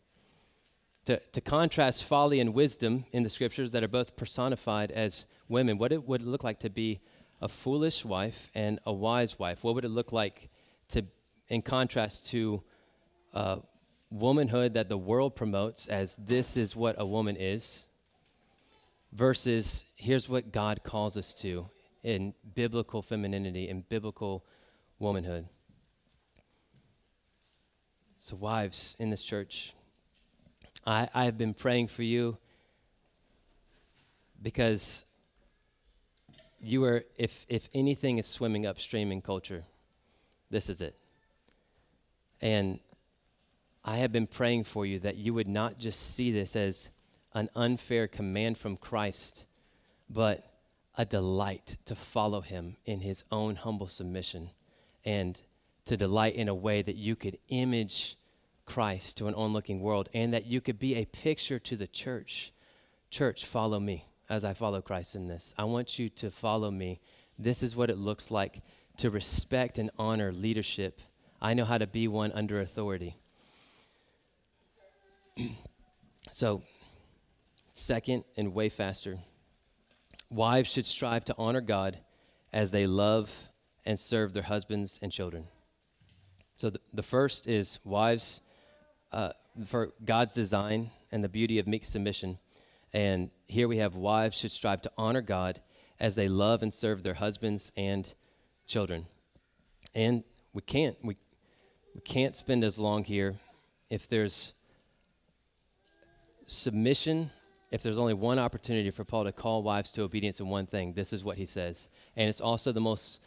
To, 1.06 1.18
to 1.32 1.40
contrast 1.40 2.04
folly 2.04 2.40
and 2.40 2.52
wisdom 2.52 3.06
in 3.12 3.22
the 3.22 3.30
scriptures 3.30 3.72
that 3.72 3.82
are 3.82 3.88
both 3.88 4.16
personified 4.16 4.90
as 4.90 5.26
women, 5.48 5.78
what 5.78 5.92
it 5.92 6.06
would 6.06 6.22
look 6.22 6.44
like 6.44 6.60
to 6.60 6.70
be 6.70 7.00
a 7.40 7.48
foolish 7.48 8.04
wife 8.04 8.50
and 8.54 8.78
a 8.86 8.92
wise 8.92 9.38
wife? 9.38 9.64
What 9.64 9.74
would 9.74 9.84
it 9.84 9.90
look 9.90 10.12
like 10.12 10.50
to, 10.90 11.04
in 11.48 11.62
contrast 11.62 12.26
to 12.30 12.62
uh, 13.32 13.56
womanhood 14.10 14.74
that 14.74 14.88
the 14.88 14.98
world 14.98 15.36
promotes 15.36 15.88
as 15.88 16.16
this 16.16 16.56
is 16.56 16.74
what 16.74 16.96
a 16.98 17.06
woman 17.06 17.36
is, 17.36 17.86
versus 19.12 19.84
here's 19.96 20.28
what 20.28 20.52
God 20.52 20.82
calls 20.82 21.16
us 21.16 21.34
to 21.34 21.68
in 22.02 22.34
biblical 22.54 23.02
femininity 23.02 23.68
and 23.68 23.88
biblical 23.88 24.44
womanhood. 24.98 25.46
So, 28.18 28.36
wives 28.36 28.96
in 28.98 29.10
this 29.10 29.22
church, 29.22 29.74
I, 30.86 31.08
I 31.14 31.24
have 31.24 31.38
been 31.38 31.54
praying 31.54 31.88
for 31.88 32.02
you 32.02 32.36
because 34.42 35.04
you 36.60 36.84
are, 36.84 37.02
if, 37.16 37.46
if 37.48 37.68
anything 37.72 38.18
is 38.18 38.26
swimming 38.26 38.66
upstream 38.66 39.10
in 39.10 39.22
culture, 39.22 39.64
this 40.50 40.68
is 40.68 40.80
it. 40.80 40.94
And 42.40 42.80
I 43.84 43.96
have 43.98 44.12
been 44.12 44.26
praying 44.26 44.64
for 44.64 44.84
you 44.84 44.98
that 45.00 45.16
you 45.16 45.32
would 45.34 45.48
not 45.48 45.78
just 45.78 46.14
see 46.14 46.30
this 46.30 46.54
as 46.56 46.90
an 47.32 47.48
unfair 47.54 48.08
command 48.08 48.58
from 48.58 48.76
Christ, 48.76 49.46
but 50.08 50.46
a 50.98 51.04
delight 51.04 51.76
to 51.86 51.94
follow 51.94 52.40
him 52.40 52.76
in 52.84 53.00
his 53.00 53.24
own 53.30 53.56
humble 53.56 53.86
submission 53.86 54.50
and 55.04 55.40
to 55.86 55.96
delight 55.96 56.34
in 56.34 56.48
a 56.48 56.54
way 56.54 56.82
that 56.82 56.96
you 56.96 57.16
could 57.16 57.38
image 57.48 58.16
Christ 58.66 59.16
to 59.16 59.26
an 59.26 59.34
onlooking 59.34 59.80
world 59.80 60.08
and 60.12 60.32
that 60.34 60.46
you 60.46 60.60
could 60.60 60.78
be 60.78 60.96
a 60.96 61.06
picture 61.06 61.58
to 61.58 61.76
the 61.76 61.86
church. 61.86 62.52
Church, 63.10 63.46
follow 63.46 63.80
me 63.80 64.09
as 64.30 64.44
I 64.44 64.54
follow 64.54 64.80
Christ 64.80 65.14
in 65.14 65.26
this. 65.26 65.54
I 65.58 65.64
want 65.64 65.98
you 65.98 66.08
to 66.08 66.30
follow 66.30 66.70
me. 66.70 67.00
This 67.38 67.62
is 67.62 67.76
what 67.76 67.90
it 67.90 67.98
looks 67.98 68.30
like 68.30 68.62
to 68.96 69.10
respect 69.10 69.78
and 69.78 69.90
honor 69.98 70.32
leadership. 70.32 71.00
I 71.42 71.52
know 71.52 71.64
how 71.64 71.76
to 71.78 71.86
be 71.86 72.08
one 72.08 72.32
under 72.32 72.60
authority. 72.60 73.16
so, 76.30 76.62
second 77.72 78.24
and 78.36 78.54
way 78.54 78.68
faster 78.68 79.18
Wives 80.32 80.70
should 80.70 80.86
strive 80.86 81.24
to 81.24 81.34
honor 81.36 81.60
God 81.60 81.98
as 82.52 82.70
they 82.70 82.86
love 82.86 83.48
and 83.84 83.98
serve 83.98 84.32
their 84.32 84.44
husbands 84.44 84.98
and 85.02 85.10
children. 85.10 85.48
So 86.56 86.70
the, 86.70 86.80
the 86.92 87.02
first 87.02 87.48
is 87.48 87.80
wives 87.84 88.40
uh, 89.10 89.32
for 89.66 89.92
God's 90.04 90.34
design 90.34 90.92
and 91.10 91.24
the 91.24 91.28
beauty 91.28 91.58
of 91.58 91.66
meek 91.66 91.84
submission. 91.84 92.38
And 92.92 93.30
here 93.46 93.68
we 93.68 93.78
have 93.78 93.94
wives 93.94 94.36
should 94.36 94.52
strive 94.52 94.82
to 94.82 94.92
honor 94.96 95.22
God 95.22 95.60
as 95.98 96.14
they 96.14 96.28
love 96.28 96.62
and 96.62 96.72
serve 96.72 97.02
their 97.02 97.14
husbands 97.14 97.70
and 97.76 98.12
children. 98.66 99.06
And 99.94 100.24
we 100.52 100.62
can't 100.62 100.96
we, 101.02 101.16
we 101.94 102.00
can't 102.00 102.34
spend 102.34 102.64
as 102.64 102.78
long 102.78 103.04
here 103.04 103.34
if 103.88 104.08
there's 104.08 104.54
submission 106.46 107.30
if 107.70 107.82
there's 107.82 107.98
only 107.98 108.14
one 108.14 108.38
opportunity 108.38 108.90
for 108.90 109.04
Paul 109.04 109.24
to 109.24 109.32
call 109.32 109.62
wives 109.62 109.92
to 109.92 110.02
obedience 110.02 110.40
in 110.40 110.48
one 110.48 110.66
thing, 110.66 110.92
this 110.92 111.12
is 111.12 111.22
what 111.22 111.38
he 111.38 111.46
says. 111.46 111.88
And 112.16 112.28
it's 112.28 112.40
also 112.40 112.72
the 112.72 112.80
most 112.80 113.20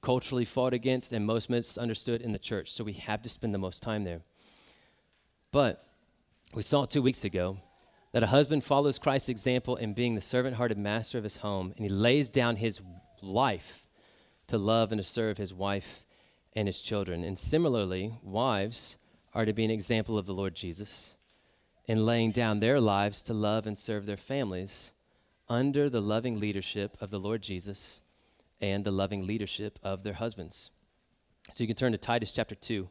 culturally 0.00 0.44
fought 0.44 0.72
against 0.72 1.12
and 1.12 1.26
most 1.26 1.50
misunderstood 1.50 2.20
in 2.20 2.32
the 2.32 2.38
church. 2.38 2.70
So 2.70 2.84
we 2.84 2.92
have 2.92 3.22
to 3.22 3.28
spend 3.28 3.52
the 3.52 3.58
most 3.58 3.82
time 3.82 4.02
there. 4.02 4.20
But 5.50 5.84
we 6.54 6.62
saw 6.62 6.84
two 6.84 7.02
weeks 7.02 7.24
ago 7.24 7.58
that 8.14 8.22
a 8.22 8.28
husband 8.28 8.62
follows 8.62 9.00
Christ's 9.00 9.28
example 9.28 9.74
in 9.74 9.92
being 9.92 10.14
the 10.14 10.20
servant 10.20 10.54
hearted 10.54 10.78
master 10.78 11.18
of 11.18 11.24
his 11.24 11.38
home, 11.38 11.74
and 11.76 11.84
he 11.84 11.88
lays 11.88 12.30
down 12.30 12.54
his 12.54 12.80
life 13.20 13.88
to 14.46 14.56
love 14.56 14.92
and 14.92 15.00
to 15.00 15.04
serve 15.04 15.36
his 15.36 15.52
wife 15.52 16.04
and 16.52 16.68
his 16.68 16.80
children. 16.80 17.24
And 17.24 17.36
similarly, 17.36 18.14
wives 18.22 18.98
are 19.34 19.44
to 19.44 19.52
be 19.52 19.64
an 19.64 19.72
example 19.72 20.16
of 20.16 20.26
the 20.26 20.32
Lord 20.32 20.54
Jesus 20.54 21.16
in 21.86 22.06
laying 22.06 22.30
down 22.30 22.60
their 22.60 22.80
lives 22.80 23.20
to 23.22 23.34
love 23.34 23.66
and 23.66 23.76
serve 23.76 24.06
their 24.06 24.16
families 24.16 24.92
under 25.48 25.90
the 25.90 26.00
loving 26.00 26.38
leadership 26.38 26.96
of 27.00 27.10
the 27.10 27.18
Lord 27.18 27.42
Jesus 27.42 28.04
and 28.60 28.84
the 28.84 28.92
loving 28.92 29.26
leadership 29.26 29.80
of 29.82 30.04
their 30.04 30.12
husbands. 30.12 30.70
So 31.52 31.64
you 31.64 31.66
can 31.66 31.74
turn 31.74 31.90
to 31.90 31.98
Titus 31.98 32.30
chapter 32.30 32.54
2. 32.54 32.88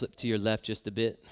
Flip 0.00 0.16
to 0.16 0.26
your 0.26 0.38
left 0.38 0.64
just 0.64 0.86
a 0.86 0.90
bit. 0.90 1.22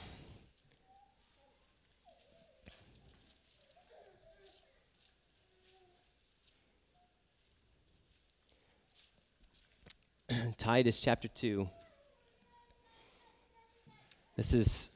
Titus 10.59 11.01
chapter 11.01 11.29
2. 11.29 11.67
This 14.37 14.53
is 14.53 14.91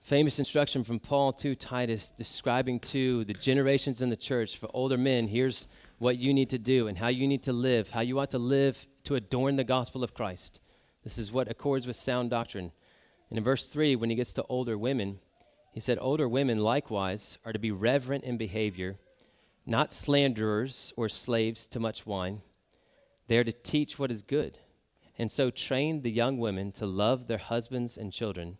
famous 0.00 0.38
instruction 0.38 0.84
from 0.84 0.98
Paul 0.98 1.34
to 1.34 1.54
Titus 1.54 2.12
describing 2.12 2.80
to 2.80 3.24
the 3.26 3.34
generations 3.34 4.00
in 4.00 4.08
the 4.08 4.16
church 4.16 4.56
for 4.56 4.70
older 4.72 4.96
men 4.96 5.28
here's 5.28 5.68
what 5.98 6.16
you 6.16 6.32
need 6.32 6.48
to 6.48 6.58
do 6.58 6.88
and 6.88 6.96
how 6.96 7.08
you 7.08 7.28
need 7.28 7.42
to 7.42 7.52
live, 7.52 7.90
how 7.90 8.00
you 8.00 8.18
ought 8.18 8.30
to 8.30 8.38
live 8.38 8.86
to 9.02 9.16
adorn 9.16 9.56
the 9.56 9.64
gospel 9.64 10.02
of 10.02 10.14
Christ. 10.14 10.60
This 11.04 11.18
is 11.18 11.30
what 11.30 11.50
accords 11.50 11.86
with 11.86 11.96
sound 11.96 12.30
doctrine. 12.30 12.72
And 13.28 13.38
in 13.38 13.44
verse 13.44 13.68
3, 13.68 13.94
when 13.94 14.10
he 14.10 14.16
gets 14.16 14.32
to 14.34 14.44
older 14.48 14.76
women, 14.76 15.20
he 15.70 15.80
said, 15.80 15.98
Older 16.00 16.28
women 16.28 16.58
likewise 16.58 17.38
are 17.44 17.52
to 17.52 17.58
be 17.58 17.70
reverent 17.70 18.24
in 18.24 18.38
behavior, 18.38 18.96
not 19.66 19.92
slanderers 19.92 20.92
or 20.96 21.08
slaves 21.08 21.66
to 21.68 21.80
much 21.80 22.06
wine. 22.06 22.40
They 23.26 23.38
are 23.38 23.44
to 23.44 23.52
teach 23.52 23.98
what 23.98 24.10
is 24.10 24.22
good, 24.22 24.58
and 25.18 25.30
so 25.30 25.50
train 25.50 26.02
the 26.02 26.10
young 26.10 26.38
women 26.38 26.72
to 26.72 26.86
love 26.86 27.26
their 27.26 27.38
husbands 27.38 27.96
and 27.96 28.12
children, 28.12 28.58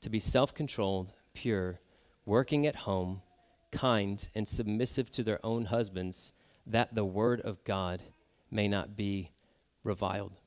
to 0.00 0.10
be 0.10 0.18
self 0.18 0.54
controlled, 0.54 1.12
pure, 1.32 1.80
working 2.26 2.66
at 2.66 2.76
home, 2.76 3.22
kind, 3.70 4.28
and 4.34 4.48
submissive 4.48 5.10
to 5.12 5.22
their 5.22 5.44
own 5.44 5.66
husbands, 5.66 6.32
that 6.66 6.94
the 6.94 7.04
word 7.04 7.40
of 7.42 7.62
God 7.64 8.02
may 8.50 8.68
not 8.68 8.96
be 8.96 9.30
reviled. 9.84 10.40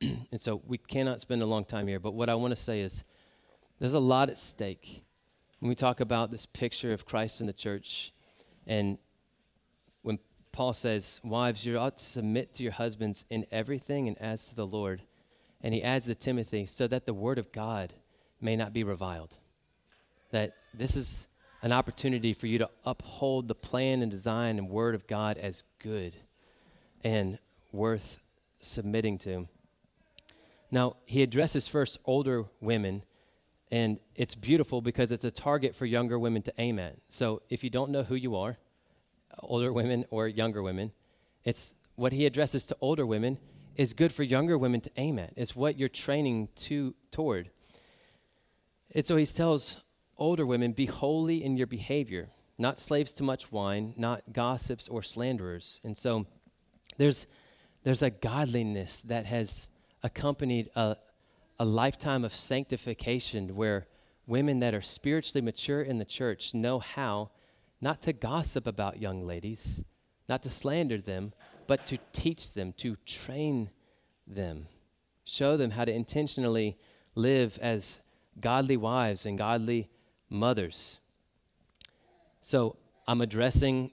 and 0.00 0.40
so 0.40 0.62
we 0.66 0.78
cannot 0.78 1.20
spend 1.20 1.42
a 1.42 1.46
long 1.46 1.64
time 1.64 1.86
here, 1.86 2.00
but 2.00 2.14
what 2.14 2.28
I 2.28 2.34
want 2.34 2.52
to 2.52 2.56
say 2.56 2.80
is 2.80 3.04
there's 3.78 3.94
a 3.94 3.98
lot 3.98 4.30
at 4.30 4.38
stake 4.38 5.04
when 5.60 5.68
we 5.68 5.74
talk 5.74 6.00
about 6.00 6.30
this 6.30 6.46
picture 6.46 6.92
of 6.92 7.06
Christ 7.06 7.40
in 7.40 7.46
the 7.46 7.52
church. 7.52 8.12
And 8.66 8.98
when 10.02 10.18
Paul 10.52 10.72
says, 10.72 11.20
Wives, 11.24 11.64
you 11.64 11.78
ought 11.78 11.98
to 11.98 12.04
submit 12.04 12.54
to 12.54 12.62
your 12.62 12.72
husbands 12.72 13.24
in 13.30 13.46
everything 13.50 14.08
and 14.08 14.18
as 14.18 14.46
to 14.46 14.54
the 14.54 14.66
Lord. 14.66 15.02
And 15.62 15.74
he 15.74 15.82
adds 15.82 16.06
to 16.06 16.14
Timothy, 16.14 16.66
so 16.66 16.86
that 16.86 17.06
the 17.06 17.14
word 17.14 17.38
of 17.38 17.50
God 17.52 17.94
may 18.40 18.56
not 18.56 18.72
be 18.72 18.84
reviled. 18.84 19.36
That 20.30 20.52
this 20.74 20.96
is 20.96 21.28
an 21.62 21.72
opportunity 21.72 22.32
for 22.32 22.46
you 22.46 22.58
to 22.58 22.70
uphold 22.84 23.48
the 23.48 23.54
plan 23.54 24.02
and 24.02 24.10
design 24.10 24.58
and 24.58 24.68
word 24.68 24.94
of 24.94 25.06
God 25.06 25.38
as 25.38 25.64
good 25.78 26.14
and 27.02 27.38
worth 27.72 28.20
submitting 28.60 29.18
to. 29.18 29.48
Now, 30.70 30.96
he 31.06 31.22
addresses 31.22 31.68
first 31.68 31.98
older 32.04 32.44
women, 32.60 33.04
and 33.70 34.00
it's 34.14 34.34
beautiful 34.34 34.80
because 34.80 35.12
it's 35.12 35.24
a 35.24 35.30
target 35.30 35.74
for 35.74 35.86
younger 35.86 36.18
women 36.18 36.42
to 36.42 36.52
aim 36.58 36.78
at. 36.78 36.96
So, 37.08 37.42
if 37.48 37.62
you 37.62 37.70
don't 37.70 37.90
know 37.90 38.02
who 38.02 38.14
you 38.14 38.36
are, 38.36 38.58
older 39.40 39.72
women 39.72 40.04
or 40.10 40.28
younger 40.28 40.62
women, 40.62 40.92
it's 41.44 41.74
what 41.94 42.12
he 42.12 42.26
addresses 42.26 42.66
to 42.66 42.76
older 42.80 43.06
women 43.06 43.38
is 43.76 43.94
good 43.94 44.12
for 44.12 44.22
younger 44.22 44.56
women 44.58 44.80
to 44.80 44.90
aim 44.96 45.18
at. 45.18 45.32
It's 45.36 45.54
what 45.54 45.78
you're 45.78 45.88
training 45.88 46.48
to 46.56 46.94
toward. 47.10 47.50
And 48.94 49.04
so 49.04 49.16
he 49.16 49.26
tells 49.26 49.82
older 50.18 50.46
women, 50.46 50.72
be 50.72 50.86
holy 50.86 51.44
in 51.44 51.56
your 51.56 51.66
behavior, 51.66 52.28
not 52.58 52.78
slaves 52.78 53.12
to 53.14 53.22
much 53.22 53.52
wine, 53.52 53.94
not 53.96 54.32
gossips 54.32 54.88
or 54.88 55.02
slanderers. 55.02 55.80
And 55.84 55.96
so 55.96 56.26
there's 56.96 57.26
there's 57.84 58.02
a 58.02 58.10
godliness 58.10 59.02
that 59.02 59.26
has 59.26 59.70
accompanied 60.06 60.70
a, 60.76 60.96
a 61.58 61.64
lifetime 61.64 62.24
of 62.24 62.32
sanctification 62.32 63.56
where 63.56 63.86
women 64.26 64.60
that 64.60 64.72
are 64.72 64.80
spiritually 64.80 65.44
mature 65.44 65.82
in 65.82 65.98
the 65.98 66.04
church 66.04 66.54
know 66.54 66.78
how 66.78 67.30
not 67.80 68.00
to 68.02 68.12
gossip 68.12 68.66
about 68.66 69.00
young 69.00 69.26
ladies, 69.26 69.82
not 70.28 70.42
to 70.44 70.48
slander 70.48 70.98
them, 70.98 71.32
but 71.66 71.84
to 71.86 71.98
teach 72.12 72.54
them, 72.54 72.72
to 72.74 72.94
train 73.04 73.70
them, 74.26 74.66
show 75.24 75.56
them 75.56 75.72
how 75.72 75.84
to 75.84 75.92
intentionally 75.92 76.76
live 77.16 77.58
as 77.60 78.00
godly 78.40 78.76
wives 78.76 79.26
and 79.26 79.36
godly 79.36 79.88
mothers. 80.30 81.00
So 82.40 82.76
I'm 83.08 83.20
addressing 83.20 83.90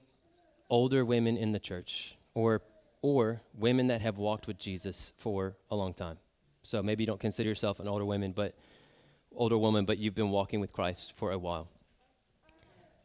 older 0.70 1.04
women 1.04 1.38
in 1.38 1.54
the 1.54 1.60
church 1.60 2.16
or 2.36 2.62
or 3.04 3.42
women 3.54 3.88
that 3.88 4.02
have 4.02 4.18
walked 4.18 4.48
with 4.48 4.58
Jesus 4.58 5.14
for 5.18 5.56
a 5.70 5.76
long 5.76 5.94
time. 5.94 6.18
So 6.64 6.82
maybe 6.82 7.04
you 7.04 7.08
don't 7.08 7.20
consider 7.20 7.50
yourself 7.50 7.82
an 7.82 7.88
older 7.88 8.06
woman, 8.06 8.32
but 8.32 8.56
older 9.36 9.58
woman, 9.58 9.86
but 9.86 9.98
you've 9.98 10.16
been 10.16 10.30
walking 10.30 10.62
with 10.62 10.72
Christ 10.72 11.14
for 11.16 11.32
a 11.32 11.38
while. 11.38 11.68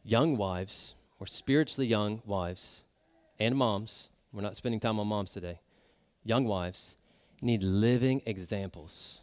Young 0.05 0.37
wives, 0.37 0.95
or 1.19 1.27
spiritually 1.27 1.85
young 1.85 2.21
wives, 2.25 2.83
and 3.39 3.55
moms, 3.55 4.07
we're 4.31 4.41
not 4.41 4.55
spending 4.55 4.79
time 4.79 4.99
on 4.99 5.07
moms 5.07 5.33
today. 5.33 5.59
Young 6.23 6.45
wives 6.45 6.95
need 7.41 7.61
living 7.61 8.21
examples 8.25 9.19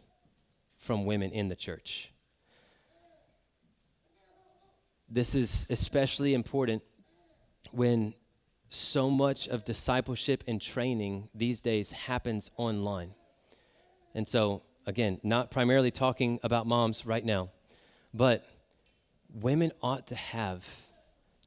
from 0.76 1.06
women 1.06 1.32
in 1.32 1.48
the 1.48 1.56
church. 1.56 2.10
This 5.08 5.34
is 5.34 5.66
especially 5.70 6.34
important 6.34 6.82
when 7.70 8.12
so 8.70 9.10
much 9.10 9.48
of 9.48 9.64
discipleship 9.64 10.44
and 10.46 10.60
training 10.60 11.28
these 11.34 11.60
days 11.60 11.92
happens 11.92 12.50
online. 12.56 13.14
And 14.14 14.26
so, 14.26 14.62
again, 14.86 15.20
not 15.22 15.50
primarily 15.50 15.90
talking 15.90 16.40
about 16.42 16.66
moms 16.66 17.06
right 17.06 17.24
now, 17.24 17.50
but 18.12 18.44
women 19.32 19.72
ought 19.82 20.06
to 20.08 20.14
have 20.14 20.66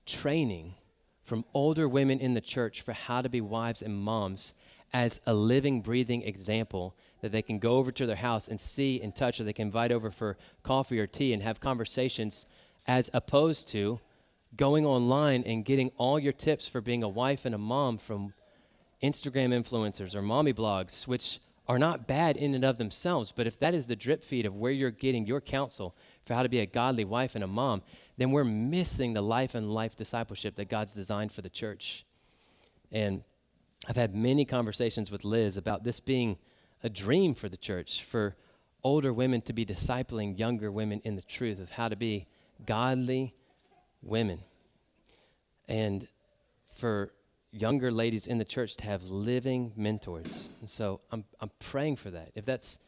training 0.05 0.75
from 1.23 1.45
older 1.53 1.87
women 1.87 2.19
in 2.19 2.33
the 2.33 2.41
church 2.41 2.81
for 2.81 2.93
how 2.93 3.21
to 3.21 3.29
be 3.29 3.41
wives 3.41 3.81
and 3.81 3.95
moms 3.95 4.55
as 4.91 5.21
a 5.25 5.33
living, 5.33 5.81
breathing 5.81 6.23
example 6.23 6.95
that 7.21 7.31
they 7.31 7.41
can 7.41 7.59
go 7.59 7.73
over 7.73 7.91
to 7.91 8.05
their 8.05 8.15
house 8.15 8.47
and 8.47 8.59
see 8.59 8.99
and 9.01 9.15
touch, 9.15 9.39
or 9.39 9.43
they 9.43 9.53
can 9.53 9.67
invite 9.67 9.91
over 9.91 10.09
for 10.09 10.37
coffee 10.63 10.99
or 10.99 11.05
tea 11.05 11.33
and 11.33 11.43
have 11.43 11.59
conversations, 11.59 12.45
as 12.87 13.09
opposed 13.13 13.67
to 13.67 13.99
going 14.55 14.85
online 14.85 15.43
and 15.43 15.63
getting 15.63 15.91
all 15.97 16.19
your 16.19 16.33
tips 16.33 16.67
for 16.67 16.81
being 16.81 17.03
a 17.03 17.09
wife 17.09 17.45
and 17.45 17.53
a 17.53 17.59
mom 17.59 17.97
from 17.97 18.33
Instagram 19.01 19.53
influencers 19.53 20.15
or 20.15 20.21
mommy 20.21 20.53
blogs, 20.53 21.07
which 21.07 21.39
are 21.67 21.79
not 21.79 22.07
bad 22.07 22.35
in 22.35 22.55
and 22.55 22.65
of 22.65 22.79
themselves, 22.79 23.31
but 23.31 23.45
if 23.45 23.59
that 23.59 23.75
is 23.75 23.85
the 23.85 23.95
drip 23.95 24.23
feed 24.23 24.47
of 24.47 24.57
where 24.57 24.71
you're 24.71 24.89
getting 24.89 25.27
your 25.27 25.39
counsel 25.39 25.95
for 26.25 26.33
how 26.33 26.41
to 26.41 26.49
be 26.49 26.59
a 26.59 26.65
godly 26.65 27.05
wife 27.05 27.35
and 27.35 27.43
a 27.43 27.47
mom, 27.47 27.83
then 28.17 28.31
we're 28.31 28.43
missing 28.43 29.13
the 29.13 29.21
life 29.21 29.53
and 29.53 29.71
life 29.71 29.95
discipleship 29.95 30.55
that 30.55 30.67
God's 30.67 30.95
designed 30.95 31.31
for 31.31 31.43
the 31.43 31.49
church. 31.49 32.05
And 32.91 33.23
I've 33.87 33.95
had 33.95 34.15
many 34.15 34.45
conversations 34.45 35.11
with 35.11 35.23
Liz 35.23 35.57
about 35.57 35.83
this 35.83 35.99
being 35.99 36.39
a 36.83 36.89
dream 36.89 37.35
for 37.35 37.49
the 37.49 37.57
church, 37.57 38.03
for 38.03 38.35
older 38.83 39.13
women 39.13 39.41
to 39.41 39.53
be 39.53 39.65
discipling 39.65 40.39
younger 40.39 40.71
women 40.71 41.01
in 41.03 41.15
the 41.15 41.21
truth 41.21 41.59
of 41.59 41.71
how 41.71 41.87
to 41.87 41.95
be 41.95 42.25
godly 42.65 43.35
women. 44.01 44.39
And 45.67 46.07
for 46.75 47.11
younger 47.51 47.91
ladies 47.91 48.27
in 48.27 48.37
the 48.37 48.45
church 48.45 48.75
to 48.77 48.85
have 48.85 49.05
living 49.05 49.73
mentors. 49.75 50.49
And 50.61 50.69
so 50.69 51.01
I'm, 51.11 51.25
I'm 51.39 51.51
praying 51.59 51.97
for 51.97 52.11
that. 52.11 52.31
If 52.35 52.45
that's 52.45 52.79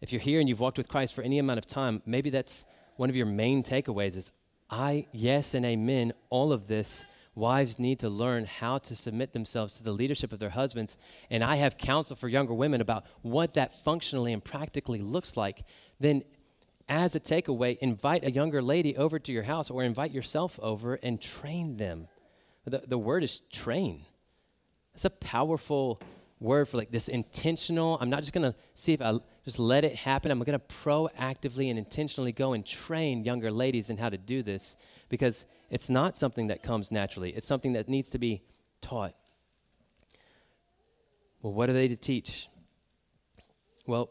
if 0.00 0.12
you're 0.12 0.20
here 0.20 0.40
and 0.40 0.48
you've 0.48 0.60
walked 0.60 0.76
with 0.76 0.88
Christ 0.88 1.14
for 1.14 1.22
any 1.22 1.38
amount 1.38 1.58
of 1.58 1.66
time, 1.66 2.02
maybe 2.04 2.28
that's 2.28 2.66
one 2.96 3.08
of 3.08 3.16
your 3.16 3.26
main 3.26 3.62
takeaways 3.62 4.16
is 4.16 4.30
I 4.68 5.06
yes 5.12 5.54
and 5.54 5.64
amen 5.64 6.12
all 6.28 6.52
of 6.52 6.66
this 6.66 7.04
wives 7.34 7.78
need 7.78 7.98
to 8.00 8.08
learn 8.08 8.46
how 8.46 8.78
to 8.78 8.96
submit 8.96 9.32
themselves 9.32 9.74
to 9.74 9.84
the 9.84 9.92
leadership 9.92 10.32
of 10.32 10.38
their 10.38 10.50
husbands 10.50 10.96
and 11.30 11.44
I 11.44 11.56
have 11.56 11.78
counsel 11.78 12.16
for 12.16 12.28
younger 12.28 12.54
women 12.54 12.80
about 12.80 13.04
what 13.22 13.54
that 13.54 13.74
functionally 13.74 14.32
and 14.32 14.42
practically 14.42 15.00
looks 15.00 15.36
like 15.36 15.62
then 16.00 16.22
as 16.88 17.16
a 17.16 17.20
takeaway, 17.20 17.76
invite 17.78 18.24
a 18.24 18.30
younger 18.30 18.62
lady 18.62 18.96
over 18.96 19.18
to 19.18 19.32
your 19.32 19.42
house 19.42 19.70
or 19.70 19.82
invite 19.82 20.12
yourself 20.12 20.58
over 20.62 20.94
and 20.94 21.20
train 21.20 21.76
them. 21.76 22.08
The, 22.64 22.82
the 22.86 22.98
word 22.98 23.24
is 23.24 23.40
train. 23.52 24.02
It's 24.94 25.04
a 25.04 25.10
powerful 25.10 26.00
word 26.40 26.68
for 26.68 26.76
like 26.76 26.90
this 26.90 27.08
intentional. 27.08 27.98
I'm 28.00 28.10
not 28.10 28.20
just 28.20 28.32
going 28.32 28.50
to 28.50 28.56
see 28.74 28.92
if 28.92 29.02
I 29.02 29.18
just 29.44 29.58
let 29.58 29.84
it 29.84 29.94
happen. 29.96 30.30
I'm 30.30 30.38
going 30.38 30.58
to 30.58 30.74
proactively 30.74 31.70
and 31.70 31.78
intentionally 31.78 32.32
go 32.32 32.52
and 32.52 32.64
train 32.64 33.24
younger 33.24 33.50
ladies 33.50 33.90
in 33.90 33.96
how 33.96 34.08
to 34.08 34.18
do 34.18 34.42
this 34.42 34.76
because 35.08 35.46
it's 35.70 35.90
not 35.90 36.16
something 36.16 36.48
that 36.48 36.62
comes 36.62 36.92
naturally, 36.92 37.30
it's 37.30 37.46
something 37.46 37.72
that 37.72 37.88
needs 37.88 38.10
to 38.10 38.18
be 38.18 38.42
taught. 38.80 39.14
Well, 41.42 41.52
what 41.52 41.70
are 41.70 41.72
they 41.72 41.88
to 41.88 41.96
teach? 41.96 42.48
Well, 43.86 44.10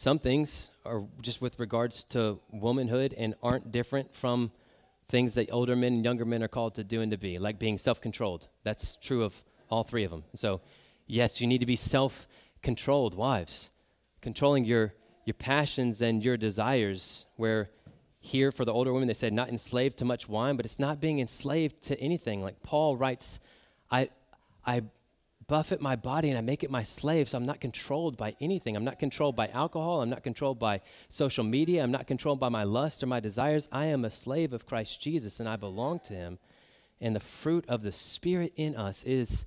some 0.00 0.18
things 0.18 0.70
are 0.86 1.04
just 1.20 1.42
with 1.42 1.58
regards 1.58 2.04
to 2.04 2.40
womanhood 2.50 3.12
and 3.18 3.34
aren't 3.42 3.70
different 3.70 4.14
from 4.14 4.50
things 5.08 5.34
that 5.34 5.52
older 5.52 5.76
men 5.76 5.92
and 5.92 6.04
younger 6.06 6.24
men 6.24 6.42
are 6.42 6.48
called 6.48 6.74
to 6.76 6.82
do 6.82 7.02
and 7.02 7.10
to 7.12 7.18
be, 7.18 7.36
like 7.36 7.58
being 7.58 7.76
self 7.76 8.00
controlled. 8.00 8.48
That's 8.62 8.96
true 8.96 9.22
of 9.22 9.44
all 9.68 9.84
three 9.84 10.04
of 10.04 10.10
them. 10.10 10.24
So, 10.34 10.62
yes, 11.06 11.42
you 11.42 11.46
need 11.46 11.58
to 11.58 11.66
be 11.66 11.76
self 11.76 12.26
controlled, 12.62 13.14
wives, 13.14 13.70
controlling 14.22 14.64
your 14.64 14.94
your 15.26 15.34
passions 15.34 16.00
and 16.00 16.24
your 16.24 16.38
desires. 16.38 17.26
Where 17.36 17.68
here 18.20 18.50
for 18.52 18.64
the 18.64 18.72
older 18.72 18.94
women, 18.94 19.06
they 19.06 19.12
said, 19.12 19.34
not 19.34 19.50
enslaved 19.50 19.98
to 19.98 20.06
much 20.06 20.26
wine, 20.26 20.56
but 20.56 20.64
it's 20.64 20.78
not 20.78 21.02
being 21.02 21.20
enslaved 21.20 21.82
to 21.82 22.00
anything. 22.00 22.40
Like 22.40 22.62
Paul 22.62 22.96
writes, 22.96 23.38
I, 23.90 24.08
I 24.64 24.80
buffet 25.50 25.80
my 25.80 25.96
body 25.96 26.28
and 26.28 26.38
I 26.38 26.42
make 26.42 26.62
it 26.62 26.70
my 26.70 26.84
slave, 26.84 27.28
so 27.28 27.36
I'm 27.36 27.44
not 27.44 27.60
controlled 27.60 28.16
by 28.16 28.36
anything. 28.40 28.76
I'm 28.76 28.84
not 28.84 29.00
controlled 29.00 29.34
by 29.34 29.48
alcohol. 29.48 30.00
I'm 30.00 30.08
not 30.08 30.22
controlled 30.22 30.60
by 30.60 30.80
social 31.08 31.42
media. 31.42 31.82
I'm 31.82 31.90
not 31.90 32.06
controlled 32.06 32.38
by 32.38 32.48
my 32.48 32.62
lust 32.62 33.02
or 33.02 33.06
my 33.06 33.18
desires. 33.18 33.68
I 33.72 33.86
am 33.86 34.04
a 34.04 34.10
slave 34.10 34.52
of 34.52 34.64
Christ 34.64 35.02
Jesus 35.02 35.40
and 35.40 35.48
I 35.48 35.56
belong 35.56 35.98
to 36.04 36.14
him. 36.14 36.38
And 37.00 37.16
the 37.16 37.20
fruit 37.20 37.64
of 37.68 37.82
the 37.82 37.90
Spirit 37.90 38.52
in 38.54 38.76
us 38.76 39.02
is 39.02 39.44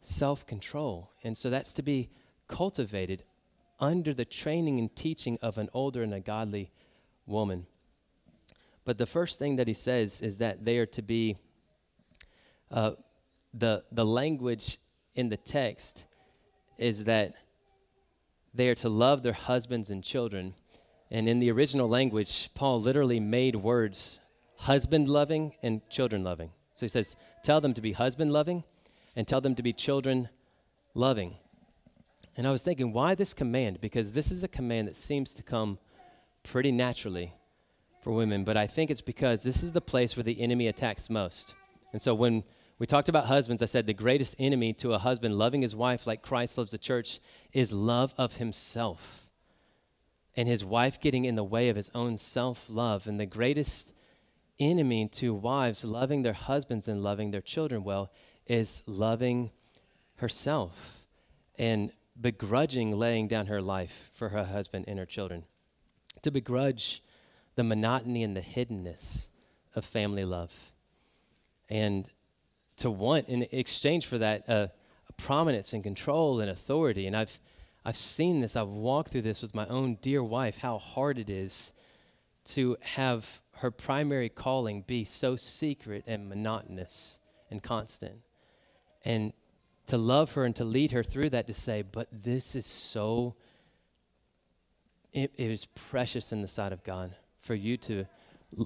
self 0.00 0.44
control. 0.46 1.12
And 1.22 1.38
so 1.38 1.48
that's 1.48 1.72
to 1.74 1.82
be 1.82 2.10
cultivated 2.48 3.22
under 3.78 4.12
the 4.12 4.24
training 4.24 4.80
and 4.80 4.96
teaching 4.96 5.38
of 5.42 5.58
an 5.58 5.68
older 5.72 6.02
and 6.02 6.12
a 6.12 6.18
godly 6.18 6.72
woman. 7.24 7.66
But 8.84 8.98
the 8.98 9.06
first 9.06 9.38
thing 9.38 9.56
that 9.56 9.68
he 9.68 9.74
says 9.74 10.22
is 10.22 10.38
that 10.38 10.64
they 10.64 10.78
are 10.78 10.86
to 10.86 11.02
be, 11.02 11.36
uh, 12.72 12.92
the, 13.54 13.84
the 13.92 14.04
language 14.04 14.78
in 15.16 15.28
the 15.30 15.36
text 15.36 16.06
is 16.78 17.04
that 17.04 17.34
they 18.54 18.68
are 18.68 18.74
to 18.76 18.88
love 18.88 19.22
their 19.22 19.32
husbands 19.32 19.90
and 19.90 20.04
children. 20.04 20.54
And 21.10 21.28
in 21.28 21.40
the 21.40 21.50
original 21.50 21.88
language, 21.88 22.50
Paul 22.54 22.80
literally 22.80 23.20
made 23.20 23.56
words 23.56 24.20
husband 24.58 25.08
loving 25.08 25.52
and 25.62 25.80
children 25.90 26.22
loving. 26.22 26.52
So 26.74 26.86
he 26.86 26.88
says, 26.88 27.16
tell 27.42 27.60
them 27.60 27.74
to 27.74 27.80
be 27.80 27.92
husband 27.92 28.32
loving 28.32 28.64
and 29.14 29.26
tell 29.26 29.40
them 29.40 29.54
to 29.54 29.62
be 29.62 29.72
children 29.72 30.28
loving. 30.94 31.36
And 32.36 32.46
I 32.46 32.50
was 32.50 32.62
thinking, 32.62 32.92
why 32.92 33.14
this 33.14 33.32
command? 33.32 33.80
Because 33.80 34.12
this 34.12 34.30
is 34.30 34.44
a 34.44 34.48
command 34.48 34.88
that 34.88 34.96
seems 34.96 35.32
to 35.34 35.42
come 35.42 35.78
pretty 36.42 36.70
naturally 36.70 37.32
for 38.02 38.12
women, 38.12 38.44
but 38.44 38.56
I 38.56 38.66
think 38.66 38.90
it's 38.90 39.00
because 39.00 39.42
this 39.42 39.62
is 39.62 39.72
the 39.72 39.80
place 39.80 40.16
where 40.16 40.22
the 40.22 40.40
enemy 40.40 40.68
attacks 40.68 41.10
most. 41.10 41.54
And 41.92 42.00
so 42.00 42.14
when 42.14 42.44
we 42.78 42.86
talked 42.86 43.08
about 43.08 43.26
husbands, 43.26 43.62
I 43.62 43.66
said 43.66 43.86
the 43.86 43.94
greatest 43.94 44.36
enemy 44.38 44.74
to 44.74 44.92
a 44.92 44.98
husband 44.98 45.38
loving 45.38 45.62
his 45.62 45.74
wife 45.74 46.06
like 46.06 46.20
Christ 46.20 46.58
loves 46.58 46.72
the 46.72 46.78
church 46.78 47.20
is 47.52 47.72
love 47.72 48.14
of 48.18 48.36
himself. 48.36 49.28
And 50.36 50.46
his 50.46 50.62
wife 50.62 51.00
getting 51.00 51.24
in 51.24 51.36
the 51.36 51.44
way 51.44 51.70
of 51.70 51.76
his 51.76 51.90
own 51.94 52.18
self 52.18 52.68
love. 52.68 53.06
And 53.06 53.18
the 53.18 53.24
greatest 53.24 53.94
enemy 54.60 55.08
to 55.08 55.32
wives 55.32 55.84
loving 55.84 56.22
their 56.22 56.34
husbands 56.34 56.86
and 56.86 57.02
loving 57.02 57.30
their 57.30 57.40
children 57.40 57.82
well 57.82 58.10
is 58.46 58.82
loving 58.86 59.50
herself 60.16 61.06
and 61.58 61.92
begrudging 62.20 62.98
laying 62.98 63.28
down 63.28 63.46
her 63.46 63.62
life 63.62 64.10
for 64.14 64.28
her 64.30 64.44
husband 64.44 64.84
and 64.86 64.98
her 64.98 65.06
children. 65.06 65.44
To 66.22 66.30
begrudge 66.30 67.02
the 67.54 67.64
monotony 67.64 68.22
and 68.22 68.36
the 68.36 68.42
hiddenness 68.42 69.28
of 69.74 69.86
family 69.86 70.26
love. 70.26 70.52
And 71.70 72.10
to 72.76 72.90
want, 72.90 73.28
in 73.28 73.46
exchange 73.52 74.06
for 74.06 74.18
that, 74.18 74.48
uh, 74.48 74.68
prominence 75.16 75.72
and 75.72 75.82
control 75.82 76.40
and 76.40 76.50
authority. 76.50 77.06
And 77.06 77.16
I've, 77.16 77.38
I've 77.84 77.96
seen 77.96 78.40
this, 78.40 78.56
I've 78.56 78.68
walked 78.68 79.10
through 79.10 79.22
this 79.22 79.42
with 79.42 79.54
my 79.54 79.66
own 79.66 79.98
dear 80.02 80.22
wife, 80.22 80.58
how 80.58 80.78
hard 80.78 81.18
it 81.18 81.30
is 81.30 81.72
to 82.46 82.76
have 82.80 83.40
her 83.56 83.70
primary 83.70 84.28
calling 84.28 84.82
be 84.82 85.04
so 85.04 85.36
secret 85.36 86.04
and 86.06 86.28
monotonous 86.28 87.18
and 87.50 87.62
constant. 87.62 88.20
And 89.04 89.32
to 89.86 89.96
love 89.96 90.32
her 90.32 90.44
and 90.44 90.54
to 90.56 90.64
lead 90.64 90.92
her 90.92 91.02
through 91.02 91.30
that 91.30 91.46
to 91.46 91.54
say, 91.54 91.82
but 91.82 92.08
this 92.12 92.54
is 92.54 92.66
so, 92.66 93.34
it, 95.12 95.32
it 95.36 95.50
is 95.50 95.64
precious 95.66 96.32
in 96.32 96.42
the 96.42 96.48
sight 96.48 96.72
of 96.72 96.84
God 96.84 97.14
for 97.38 97.54
you 97.54 97.76
to, 97.78 98.06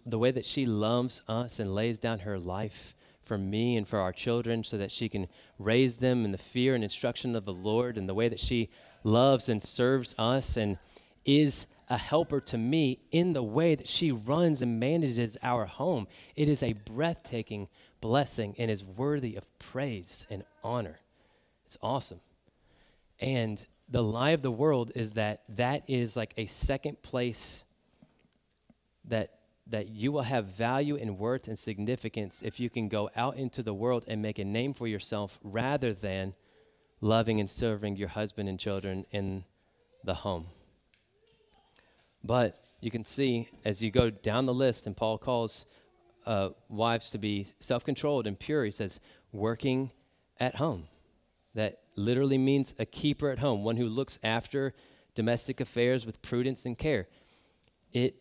the 0.06 0.18
way 0.18 0.30
that 0.30 0.46
she 0.46 0.66
loves 0.66 1.22
us 1.28 1.58
and 1.58 1.74
lays 1.74 1.98
down 1.98 2.20
her 2.20 2.38
life 2.38 2.94
for 3.30 3.38
me 3.38 3.76
and 3.76 3.86
for 3.86 4.00
our 4.00 4.12
children 4.12 4.64
so 4.64 4.76
that 4.76 4.90
she 4.90 5.08
can 5.08 5.28
raise 5.56 5.98
them 5.98 6.24
in 6.24 6.32
the 6.32 6.36
fear 6.36 6.74
and 6.74 6.82
instruction 6.82 7.36
of 7.36 7.44
the 7.44 7.52
Lord 7.52 7.96
and 7.96 8.08
the 8.08 8.14
way 8.14 8.28
that 8.28 8.40
she 8.40 8.70
loves 9.04 9.48
and 9.48 9.62
serves 9.62 10.16
us 10.18 10.56
and 10.56 10.78
is 11.24 11.68
a 11.88 11.96
helper 11.96 12.40
to 12.40 12.58
me 12.58 12.98
in 13.12 13.32
the 13.32 13.42
way 13.44 13.76
that 13.76 13.86
she 13.86 14.10
runs 14.10 14.62
and 14.62 14.80
manages 14.80 15.38
our 15.44 15.64
home. 15.66 16.08
It 16.34 16.48
is 16.48 16.60
a 16.60 16.72
breathtaking 16.72 17.68
blessing 18.00 18.56
and 18.58 18.68
is 18.68 18.82
worthy 18.84 19.36
of 19.36 19.46
praise 19.60 20.26
and 20.28 20.42
honor. 20.64 20.96
It's 21.66 21.78
awesome. 21.80 22.18
And 23.20 23.64
the 23.88 24.02
lie 24.02 24.30
of 24.30 24.42
the 24.42 24.50
world 24.50 24.90
is 24.96 25.12
that 25.12 25.44
that 25.50 25.88
is 25.88 26.16
like 26.16 26.34
a 26.36 26.46
second 26.46 27.00
place 27.02 27.64
that 29.04 29.38
that 29.70 29.88
you 29.88 30.12
will 30.12 30.22
have 30.22 30.46
value 30.46 30.96
and 30.96 31.18
worth 31.18 31.48
and 31.48 31.58
significance 31.58 32.42
if 32.44 32.58
you 32.58 32.68
can 32.68 32.88
go 32.88 33.08
out 33.16 33.36
into 33.36 33.62
the 33.62 33.72
world 33.72 34.04
and 34.08 34.20
make 34.20 34.38
a 34.38 34.44
name 34.44 34.74
for 34.74 34.86
yourself 34.86 35.38
rather 35.42 35.92
than 35.92 36.34
loving 37.00 37.40
and 37.40 37.48
serving 37.48 37.96
your 37.96 38.08
husband 38.08 38.48
and 38.48 38.58
children 38.58 39.06
in 39.10 39.44
the 40.04 40.14
home. 40.14 40.46
But 42.22 42.62
you 42.80 42.90
can 42.90 43.04
see 43.04 43.48
as 43.64 43.82
you 43.82 43.90
go 43.90 44.10
down 44.10 44.46
the 44.46 44.54
list, 44.54 44.86
and 44.86 44.96
Paul 44.96 45.18
calls 45.18 45.66
uh, 46.26 46.50
wives 46.68 47.10
to 47.10 47.18
be 47.18 47.46
self 47.60 47.84
controlled 47.84 48.26
and 48.26 48.38
pure, 48.38 48.64
he 48.64 48.70
says, 48.70 49.00
working 49.32 49.90
at 50.38 50.56
home. 50.56 50.88
That 51.54 51.80
literally 51.96 52.38
means 52.38 52.74
a 52.78 52.84
keeper 52.84 53.30
at 53.30 53.38
home, 53.38 53.64
one 53.64 53.76
who 53.76 53.86
looks 53.86 54.18
after 54.22 54.74
domestic 55.14 55.60
affairs 55.60 56.06
with 56.06 56.22
prudence 56.22 56.66
and 56.66 56.76
care. 56.76 57.08
It, 57.92 58.16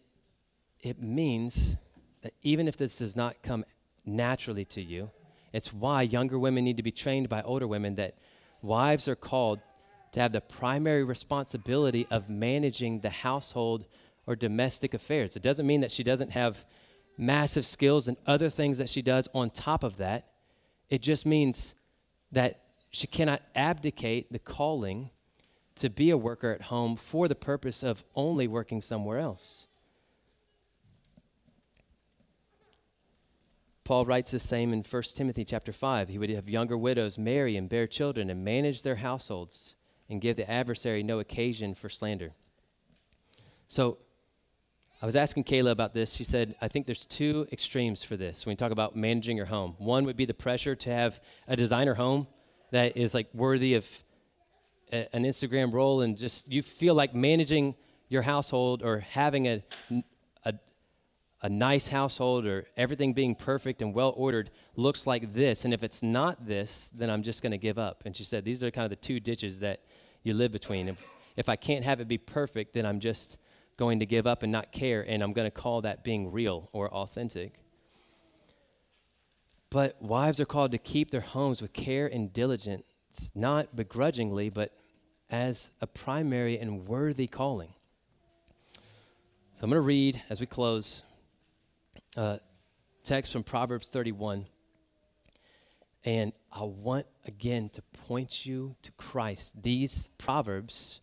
it 0.82 1.01
means 1.01 1.77
that 2.21 2.34
even 2.41 2.67
if 2.67 2.77
this 2.77 2.97
does 2.97 3.15
not 3.15 3.41
come 3.41 3.65
naturally 4.05 4.65
to 4.65 4.82
you, 4.82 5.09
it's 5.53 5.73
why 5.73 6.01
younger 6.03 6.38
women 6.38 6.63
need 6.63 6.77
to 6.77 6.84
be 6.84 6.91
trained 6.91 7.30
by 7.30 7.41
older 7.41 7.67
women 7.67 7.95
that 7.95 8.15
wives 8.61 9.07
are 9.07 9.15
called 9.15 9.59
to 10.11 10.19
have 10.19 10.32
the 10.32 10.41
primary 10.41 11.03
responsibility 11.03 12.07
of 12.09 12.30
managing 12.30 12.99
the 12.99 13.09
household 13.09 13.86
or 14.25 14.36
domestic 14.36 14.93
affairs. 14.93 15.36
It 15.36 15.43
doesn't 15.43 15.65
mean 15.67 15.82
that 15.82 15.91
she 15.91 16.03
doesn't 16.03 16.32
have 16.32 16.65
massive 17.17 17.65
skills 17.65 18.07
and 18.07 18.17
other 18.25 18.49
things 18.49 18.77
that 18.77 18.89
she 18.89 19.01
does 19.01 19.27
on 19.34 19.49
top 19.49 19.84
of 19.84 19.97
that. 19.97 20.27
It 20.89 21.01
just 21.01 21.25
means 21.25 21.75
that 22.32 22.61
she 22.91 23.07
cannot 23.07 23.41
abdicate 23.55 24.32
the 24.32 24.39
calling 24.39 25.11
to 25.75 25.89
be 25.89 26.09
a 26.09 26.17
worker 26.17 26.51
at 26.51 26.63
home 26.63 26.95
for 26.95 27.27
the 27.27 27.36
purpose 27.36 27.84
of 27.84 28.03
only 28.15 28.47
working 28.47 28.82
somewhere 28.82 29.19
else. 29.19 29.67
Paul 33.90 34.06
writes 34.06 34.30
the 34.30 34.38
same 34.38 34.72
in 34.72 34.84
1 34.84 35.04
Timothy 35.16 35.44
chapter 35.44 35.74
5. 35.74 36.10
He 36.10 36.20
would 36.20 36.30
have 36.30 36.48
younger 36.48 36.78
widows 36.78 37.18
marry 37.18 37.58
and 37.58 37.68
bear 37.68 37.88
children 37.88 38.30
and 38.30 38.46
manage 38.46 38.84
their 38.84 38.98
households 38.98 39.78
and 40.08 40.22
give 40.22 40.38
the 40.38 40.48
adversary 40.48 41.02
no 41.02 41.18
occasion 41.18 41.74
for 41.74 41.90
slander. 41.90 42.30
So 43.68 43.98
I 45.02 45.08
was 45.08 45.16
asking 45.16 45.46
Kayla 45.46 45.72
about 45.72 45.96
this. 45.96 46.14
She 46.14 46.24
said, 46.24 46.54
I 46.62 46.68
think 46.68 46.86
there's 46.86 47.08
two 47.08 47.48
extremes 47.52 48.04
for 48.04 48.16
this 48.16 48.46
when 48.46 48.52
you 48.52 48.58
talk 48.58 48.72
about 48.72 48.96
managing 48.96 49.36
your 49.36 49.48
home. 49.48 49.74
One 49.80 50.06
would 50.06 50.16
be 50.16 50.26
the 50.26 50.36
pressure 50.36 50.76
to 50.76 50.90
have 50.92 51.20
a 51.48 51.56
designer 51.56 51.96
home 51.96 52.28
that 52.70 52.96
is 52.96 53.16
like 53.16 53.30
worthy 53.34 53.74
of 53.74 53.90
a, 54.94 55.16
an 55.16 55.24
Instagram 55.24 55.74
role 55.74 56.02
and 56.02 56.16
just 56.16 56.52
you 56.52 56.62
feel 56.62 56.94
like 56.94 57.16
managing 57.16 57.74
your 58.08 58.22
household 58.22 58.84
or 58.84 59.00
having 59.00 59.48
a, 59.48 59.64
a, 61.42 61.50
nice 61.50 61.88
household 61.88 62.46
or 62.46 62.66
everything 62.76 63.14
being 63.14 63.36
perfect 63.36 63.82
and 63.82 63.94
well 63.94 64.14
ordered 64.16 64.50
looks 64.76 65.08
like 65.08 65.34
this. 65.34 65.66
And 65.66 65.74
if 65.74 65.84
it's 65.84 66.04
not 66.04 66.46
this, 66.46 66.92
then 66.94 67.10
I'm 67.10 67.24
just 67.24 67.42
going 67.42 67.52
to 67.52 67.58
give 67.58 67.78
up. 67.78 68.04
And 68.06 68.16
she 68.16 68.24
said, 68.24 68.46
These 68.46 68.64
are 68.64 68.72
kind 68.72 68.86
of 68.86 68.90
the 68.90 68.96
two 68.96 69.20
ditches 69.20 69.60
that 69.60 69.82
you 70.24 70.34
live 70.34 70.52
between. 70.52 70.88
If, 70.88 71.06
if 71.36 71.50
I 71.50 71.56
can't 71.56 71.86
have 71.86 72.00
it 72.00 72.08
be 72.08 72.18
perfect, 72.18 72.74
then 72.74 72.86
I'm 72.86 73.00
just 73.00 73.38
going 73.78 74.00
to 74.00 74.06
give 74.06 74.28
up 74.28 74.44
and 74.44 74.52
not 74.52 74.72
care. 74.72 75.06
And 75.08 75.24
I'm 75.24 75.34
going 75.34 75.48
to 75.48 75.52
call 75.52 75.82
that 75.82 76.04
being 76.04 76.32
real 76.32 76.70
or 76.74 76.90
authentic. 76.90 77.54
But 79.70 80.02
wives 80.02 80.40
are 80.40 80.46
called 80.46 80.72
to 80.72 80.78
keep 80.78 81.12
their 81.12 81.22
homes 81.22 81.62
with 81.62 81.74
care 81.74 82.08
and 82.08 82.34
diligence, 82.34 82.84
not 83.36 83.76
begrudgingly, 83.76 84.50
but 84.50 84.74
as 85.30 85.72
a 85.80 85.88
primary 85.88 86.58
and 86.58 86.88
worthy 86.88 87.28
calling. 87.28 87.74
So 89.56 89.66
I'm 89.66 89.70
going 89.70 89.82
to 89.82 89.82
read 89.82 90.22
as 90.30 90.40
we 90.40 90.48
close 90.48 91.04
uh, 92.18 92.38
text 93.03 93.32
from 93.34 93.43
Proverbs 93.43 93.89
31. 93.89 94.45
And 96.05 96.34
I 96.51 96.64
want 96.64 97.05
again 97.28 97.70
to 97.70 97.82
point 98.07 98.45
you 98.45 98.76
to 98.84 98.91
Christ. 98.93 99.62
These 99.62 100.10
proverbs 100.18 101.01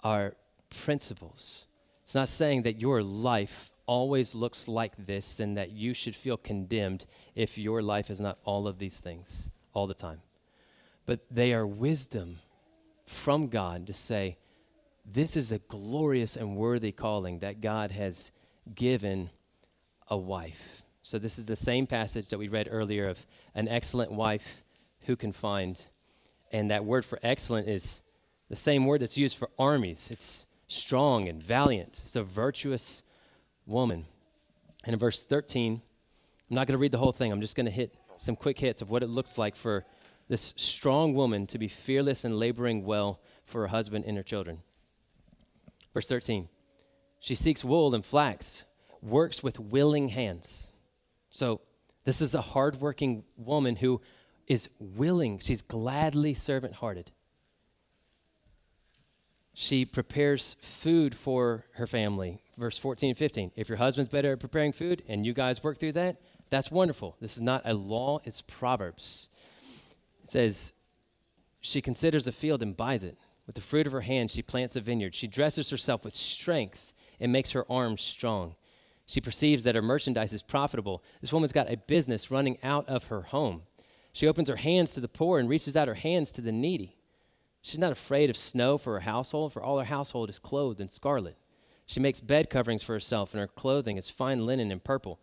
are 0.00 0.36
principles. 0.82 1.66
It's 2.04 2.14
not 2.14 2.28
saying 2.28 2.62
that 2.62 2.80
your 2.80 3.02
life 3.02 3.70
always 3.86 4.34
looks 4.34 4.68
like 4.68 4.96
this 4.96 5.40
and 5.40 5.56
that 5.56 5.70
you 5.70 5.94
should 5.94 6.14
feel 6.14 6.36
condemned 6.36 7.06
if 7.34 7.58
your 7.58 7.82
life 7.82 8.10
is 8.10 8.20
not 8.20 8.38
all 8.44 8.66
of 8.66 8.78
these 8.78 8.98
things 8.98 9.50
all 9.72 9.86
the 9.86 9.94
time. 9.94 10.20
But 11.06 11.20
they 11.30 11.52
are 11.52 11.66
wisdom 11.66 12.38
from 13.04 13.48
God 13.48 13.86
to 13.86 13.92
say, 13.92 14.38
this 15.04 15.36
is 15.36 15.52
a 15.52 15.58
glorious 15.58 16.36
and 16.36 16.56
worthy 16.56 16.92
calling 16.92 17.40
that 17.40 17.60
God 17.60 17.90
has 17.90 18.32
given 18.74 19.30
a 20.08 20.16
wife. 20.16 20.82
So, 21.02 21.18
this 21.18 21.38
is 21.38 21.46
the 21.46 21.56
same 21.56 21.86
passage 21.86 22.30
that 22.30 22.38
we 22.38 22.48
read 22.48 22.68
earlier 22.70 23.08
of 23.08 23.26
an 23.54 23.68
excellent 23.68 24.12
wife 24.12 24.64
who 25.02 25.16
can 25.16 25.32
find. 25.32 25.80
And 26.50 26.70
that 26.70 26.84
word 26.84 27.04
for 27.04 27.18
excellent 27.22 27.68
is 27.68 28.02
the 28.48 28.56
same 28.56 28.86
word 28.86 29.00
that's 29.00 29.18
used 29.18 29.36
for 29.36 29.50
armies. 29.58 30.10
It's 30.10 30.46
strong 30.68 31.28
and 31.28 31.42
valiant, 31.42 32.00
it's 32.02 32.16
a 32.16 32.22
virtuous 32.22 33.02
woman. 33.66 34.06
And 34.84 34.92
in 34.92 34.98
verse 34.98 35.24
13, 35.24 35.80
I'm 36.50 36.54
not 36.54 36.66
going 36.66 36.74
to 36.74 36.80
read 36.80 36.92
the 36.92 36.98
whole 36.98 37.12
thing, 37.12 37.32
I'm 37.32 37.40
just 37.40 37.56
going 37.56 37.66
to 37.66 37.72
hit 37.72 37.94
some 38.16 38.36
quick 38.36 38.58
hits 38.58 38.82
of 38.82 38.90
what 38.90 39.02
it 39.02 39.08
looks 39.08 39.38
like 39.38 39.56
for 39.56 39.84
this 40.28 40.54
strong 40.56 41.14
woman 41.14 41.46
to 41.48 41.58
be 41.58 41.68
fearless 41.68 42.24
and 42.24 42.38
laboring 42.38 42.84
well 42.84 43.20
for 43.44 43.62
her 43.62 43.66
husband 43.68 44.04
and 44.06 44.16
her 44.16 44.22
children. 44.22 44.62
Verse 45.92 46.08
13 46.08 46.48
She 47.20 47.34
seeks 47.34 47.64
wool 47.64 47.94
and 47.94 48.04
flax, 48.04 48.64
works 49.04 49.42
with 49.42 49.60
willing 49.60 50.08
hands. 50.08 50.72
So, 51.30 51.60
this 52.04 52.20
is 52.20 52.34
a 52.34 52.40
hardworking 52.40 53.24
woman 53.36 53.76
who 53.76 54.00
is 54.46 54.68
willing, 54.78 55.38
she's 55.38 55.62
gladly 55.62 56.34
servant 56.34 56.74
hearted. 56.74 57.10
She 59.54 59.84
prepares 59.84 60.56
food 60.60 61.14
for 61.14 61.64
her 61.74 61.86
family. 61.86 62.42
Verse 62.58 62.76
14 62.76 63.10
and 63.10 63.18
15. 63.18 63.52
If 63.54 63.68
your 63.68 63.78
husband's 63.78 64.10
better 64.10 64.32
at 64.32 64.40
preparing 64.40 64.72
food 64.72 65.02
and 65.08 65.24
you 65.24 65.32
guys 65.32 65.62
work 65.62 65.78
through 65.78 65.92
that, 65.92 66.16
that's 66.50 66.70
wonderful. 66.70 67.16
This 67.20 67.36
is 67.36 67.42
not 67.42 67.62
a 67.64 67.72
law, 67.72 68.18
it's 68.24 68.42
Proverbs. 68.42 69.28
It 70.22 70.28
says, 70.28 70.72
She 71.60 71.80
considers 71.80 72.26
a 72.26 72.32
field 72.32 72.62
and 72.62 72.76
buys 72.76 73.04
it. 73.04 73.16
With 73.46 73.54
the 73.54 73.60
fruit 73.60 73.86
of 73.86 73.92
her 73.92 74.00
hand, 74.00 74.30
she 74.30 74.42
plants 74.42 74.74
a 74.74 74.80
vineyard. 74.80 75.14
She 75.14 75.26
dresses 75.26 75.70
herself 75.70 76.04
with 76.04 76.14
strength 76.14 76.92
and 77.20 77.30
makes 77.30 77.52
her 77.52 77.70
arms 77.70 78.02
strong. 78.02 78.56
She 79.06 79.20
perceives 79.20 79.64
that 79.64 79.74
her 79.74 79.82
merchandise 79.82 80.32
is 80.32 80.42
profitable. 80.42 81.02
This 81.20 81.32
woman's 81.32 81.52
got 81.52 81.70
a 81.70 81.76
business 81.76 82.30
running 82.30 82.58
out 82.62 82.88
of 82.88 83.04
her 83.08 83.22
home. 83.22 83.62
She 84.12 84.26
opens 84.26 84.48
her 84.48 84.56
hands 84.56 84.94
to 84.94 85.00
the 85.00 85.08
poor 85.08 85.38
and 85.38 85.48
reaches 85.48 85.76
out 85.76 85.88
her 85.88 85.94
hands 85.94 86.30
to 86.32 86.40
the 86.40 86.52
needy. 86.52 86.96
She's 87.60 87.78
not 87.78 87.92
afraid 87.92 88.30
of 88.30 88.36
snow 88.36 88.78
for 88.78 88.94
her 88.94 89.00
household, 89.00 89.52
for 89.52 89.62
all 89.62 89.78
her 89.78 89.84
household 89.84 90.30
is 90.30 90.38
clothed 90.38 90.80
in 90.80 90.90
scarlet. 90.90 91.36
She 91.86 92.00
makes 92.00 92.20
bed 92.20 92.48
coverings 92.48 92.82
for 92.82 92.92
herself, 92.92 93.32
and 93.32 93.40
her 93.40 93.46
clothing 93.46 93.96
is 93.96 94.08
fine 94.08 94.46
linen 94.46 94.70
and 94.70 94.82
purple. 94.82 95.20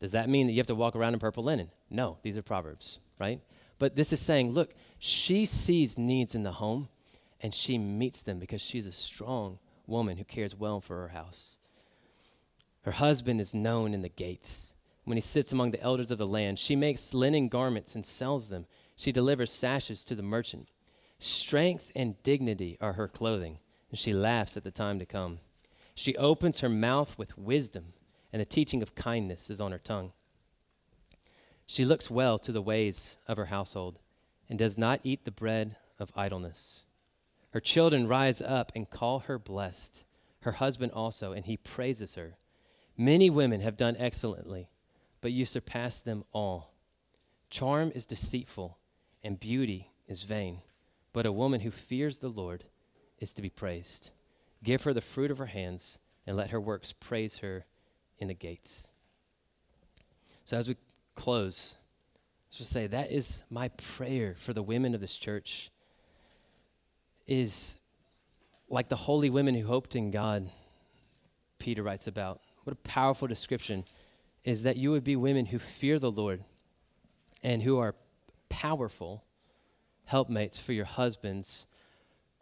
Does 0.00 0.12
that 0.12 0.28
mean 0.28 0.46
that 0.46 0.52
you 0.52 0.58
have 0.58 0.66
to 0.66 0.74
walk 0.74 0.94
around 0.94 1.14
in 1.14 1.20
purple 1.20 1.44
linen? 1.44 1.70
No, 1.90 2.18
these 2.22 2.36
are 2.36 2.42
Proverbs, 2.42 2.98
right? 3.18 3.40
But 3.78 3.96
this 3.96 4.12
is 4.12 4.20
saying, 4.20 4.52
look, 4.52 4.74
she 4.98 5.46
sees 5.46 5.98
needs 5.98 6.34
in 6.34 6.42
the 6.42 6.52
home 6.52 6.88
and 7.40 7.54
she 7.54 7.78
meets 7.78 8.22
them 8.22 8.38
because 8.38 8.62
she's 8.62 8.86
a 8.86 8.92
strong 8.92 9.58
woman 9.86 10.16
who 10.16 10.24
cares 10.24 10.54
well 10.54 10.80
for 10.80 10.96
her 11.02 11.08
house. 11.08 11.58
Her 12.84 12.92
husband 12.92 13.40
is 13.40 13.54
known 13.54 13.94
in 13.94 14.02
the 14.02 14.08
gates. 14.08 14.74
When 15.04 15.16
he 15.16 15.22
sits 15.22 15.52
among 15.52 15.70
the 15.70 15.80
elders 15.80 16.10
of 16.10 16.18
the 16.18 16.26
land, 16.26 16.58
she 16.58 16.76
makes 16.76 17.14
linen 17.14 17.48
garments 17.48 17.94
and 17.94 18.04
sells 18.04 18.48
them. 18.48 18.66
She 18.96 19.10
delivers 19.10 19.50
sashes 19.50 20.04
to 20.04 20.14
the 20.14 20.22
merchant. 20.22 20.70
Strength 21.18 21.90
and 21.96 22.22
dignity 22.22 22.76
are 22.80 22.94
her 22.94 23.08
clothing, 23.08 23.58
and 23.90 23.98
she 23.98 24.12
laughs 24.12 24.56
at 24.56 24.62
the 24.62 24.70
time 24.70 24.98
to 24.98 25.06
come. 25.06 25.38
She 25.94 26.16
opens 26.16 26.60
her 26.60 26.68
mouth 26.68 27.16
with 27.16 27.38
wisdom, 27.38 27.94
and 28.32 28.40
the 28.40 28.46
teaching 28.46 28.82
of 28.82 28.94
kindness 28.94 29.48
is 29.48 29.60
on 29.60 29.72
her 29.72 29.78
tongue. 29.78 30.12
She 31.66 31.84
looks 31.84 32.10
well 32.10 32.38
to 32.40 32.52
the 32.52 32.60
ways 32.60 33.16
of 33.26 33.38
her 33.38 33.46
household 33.46 33.98
and 34.48 34.58
does 34.58 34.76
not 34.76 35.00
eat 35.02 35.24
the 35.24 35.30
bread 35.30 35.76
of 35.98 36.12
idleness. 36.14 36.82
Her 37.50 37.60
children 37.60 38.06
rise 38.06 38.42
up 38.42 38.72
and 38.74 38.90
call 38.90 39.20
her 39.20 39.38
blessed, 39.38 40.04
her 40.40 40.52
husband 40.52 40.92
also, 40.92 41.32
and 41.32 41.46
he 41.46 41.56
praises 41.56 42.16
her. 42.16 42.32
Many 42.96 43.28
women 43.28 43.60
have 43.60 43.76
done 43.76 43.96
excellently, 43.98 44.70
but 45.20 45.32
you 45.32 45.44
surpass 45.44 46.00
them 46.00 46.24
all. 46.32 46.74
Charm 47.50 47.90
is 47.94 48.06
deceitful, 48.06 48.78
and 49.22 49.40
beauty 49.40 49.90
is 50.06 50.22
vain, 50.22 50.58
but 51.12 51.26
a 51.26 51.32
woman 51.32 51.60
who 51.60 51.70
fears 51.70 52.18
the 52.18 52.28
Lord 52.28 52.64
is 53.18 53.32
to 53.34 53.42
be 53.42 53.50
praised. 53.50 54.10
Give 54.62 54.82
her 54.84 54.92
the 54.92 55.00
fruit 55.00 55.30
of 55.30 55.38
her 55.38 55.46
hands, 55.46 55.98
and 56.26 56.36
let 56.36 56.50
her 56.50 56.60
works 56.60 56.92
praise 56.92 57.38
her 57.38 57.64
in 58.18 58.28
the 58.28 58.34
gates. 58.34 58.88
So, 60.44 60.56
as 60.56 60.68
we 60.68 60.76
close, 61.14 61.76
let's 62.48 62.58
just 62.58 62.70
say 62.70 62.86
that 62.86 63.10
is 63.10 63.44
my 63.50 63.68
prayer 63.68 64.34
for 64.36 64.52
the 64.52 64.62
women 64.62 64.94
of 64.94 65.00
this 65.00 65.16
church 65.16 65.70
is 67.26 67.76
like 68.68 68.88
the 68.88 68.96
holy 68.96 69.30
women 69.30 69.54
who 69.54 69.66
hoped 69.66 69.96
in 69.96 70.10
God, 70.10 70.48
Peter 71.58 71.82
writes 71.82 72.06
about. 72.06 72.40
What 72.64 72.72
a 72.72 72.88
powerful 72.88 73.28
description 73.28 73.84
is 74.42 74.62
that 74.62 74.76
you 74.76 74.90
would 74.90 75.04
be 75.04 75.16
women 75.16 75.46
who 75.46 75.58
fear 75.58 75.98
the 75.98 76.10
Lord 76.10 76.44
and 77.42 77.62
who 77.62 77.78
are 77.78 77.94
powerful 78.48 79.24
helpmates 80.06 80.58
for 80.58 80.72
your 80.72 80.84
husbands 80.84 81.66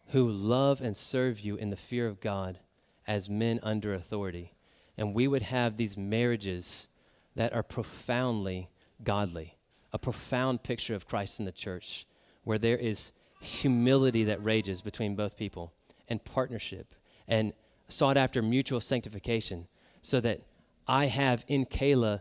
who 0.08 0.28
love 0.28 0.80
and 0.80 0.96
serve 0.96 1.40
you 1.40 1.56
in 1.56 1.70
the 1.70 1.76
fear 1.76 2.06
of 2.06 2.20
God 2.20 2.58
as 3.06 3.30
men 3.30 3.60
under 3.62 3.94
authority. 3.94 4.54
And 4.96 5.14
we 5.14 5.26
would 5.26 5.42
have 5.42 5.76
these 5.76 5.96
marriages 5.96 6.88
that 7.34 7.52
are 7.52 7.62
profoundly 7.62 8.70
godly, 9.02 9.56
a 9.92 9.98
profound 9.98 10.62
picture 10.62 10.94
of 10.94 11.06
Christ 11.06 11.38
in 11.38 11.46
the 11.46 11.52
church, 11.52 12.06
where 12.44 12.58
there 12.58 12.76
is 12.76 13.12
humility 13.40 14.24
that 14.24 14.44
rages 14.44 14.82
between 14.82 15.16
both 15.16 15.36
people 15.36 15.72
and 16.08 16.24
partnership 16.24 16.94
and 17.26 17.52
sought 17.88 18.16
after 18.16 18.42
mutual 18.42 18.80
sanctification 18.80 19.66
so 20.02 20.20
that 20.20 20.42
I 20.86 21.06
have 21.06 21.44
in 21.48 21.66
Kayla 21.66 22.20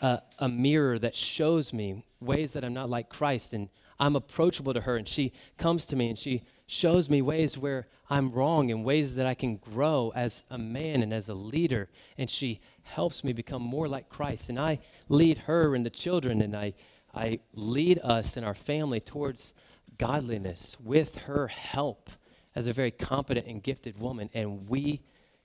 uh, 0.00 0.18
a 0.38 0.48
mirror 0.48 0.98
that 0.98 1.14
shows 1.14 1.72
me 1.72 2.04
ways 2.20 2.52
that 2.52 2.64
I'm 2.64 2.74
not 2.74 2.90
like 2.90 3.08
Christ 3.08 3.52
and 3.52 3.68
I'm 3.98 4.16
approachable 4.16 4.74
to 4.74 4.80
her 4.82 4.96
and 4.96 5.08
she 5.08 5.32
comes 5.58 5.86
to 5.86 5.96
me 5.96 6.08
and 6.08 6.18
she 6.18 6.42
shows 6.66 7.08
me 7.08 7.22
ways 7.22 7.56
where 7.56 7.86
I'm 8.10 8.32
wrong 8.32 8.70
and 8.70 8.84
ways 8.84 9.14
that 9.16 9.26
I 9.26 9.34
can 9.34 9.56
grow 9.56 10.12
as 10.14 10.44
a 10.50 10.58
man 10.58 11.02
and 11.02 11.12
as 11.12 11.28
a 11.28 11.34
leader 11.34 11.88
and 12.18 12.28
she 12.28 12.60
helps 12.82 13.22
me 13.22 13.32
become 13.32 13.62
more 13.62 13.88
like 13.88 14.08
Christ. 14.08 14.48
And 14.48 14.58
I 14.58 14.80
lead 15.08 15.38
her 15.38 15.74
and 15.74 15.86
the 15.86 15.90
children 15.90 16.42
and 16.42 16.56
I 16.56 16.74
I 17.14 17.40
lead 17.52 17.98
us 18.02 18.36
and 18.36 18.46
our 18.46 18.54
family 18.54 19.00
towards 19.00 19.54
godliness 19.98 20.76
with 20.80 21.18
her 21.18 21.48
help 21.48 22.10
as 22.54 22.66
a 22.66 22.72
very 22.72 22.90
competent 22.90 23.46
and 23.46 23.62
gifted 23.62 23.98
woman, 23.98 24.30
and 24.34 24.68
we 24.68 25.02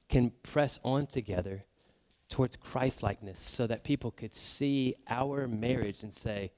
can 0.10 0.32
press 0.44 0.80
on 0.84 1.08
together 1.08 1.64
towards 2.30 2.56
Christ 2.56 3.04
likeness 3.04 3.40
so 3.40 3.68
that 3.68 3.84
people 3.84 4.12
could 4.12 4.34
see 4.34 4.96
our 5.10 5.48
marriage 5.48 6.04
and 6.04 6.14
say, 6.14 6.52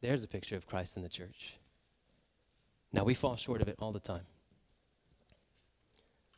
there's 0.00 0.22
a 0.22 0.28
picture 0.28 0.56
of 0.56 0.66
Christ 0.66 0.96
in 0.96 1.02
the 1.02 1.08
church. 1.08 1.56
Now, 2.92 3.04
we 3.04 3.14
fall 3.14 3.36
short 3.36 3.62
of 3.62 3.68
it 3.68 3.76
all 3.80 3.92
the 3.92 4.00
time. 4.00 4.26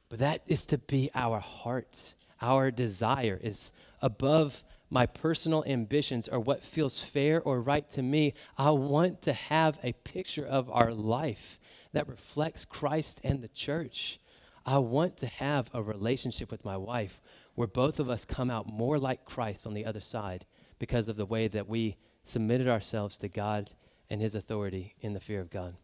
But 0.08 0.20
that 0.20 0.42
is 0.46 0.64
to 0.66 0.78
be 0.78 1.10
our 1.14 1.40
heart. 1.40 2.14
Our 2.40 2.70
desire 2.70 3.40
is 3.42 3.72
above 4.00 4.62
my 4.88 5.06
personal 5.06 5.64
ambitions 5.66 6.28
or 6.28 6.38
what 6.38 6.62
feels 6.62 7.00
fair 7.00 7.42
or 7.42 7.60
right 7.60 7.90
to 7.90 8.02
me. 8.02 8.34
I 8.56 8.70
want 8.70 9.22
to 9.22 9.32
have 9.32 9.78
a 9.82 9.92
picture 9.92 10.46
of 10.46 10.70
our 10.70 10.92
life 10.92 11.58
that 11.92 12.08
reflects 12.08 12.64
Christ 12.64 13.20
and 13.24 13.42
the 13.42 13.48
church. 13.48 14.20
I 14.64 14.78
want 14.78 15.16
to 15.18 15.26
have 15.26 15.70
a 15.74 15.82
relationship 15.82 16.50
with 16.50 16.64
my 16.64 16.76
wife 16.76 17.20
where 17.56 17.66
both 17.66 17.98
of 17.98 18.08
us 18.08 18.24
come 18.24 18.50
out 18.50 18.66
more 18.66 18.98
like 18.98 19.24
Christ 19.24 19.66
on 19.66 19.74
the 19.74 19.84
other 19.84 20.00
side 20.00 20.46
because 20.78 21.08
of 21.08 21.16
the 21.16 21.26
way 21.26 21.48
that 21.48 21.68
we 21.68 21.96
submitted 22.22 22.68
ourselves 22.68 23.18
to 23.18 23.28
God 23.28 23.70
and 24.08 24.20
His 24.20 24.34
authority 24.34 24.94
in 25.00 25.14
the 25.14 25.20
fear 25.20 25.40
of 25.40 25.50
God. 25.50 25.74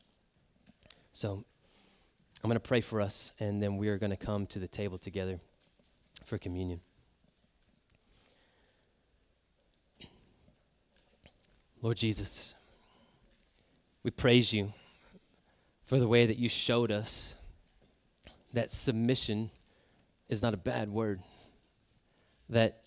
So 1.12 1.44
I'm 2.42 2.48
going 2.48 2.54
to 2.54 2.60
pray 2.60 2.80
for 2.80 3.00
us, 3.00 3.32
and 3.40 3.62
then 3.62 3.76
we 3.76 3.88
are 3.88 3.98
going 3.98 4.10
to 4.10 4.16
come 4.16 4.46
to 4.46 4.58
the 4.58 4.68
table 4.68 4.98
together 4.98 5.40
for 6.24 6.38
communion. 6.38 6.80
Lord 11.80 11.96
Jesus, 11.96 12.54
we 14.02 14.10
praise 14.10 14.52
you 14.52 14.72
for 15.84 15.98
the 15.98 16.06
way 16.06 16.26
that 16.26 16.38
you 16.38 16.48
showed 16.48 16.92
us 16.92 17.34
that 18.52 18.70
submission 18.70 19.50
is 20.28 20.42
not 20.42 20.54
a 20.54 20.58
bad 20.58 20.88
word, 20.88 21.20
that 22.52 22.82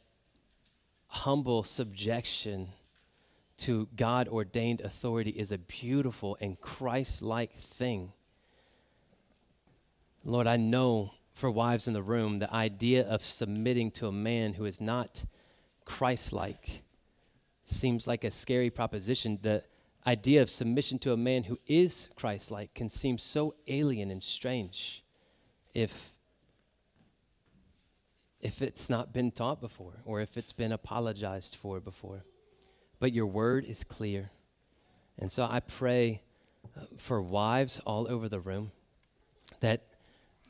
humble 1.08 1.64
subjection 1.64 2.70
to 3.58 3.88
God 3.96 4.28
ordained 4.28 4.82
authority 4.82 5.32
is 5.32 5.52
a 5.52 5.58
beautiful 5.58 6.38
and 6.42 6.60
Christ 6.60 7.22
like 7.22 7.54
thing. 7.54 8.12
Lord, 10.24 10.48
I 10.48 10.58
know 10.58 11.12
for 11.34 11.52
wives 11.52 11.88
in 11.88 11.94
the 11.94 12.02
room, 12.02 12.40
the 12.40 12.54
idea 12.54 13.08
of 13.08 13.22
submitting 13.22 13.92
to 13.92 14.08
a 14.08 14.12
man 14.12 14.54
who 14.54 14.66
is 14.66 14.82
not 14.82 15.26
Christ 15.84 16.34
like 16.34 16.84
seems 17.64 18.08
like 18.08 18.24
a 18.24 18.32
scary 18.32 18.70
proposition. 18.70 19.40
The 19.42 19.64
idea 20.08 20.42
of 20.42 20.50
submission 20.50 21.00
to 21.00 21.14
a 21.14 21.18
man 21.18 21.44
who 21.44 21.60
is 21.68 22.10
Christ 22.16 22.52
like 22.52 22.74
can 22.74 22.90
seem 22.90 23.18
so 23.18 23.56
alien 23.68 24.12
and 24.12 24.24
strange 24.24 25.04
if 25.74 26.15
if 28.46 28.62
it's 28.62 28.92
not 28.92 29.12
been 29.12 29.32
taught 29.32 29.60
before 29.60 30.04
or 30.06 30.22
if 30.22 30.38
it's 30.38 30.54
been 30.54 30.72
apologized 30.72 31.56
for 31.56 31.80
before. 31.80 32.24
But 33.00 33.12
your 33.12 33.26
word 33.26 33.66
is 33.66 33.84
clear. 33.84 34.30
And 35.18 35.32
so 35.32 35.48
I 35.50 35.62
pray 35.62 36.22
uh, 36.78 36.82
for 36.96 37.20
wives 37.24 37.82
all 37.88 38.08
over 38.08 38.30
the 38.30 38.40
room 38.40 38.72
that 39.62 39.82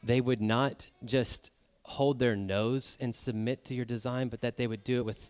they 0.04 0.20
would 0.20 0.42
not 0.42 0.88
just 1.06 1.52
hold 1.84 2.20
their 2.20 2.36
nose 2.36 2.98
and 3.00 3.16
submit 3.16 3.64
to 3.66 3.74
your 3.74 3.86
design, 3.86 4.28
but 4.28 4.42
that 4.42 4.58
they 4.58 4.68
would 4.68 4.84
do 4.84 4.98
it 4.98 5.06
with 5.06 5.30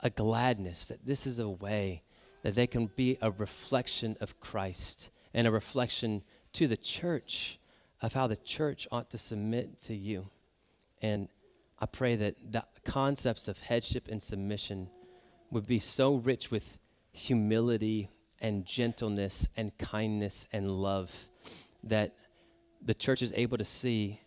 a 0.00 0.10
gladness, 0.10 0.88
that 0.88 1.06
this 1.06 1.28
is 1.28 1.38
a 1.38 1.48
way 1.48 2.02
that 2.42 2.56
they 2.56 2.66
can 2.66 2.86
be 2.96 3.18
a 3.22 3.30
reflection 3.30 4.16
of 4.20 4.40
Christ 4.40 5.10
and 5.32 5.46
a 5.46 5.50
reflection 5.52 6.24
to 6.54 6.66
the 6.66 6.76
church 6.76 7.60
of 8.02 8.14
how 8.14 8.26
the 8.26 8.36
church 8.36 8.88
ought 8.90 9.10
to 9.10 9.18
submit 9.18 9.80
to 9.82 9.94
you. 9.94 10.26
And 11.00 11.28
I 11.80 11.86
pray 11.86 12.16
that 12.16 12.36
the 12.52 12.64
concepts 12.84 13.48
of 13.48 13.60
headship 13.60 14.08
and 14.08 14.22
submission 14.22 14.90
would 15.50 15.66
be 15.66 15.78
so 15.78 16.16
rich 16.16 16.50
with 16.50 16.78
humility 17.12 18.08
and 18.40 18.64
gentleness 18.64 19.48
and 19.56 19.76
kindness 19.78 20.46
and 20.52 20.70
love 20.70 21.28
that 21.84 22.14
the 22.82 22.94
church 22.94 23.22
is 23.22 23.32
able 23.34 23.58
to 23.58 23.64
see 23.64 24.20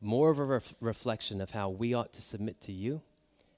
more 0.00 0.30
of 0.30 0.38
a 0.38 0.44
ref- 0.44 0.74
reflection 0.80 1.40
of 1.40 1.50
how 1.50 1.68
we 1.68 1.94
ought 1.94 2.12
to 2.14 2.22
submit 2.22 2.60
to 2.62 2.72
you 2.72 3.02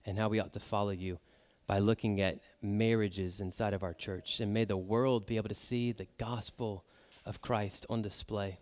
and 0.07 0.19
how 0.19 0.29
we 0.29 0.41
ought 0.41 0.53
to 0.53 0.61
follow 0.61 0.91
you 0.91 1.19
by 1.67 1.79
looking 1.79 2.21
at 2.21 2.41
marriages 2.63 3.41
inside 3.41 3.75
of 3.75 3.83
our 3.83 3.95
church. 3.95 4.41
And 4.41 4.53
may 4.53 4.65
the 4.65 4.77
world 4.77 5.27
be 5.27 5.37
able 5.37 5.49
to 5.49 5.55
see 5.55 5.93
the 5.93 6.09
gospel 6.19 6.85
of 7.27 7.43
Christ 7.43 7.87
on 7.89 8.03
display. 8.03 8.59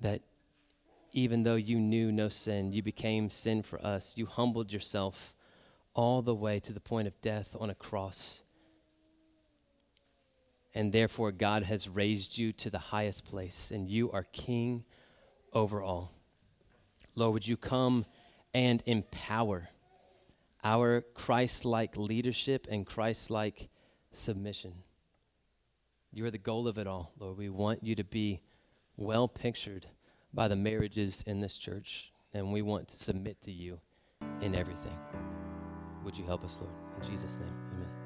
That 0.00 0.22
even 1.12 1.42
though 1.42 1.56
you 1.56 1.78
knew 1.78 2.12
no 2.12 2.28
sin, 2.28 2.72
you 2.72 2.82
became 2.82 3.30
sin 3.30 3.62
for 3.62 3.84
us. 3.84 4.16
You 4.16 4.26
humbled 4.26 4.72
yourself 4.72 5.34
all 5.94 6.22
the 6.22 6.34
way 6.34 6.60
to 6.60 6.72
the 6.72 6.80
point 6.80 7.08
of 7.08 7.20
death 7.20 7.56
on 7.58 7.70
a 7.70 7.74
cross. 7.74 8.42
And 10.74 10.92
therefore, 10.92 11.32
God 11.32 11.64
has 11.64 11.88
raised 11.88 12.38
you 12.38 12.52
to 12.54 12.70
the 12.70 12.78
highest 12.78 13.24
place, 13.24 13.72
and 13.72 13.88
you 13.88 14.10
are 14.12 14.24
king 14.32 14.84
over 15.52 15.82
all. 15.82 16.12
Lord, 17.16 17.32
would 17.32 17.48
you 17.48 17.56
come 17.56 18.06
and 18.54 18.82
empower 18.86 19.68
our 20.62 21.00
Christ 21.14 21.64
like 21.64 21.96
leadership 21.96 22.68
and 22.70 22.86
Christ 22.86 23.30
like 23.30 23.68
submission? 24.12 24.74
You 26.12 26.24
are 26.24 26.30
the 26.30 26.38
goal 26.38 26.68
of 26.68 26.78
it 26.78 26.86
all, 26.86 27.12
Lord. 27.18 27.36
We 27.36 27.48
want 27.48 27.82
you 27.82 27.96
to 27.96 28.04
be 28.04 28.40
well 28.96 29.26
pictured 29.26 29.86
by 30.32 30.48
the 30.48 30.56
marriages 30.56 31.22
in 31.26 31.40
this 31.40 31.56
church, 31.56 32.12
and 32.34 32.52
we 32.52 32.62
want 32.62 32.88
to 32.88 32.98
submit 32.98 33.40
to 33.42 33.52
you 33.52 33.80
in 34.40 34.54
everything. 34.54 34.96
Would 36.04 36.16
you 36.16 36.24
help 36.24 36.44
us, 36.44 36.58
Lord? 36.60 36.74
In 37.02 37.10
Jesus' 37.10 37.38
name. 37.38 37.99